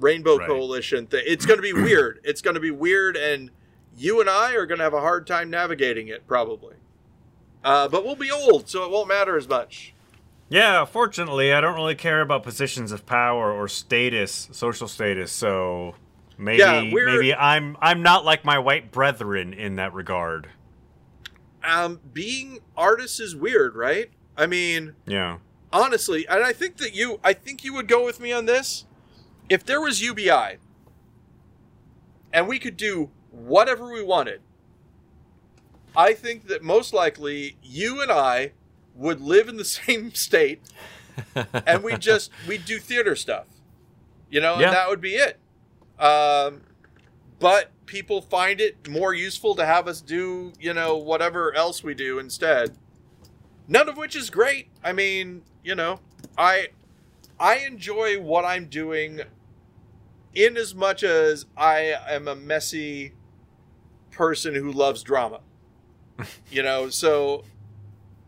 Rainbow 0.00 0.36
right. 0.36 0.48
Coalition 0.48 1.06
thing. 1.06 1.22
It's 1.26 1.46
going 1.46 1.58
to 1.58 1.62
be 1.62 1.72
weird. 1.82 2.20
It's 2.24 2.42
going 2.42 2.54
to 2.54 2.60
be 2.60 2.70
weird, 2.70 3.16
and 3.16 3.50
you 3.96 4.20
and 4.20 4.28
I 4.28 4.54
are 4.54 4.66
going 4.66 4.78
to 4.78 4.84
have 4.84 4.94
a 4.94 5.00
hard 5.00 5.26
time 5.26 5.50
navigating 5.50 6.08
it, 6.08 6.26
probably. 6.26 6.76
Uh, 7.62 7.88
but 7.88 8.04
we'll 8.04 8.16
be 8.16 8.30
old, 8.30 8.68
so 8.68 8.84
it 8.84 8.90
won't 8.90 9.08
matter 9.08 9.36
as 9.36 9.48
much. 9.48 9.94
Yeah, 10.48 10.84
fortunately, 10.84 11.52
I 11.52 11.60
don't 11.60 11.74
really 11.74 11.94
care 11.94 12.20
about 12.20 12.42
positions 12.42 12.92
of 12.92 13.06
power 13.06 13.50
or 13.50 13.66
status, 13.66 14.48
social 14.52 14.86
status. 14.86 15.32
So 15.32 15.94
maybe 16.36 16.58
yeah, 16.58 16.82
maybe 16.82 17.34
I'm 17.34 17.76
I'm 17.80 18.02
not 18.02 18.24
like 18.24 18.44
my 18.44 18.58
white 18.58 18.92
brethren 18.92 19.54
in 19.54 19.76
that 19.76 19.94
regard. 19.94 20.48
Um, 21.62 22.00
being 22.12 22.58
artists 22.76 23.20
is 23.20 23.34
weird, 23.34 23.74
right? 23.74 24.10
I 24.36 24.46
mean, 24.46 24.94
yeah. 25.06 25.38
Honestly, 25.72 26.26
and 26.28 26.44
I 26.44 26.52
think 26.52 26.76
that 26.76 26.94
you 26.94 27.18
I 27.24 27.32
think 27.32 27.64
you 27.64 27.72
would 27.74 27.88
go 27.88 28.04
with 28.04 28.20
me 28.20 28.30
on 28.30 28.44
this. 28.44 28.84
If 29.48 29.64
there 29.64 29.80
was 29.80 30.02
UBI 30.02 30.58
and 32.32 32.48
we 32.48 32.58
could 32.58 32.76
do 32.76 33.10
whatever 33.30 33.92
we 33.92 34.02
wanted, 34.02 34.40
I 35.96 36.12
think 36.12 36.48
that 36.48 36.62
most 36.62 36.92
likely 36.92 37.56
you 37.62 38.02
and 38.02 38.10
I 38.10 38.52
would 38.94 39.20
live 39.20 39.48
in 39.48 39.56
the 39.56 39.64
same 39.64 40.14
state 40.14 40.62
and 41.66 41.84
we 41.84 41.96
just 41.96 42.30
we'd 42.48 42.64
do 42.64 42.78
theater 42.78 43.14
stuff 43.14 43.46
you 44.34 44.40
know 44.40 44.58
yeah. 44.58 44.66
and 44.66 44.74
that 44.74 44.88
would 44.88 45.00
be 45.00 45.14
it. 45.14 45.38
Um, 45.98 46.62
but 47.38 47.70
people 47.86 48.20
find 48.20 48.60
it 48.60 48.88
more 48.88 49.14
useful 49.14 49.54
to 49.54 49.64
have 49.64 49.86
us 49.86 50.00
do 50.00 50.52
you 50.58 50.74
know 50.74 50.96
whatever 50.96 51.54
else 51.54 51.84
we 51.84 51.94
do 51.94 52.18
instead. 52.18 52.76
None 53.68 53.88
of 53.88 53.96
which 53.96 54.16
is 54.16 54.30
great. 54.30 54.68
I 54.82 54.92
mean 54.92 55.42
you 55.62 55.74
know 55.74 56.00
i 56.36 56.68
i 57.44 57.56
enjoy 57.56 58.20
what 58.20 58.44
i'm 58.44 58.66
doing 58.66 59.20
in 60.34 60.56
as 60.56 60.74
much 60.74 61.02
as 61.02 61.46
i 61.56 61.94
am 62.08 62.28
a 62.28 62.34
messy 62.34 63.12
person 64.10 64.54
who 64.54 64.70
loves 64.72 65.02
drama 65.02 65.40
you 66.50 66.62
know 66.62 66.88
so 66.88 67.44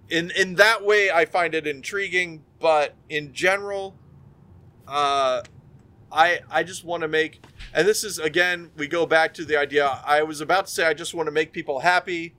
in 0.09 0.31
in 0.33 0.55
that 0.57 0.85
way 0.85 1.11
I 1.11 1.25
find 1.25 1.55
it 1.55 1.67
intriguing, 1.67 2.45
but 2.61 2.95
in 3.09 3.33
general, 3.33 3.97
uh, 4.87 5.43
I 6.13 6.41
I 6.51 6.63
just 6.63 6.85
want 6.85 7.03
to 7.03 7.09
make 7.09 7.45
and 7.75 7.87
this 7.87 8.05
is 8.05 8.19
again 8.19 8.71
we 8.77 8.87
go 8.87 9.07
back 9.07 9.35
to 9.35 9.45
the 9.45 9.59
idea 9.59 10.01
I 10.07 10.23
was 10.23 10.41
about 10.41 10.67
to 10.67 10.73
say 10.73 10.87
I 10.87 10.95
just 10.95 11.15
want 11.15 11.27
to 11.27 11.33
make 11.33 11.53
people 11.53 11.81
happy. 11.81 12.35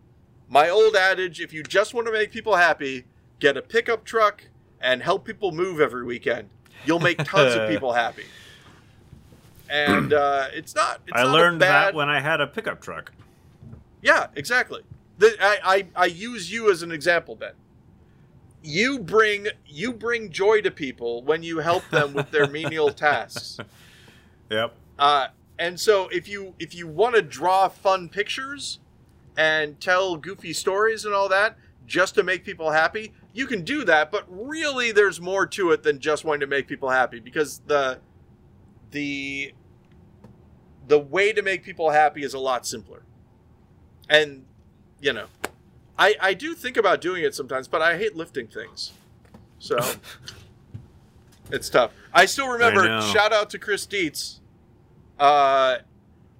My 0.49 0.69
old 0.69 0.95
adage, 0.95 1.41
if 1.41 1.51
you 1.51 1.61
just 1.61 1.93
want 1.93 2.07
to 2.07 2.13
make 2.13 2.31
people 2.31 2.55
happy, 2.55 3.05
get 3.39 3.57
a 3.57 3.61
pickup 3.61 4.05
truck 4.05 4.45
and 4.79 5.03
help 5.03 5.25
people 5.25 5.51
move 5.51 5.81
every 5.81 6.05
weekend. 6.05 6.49
You'll 6.85 6.99
make 6.99 7.17
tons 7.23 7.55
of 7.55 7.69
people 7.69 7.93
happy. 8.05 8.25
And 9.69 10.13
uh, 10.13 10.47
it's 10.53 10.75
not. 10.75 11.01
It's 11.07 11.17
I 11.17 11.23
not 11.23 11.33
learned 11.33 11.59
bad... 11.59 11.87
that 11.87 11.93
when 11.93 12.09
I 12.09 12.19
had 12.19 12.41
a 12.41 12.47
pickup 12.47 12.81
truck. 12.81 13.11
Yeah, 14.01 14.27
exactly. 14.35 14.83
The, 15.17 15.35
I, 15.41 15.59
I, 15.63 15.87
I 15.95 16.05
use 16.05 16.51
you 16.51 16.71
as 16.71 16.83
an 16.83 16.91
example, 16.91 17.35
Ben. 17.35 17.53
You 18.63 18.99
bring 18.99 19.47
you 19.65 19.93
bring 19.93 20.31
joy 20.31 20.61
to 20.61 20.71
people 20.71 21.23
when 21.23 21.43
you 21.43 21.59
help 21.59 21.89
them 21.89 22.13
with 22.13 22.31
their 22.31 22.47
menial 22.47 22.89
tasks. 22.93 23.57
Yep. 24.49 24.73
Uh, 24.99 25.27
and 25.59 25.79
so 25.79 26.07
if 26.09 26.27
you 26.27 26.53
if 26.59 26.75
you 26.75 26.87
want 26.87 27.15
to 27.15 27.21
draw 27.21 27.67
fun 27.67 28.09
pictures 28.09 28.79
and 29.37 29.79
tell 29.79 30.17
goofy 30.17 30.53
stories 30.53 31.05
and 31.05 31.13
all 31.13 31.29
that 31.29 31.57
just 31.85 32.15
to 32.15 32.23
make 32.23 32.43
people 32.43 32.71
happy, 32.71 33.13
you 33.37 33.45
can 33.45 33.61
do 33.63 33.85
that. 33.85 34.11
But 34.11 34.25
really, 34.27 34.91
there's 34.91 35.21
more 35.21 35.45
to 35.45 35.71
it 35.71 35.83
than 35.83 35.99
just 35.99 36.25
wanting 36.25 36.41
to 36.41 36.47
make 36.47 36.67
people 36.67 36.89
happy 36.89 37.19
because 37.19 37.61
the 37.67 37.99
the 38.89 39.53
the 40.87 40.97
way 40.97 41.31
to 41.33 41.43
make 41.43 41.63
people 41.63 41.91
happy 41.91 42.23
is 42.23 42.33
a 42.33 42.39
lot 42.39 42.65
simpler. 42.65 43.03
And 44.09 44.45
you 44.99 45.13
know, 45.13 45.27
I 45.99 46.15
I 46.19 46.33
do 46.33 46.55
think 46.55 46.77
about 46.77 46.99
doing 46.99 47.23
it 47.23 47.35
sometimes, 47.35 47.67
but 47.67 47.79
I 47.79 47.97
hate 47.97 48.15
lifting 48.15 48.47
things. 48.47 48.91
So 49.59 49.77
it's 51.51 51.69
tough. 51.69 51.91
I 52.11 52.25
still 52.25 52.47
remember 52.47 52.89
I 52.89 53.13
shout 53.13 53.31
out 53.31 53.51
to 53.51 53.59
Chris 53.59 53.85
Dietz. 53.85 54.41
Uh 55.19 55.77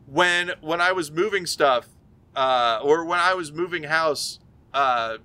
when 0.08 0.54
when 0.62 0.82
I 0.82 0.93
was 0.93 1.12
moving 1.12 1.45
stuff 1.45 1.89
uh 2.36 2.80
or 2.82 3.06
when 3.06 3.20
I 3.20 3.36
was 3.36 3.52
moving 3.52 3.84
house 3.84 4.39
uh 4.74 5.18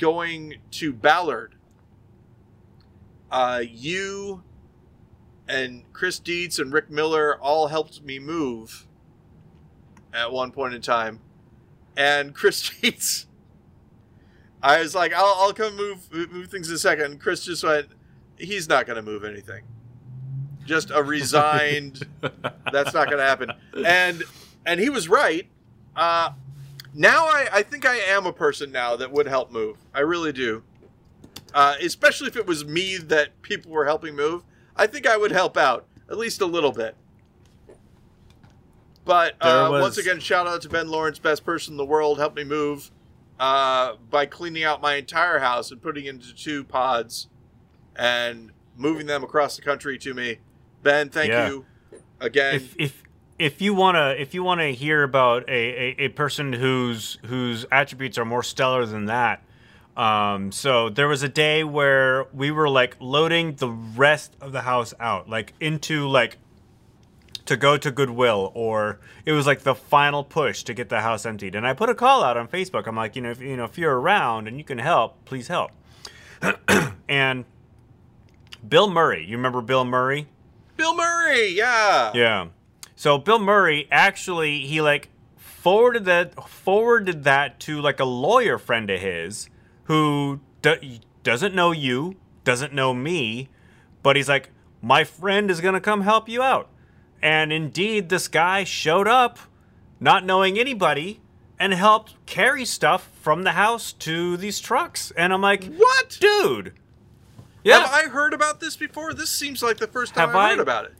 going 0.00 0.54
to 0.70 0.92
Ballard 0.92 1.54
uh 3.30 3.62
you 3.68 4.42
and 5.50 5.82
Chris 5.92 6.18
Dietz 6.18 6.58
and 6.58 6.72
Rick 6.72 6.90
Miller 6.90 7.38
all 7.40 7.66
helped 7.68 8.02
me 8.02 8.18
move 8.18 8.86
at 10.12 10.32
one 10.32 10.52
point 10.52 10.74
in 10.74 10.80
time. 10.80 11.20
And 11.96 12.34
Chris 12.36 12.70
Dietz, 12.70 13.26
I 14.62 14.80
was 14.80 14.94
like, 14.94 15.12
I'll, 15.12 15.34
I'll 15.38 15.52
come 15.52 15.76
move 15.76 16.10
move 16.12 16.48
things 16.48 16.68
in 16.68 16.76
a 16.76 16.78
second. 16.78 17.04
And 17.06 17.20
Chris 17.20 17.44
just 17.44 17.64
went, 17.64 17.88
he's 18.36 18.68
not 18.68 18.86
going 18.86 18.96
to 18.96 19.02
move 19.02 19.24
anything. 19.24 19.64
Just 20.64 20.90
a 20.90 21.02
resigned, 21.02 22.06
that's 22.20 22.94
not 22.94 23.06
going 23.06 23.18
to 23.18 23.24
happen. 23.24 23.50
And 23.84 24.22
and 24.64 24.78
he 24.78 24.88
was 24.88 25.08
right. 25.08 25.48
Uh, 25.96 26.30
now 26.94 27.24
I, 27.26 27.48
I 27.52 27.62
think 27.62 27.86
I 27.86 27.96
am 27.96 28.26
a 28.26 28.32
person 28.32 28.70
now 28.72 28.96
that 28.96 29.10
would 29.12 29.26
help 29.26 29.50
move. 29.50 29.76
I 29.94 30.00
really 30.00 30.32
do. 30.32 30.62
Uh, 31.52 31.74
especially 31.82 32.28
if 32.28 32.36
it 32.36 32.46
was 32.46 32.64
me 32.64 32.96
that 32.96 33.40
people 33.42 33.70
were 33.72 33.84
helping 33.84 34.14
move. 34.14 34.42
I 34.76 34.86
think 34.86 35.06
I 35.06 35.16
would 35.16 35.32
help 35.32 35.56
out 35.56 35.86
at 36.08 36.16
least 36.18 36.40
a 36.40 36.46
little 36.46 36.72
bit. 36.72 36.94
But 39.04 39.34
uh, 39.40 39.68
was- 39.70 39.80
once 39.82 39.98
again, 39.98 40.20
shout 40.20 40.46
out 40.46 40.62
to 40.62 40.68
Ben 40.68 40.88
Laurance, 40.88 41.18
best 41.18 41.44
person 41.44 41.72
in 41.74 41.76
the 41.76 41.84
world, 41.84 42.18
helped 42.18 42.36
me 42.36 42.44
move 42.44 42.90
uh, 43.38 43.94
by 44.10 44.26
cleaning 44.26 44.62
out 44.64 44.80
my 44.80 44.94
entire 44.94 45.38
house 45.38 45.70
and 45.70 45.80
putting 45.82 46.04
it 46.04 46.10
into 46.10 46.34
two 46.34 46.62
pods 46.64 47.28
and 47.96 48.52
moving 48.76 49.06
them 49.06 49.24
across 49.24 49.56
the 49.56 49.62
country 49.62 49.98
to 49.98 50.14
me. 50.14 50.38
Ben, 50.82 51.08
thank 51.08 51.30
Yeah. 51.30 51.48
you 51.48 51.66
again. 52.20 52.56
if 52.56 52.74
if 52.78 53.02
if 53.40 53.62
you 53.62 53.72
wanna 53.72 54.14
if 54.18 54.34
you 54.34 54.44
wanna 54.44 54.68
hear 54.68 55.02
about 55.02 55.48
a, 55.48 55.52
a, 55.52 56.04
a 56.04 56.08
person 56.08 56.52
whose 56.52 57.18
whose 57.24 57.64
attributes 57.72 58.18
are 58.18 58.26
more 58.26 58.42
stellar 58.42 58.84
than 58.84 59.06
that, 59.06 59.42
um, 59.96 60.52
so 60.52 60.90
there 60.90 61.08
was 61.08 61.22
a 61.22 61.28
day 61.28 61.64
where 61.64 62.26
we 62.34 62.50
were 62.50 62.68
like 62.68 62.96
loading 63.00 63.54
the 63.54 63.70
rest 63.70 64.36
of 64.42 64.52
the 64.52 64.60
house 64.60 64.92
out, 65.00 65.26
like 65.26 65.54
into 65.58 66.06
like 66.06 66.36
to 67.46 67.56
go 67.56 67.78
to 67.78 67.90
Goodwill, 67.90 68.52
or 68.54 69.00
it 69.24 69.32
was 69.32 69.46
like 69.46 69.60
the 69.60 69.74
final 69.74 70.22
push 70.22 70.62
to 70.64 70.74
get 70.74 70.90
the 70.90 71.00
house 71.00 71.24
emptied. 71.24 71.54
And 71.54 71.66
I 71.66 71.72
put 71.72 71.88
a 71.88 71.94
call 71.94 72.22
out 72.22 72.36
on 72.36 72.46
Facebook. 72.46 72.86
I'm 72.86 72.94
like, 72.94 73.16
you 73.16 73.22
know, 73.22 73.30
if 73.30 73.40
you 73.40 73.56
know 73.56 73.64
if 73.64 73.78
you're 73.78 73.98
around 73.98 74.48
and 74.48 74.58
you 74.58 74.64
can 74.64 74.78
help, 74.78 75.24
please 75.24 75.48
help. 75.48 75.70
and 77.08 77.46
Bill 78.68 78.90
Murray, 78.90 79.24
you 79.24 79.38
remember 79.38 79.62
Bill 79.62 79.86
Murray? 79.86 80.28
Bill 80.76 80.94
Murray, 80.94 81.48
yeah. 81.48 82.12
Yeah. 82.14 82.46
So 83.00 83.16
Bill 83.16 83.38
Murray 83.38 83.88
actually 83.90 84.66
he 84.66 84.82
like 84.82 85.08
forwarded 85.38 86.04
that 86.04 86.46
forwarded 86.46 87.24
that 87.24 87.58
to 87.60 87.80
like 87.80 87.98
a 87.98 88.04
lawyer 88.04 88.58
friend 88.58 88.90
of 88.90 89.00
his 89.00 89.48
who 89.84 90.40
do- 90.60 90.98
doesn't 91.22 91.54
know 91.54 91.72
you, 91.72 92.16
doesn't 92.44 92.74
know 92.74 92.92
me, 92.92 93.48
but 94.02 94.16
he's 94.16 94.28
like 94.28 94.50
my 94.82 95.04
friend 95.04 95.50
is 95.50 95.62
going 95.62 95.72
to 95.72 95.80
come 95.80 96.02
help 96.02 96.28
you 96.28 96.42
out. 96.42 96.68
And 97.22 97.54
indeed 97.54 98.10
this 98.10 98.28
guy 98.28 98.64
showed 98.64 99.08
up 99.08 99.38
not 99.98 100.26
knowing 100.26 100.58
anybody 100.58 101.22
and 101.58 101.72
helped 101.72 102.16
carry 102.26 102.66
stuff 102.66 103.08
from 103.22 103.44
the 103.44 103.52
house 103.52 103.94
to 103.94 104.36
these 104.36 104.60
trucks. 104.60 105.10
And 105.12 105.32
I'm 105.32 105.40
like, 105.40 105.64
What? 105.64 106.18
dude. 106.20 106.74
Yeah. 107.64 107.80
Have 107.80 107.90
I 107.92 108.10
heard 108.10 108.34
about 108.34 108.60
this 108.60 108.76
before? 108.76 109.14
This 109.14 109.30
seems 109.30 109.62
like 109.62 109.78
the 109.78 109.86
first 109.86 110.12
time 110.12 110.28
Have 110.28 110.36
I've 110.36 110.44
I? 110.44 110.50
heard 110.50 110.60
about 110.60 110.84
it. 110.84 110.92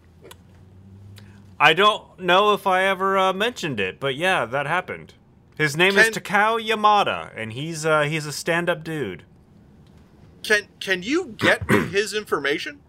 I 1.63 1.75
don't 1.75 2.19
know 2.19 2.55
if 2.55 2.67
I 2.67 2.85
ever 2.85 3.19
uh, 3.19 3.33
mentioned 3.35 3.79
it, 3.81 4.01
but 4.01 4.17
yeah, 4.17 4.47
that 4.47 4.67
happened. 4.67 5.13
His 5.59 5.77
name 5.77 5.99
is 5.99 6.09
Takao 6.09 6.59
Yamada, 6.59 7.31
and 7.37 7.53
he's 7.53 7.85
uh, 7.85 8.05
he's 8.05 8.25
a 8.25 8.33
stand-up 8.33 8.83
dude. 8.83 9.25
Can 10.43 10.69
can 10.81 11.03
you 11.03 11.35
get 11.37 11.69
me 11.69 11.87
his 11.91 12.15
information? 12.15 12.81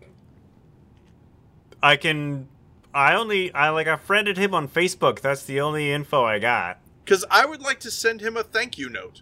I 1.84 1.97
can. 1.97 2.47
I 2.93 3.13
only 3.13 3.53
I 3.53 3.69
like 3.72 3.88
I 3.88 3.97
friended 3.97 4.38
him 4.38 4.53
on 4.53 4.69
Facebook. 4.69 5.19
That's 5.19 5.43
the 5.43 5.59
only 5.59 5.91
info 5.91 6.24
I 6.24 6.39
got. 6.39 6.80
Because 7.03 7.26
I 7.30 7.45
would 7.45 7.61
like 7.61 7.82
to 7.82 7.91
send 7.91 8.22
him 8.22 8.38
a 8.38 8.43
thank 8.43 8.78
you 8.78 8.89
note, 8.89 9.22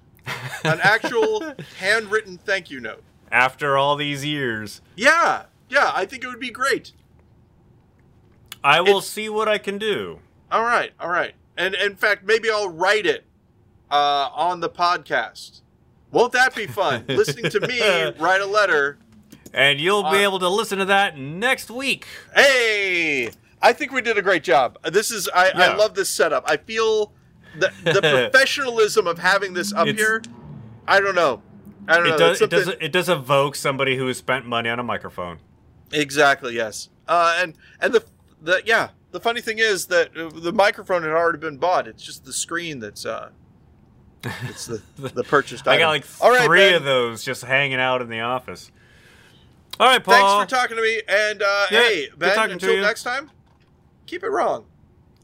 an 0.63 0.79
actual 0.83 1.55
handwritten 1.79 2.37
thank 2.37 2.69
you 2.69 2.79
note. 2.79 3.01
After 3.31 3.77
all 3.77 3.95
these 3.95 4.23
years, 4.23 4.81
Yeah, 4.95 5.45
yeah, 5.69 5.91
I 5.93 6.05
think 6.05 6.23
it 6.23 6.27
would 6.27 6.39
be 6.39 6.51
great. 6.51 6.91
I 8.63 8.81
will 8.81 8.89
It's- 8.99 9.07
see 9.07 9.29
what 9.29 9.47
I 9.47 9.57
can 9.57 9.77
do. 9.77 10.19
All 10.51 10.63
right, 10.63 10.91
all 10.99 11.09
right, 11.09 11.33
and 11.57 11.75
in 11.75 11.95
fact, 11.95 12.23
maybe 12.25 12.49
I'll 12.49 12.69
write 12.69 13.05
it 13.05 13.23
uh, 13.91 14.29
on 14.33 14.59
the 14.59 14.69
podcast. 14.69 15.61
Won't 16.11 16.33
that 16.33 16.55
be 16.55 16.65
fun? 16.65 17.05
Listening 17.07 17.51
to 17.51 17.59
me 17.67 17.79
write 18.19 18.41
a 18.41 18.45
letter. 18.45 18.97
And 19.53 19.79
you'll 19.79 20.09
be 20.11 20.17
able 20.17 20.39
to 20.39 20.49
listen 20.49 20.77
to 20.79 20.85
that 20.85 21.17
next 21.17 21.69
week. 21.71 22.05
Hey, 22.35 23.29
I 23.61 23.73
think 23.73 23.91
we 23.91 24.01
did 24.01 24.17
a 24.17 24.21
great 24.21 24.43
job. 24.43 24.77
This 24.91 25.11
is 25.11 25.29
I, 25.33 25.51
I 25.53 25.75
love 25.75 25.93
this 25.95 26.09
setup. 26.09 26.43
I 26.47 26.57
feel 26.57 27.13
the 27.59 27.71
the 27.83 28.01
professionalism 28.31 29.07
of 29.07 29.17
having 29.19 29.53
this 29.53 29.71
up 29.73 29.87
It's- 29.87 29.99
here. 29.99 30.21
I 30.87 30.99
don't 30.99 31.15
know. 31.15 31.41
I 31.87 31.95
don't 31.97 32.05
know. 32.07 32.15
It 32.15 32.21
It's 32.31 32.39
does, 32.39 32.41
it 32.41 32.49
does 32.49 32.67
it 32.81 32.91
does 32.91 33.09
evoke 33.09 33.55
somebody 33.55 33.97
who 33.97 34.07
has 34.07 34.17
spent 34.17 34.45
money 34.47 34.69
on 34.69 34.79
a 34.79 34.83
microphone. 34.83 35.39
Exactly. 35.91 36.55
Yes. 36.55 36.89
Uh, 37.07 37.37
and 37.41 37.53
and 37.81 37.93
the 37.93 38.03
the 38.41 38.61
yeah. 38.65 38.89
The 39.11 39.19
funny 39.19 39.41
thing 39.41 39.57
is 39.57 39.87
that 39.87 40.15
uh, 40.15 40.29
the 40.29 40.53
microphone 40.53 41.01
had 41.01 41.11
already 41.11 41.39
been 41.39 41.57
bought. 41.57 41.87
It's 41.87 42.03
just 42.03 42.25
the 42.25 42.33
screen 42.33 42.79
that's 42.79 43.05
uh, 43.05 43.29
it's 44.43 44.67
the 44.67 44.81
the 44.97 45.23
purchased 45.23 45.67
I 45.67 45.71
item. 45.73 45.81
got 45.81 45.89
like 45.89 46.05
All 46.21 46.29
right, 46.31 46.45
three 46.45 46.59
Ben, 46.59 46.75
of 46.75 46.83
those 46.83 47.23
just 47.23 47.43
hanging 47.43 47.79
out 47.79 48.01
in 48.01 48.09
the 48.09 48.19
office. 48.19 48.71
All 49.79 49.87
right, 49.87 50.03
Paul. 50.03 50.39
Thanks 50.39 50.51
for 50.53 50.57
talking 50.59 50.75
to 50.77 50.83
me. 50.83 51.01
And 51.07 51.41
uh, 51.41 51.65
Yeah, 51.71 51.79
hey, 51.81 52.07
Ben, 52.17 52.51
until 52.51 52.75
you. 52.75 52.81
next 52.81 53.03
time, 53.03 53.31
keep 54.05 54.23
it 54.23 54.29
wrong. 54.29 54.65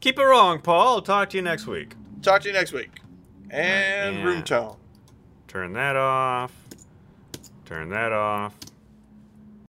Keep 0.00 0.18
it 0.18 0.24
wrong, 0.24 0.60
Paul. 0.60 0.94
I'll 0.96 1.02
talk 1.02 1.30
to 1.30 1.36
you 1.36 1.42
next 1.42 1.66
week. 1.66 1.94
Talk 2.22 2.40
to 2.42 2.48
you 2.48 2.54
next 2.54 2.72
week. 2.72 3.00
And 3.50 4.16
Yeah. 4.16 4.24
room 4.24 4.42
tone. 4.42 4.76
Turn 5.46 5.74
that 5.74 5.94
off. 5.94 6.52
Turn 7.66 7.90
that 7.90 8.12
off. 8.12 8.54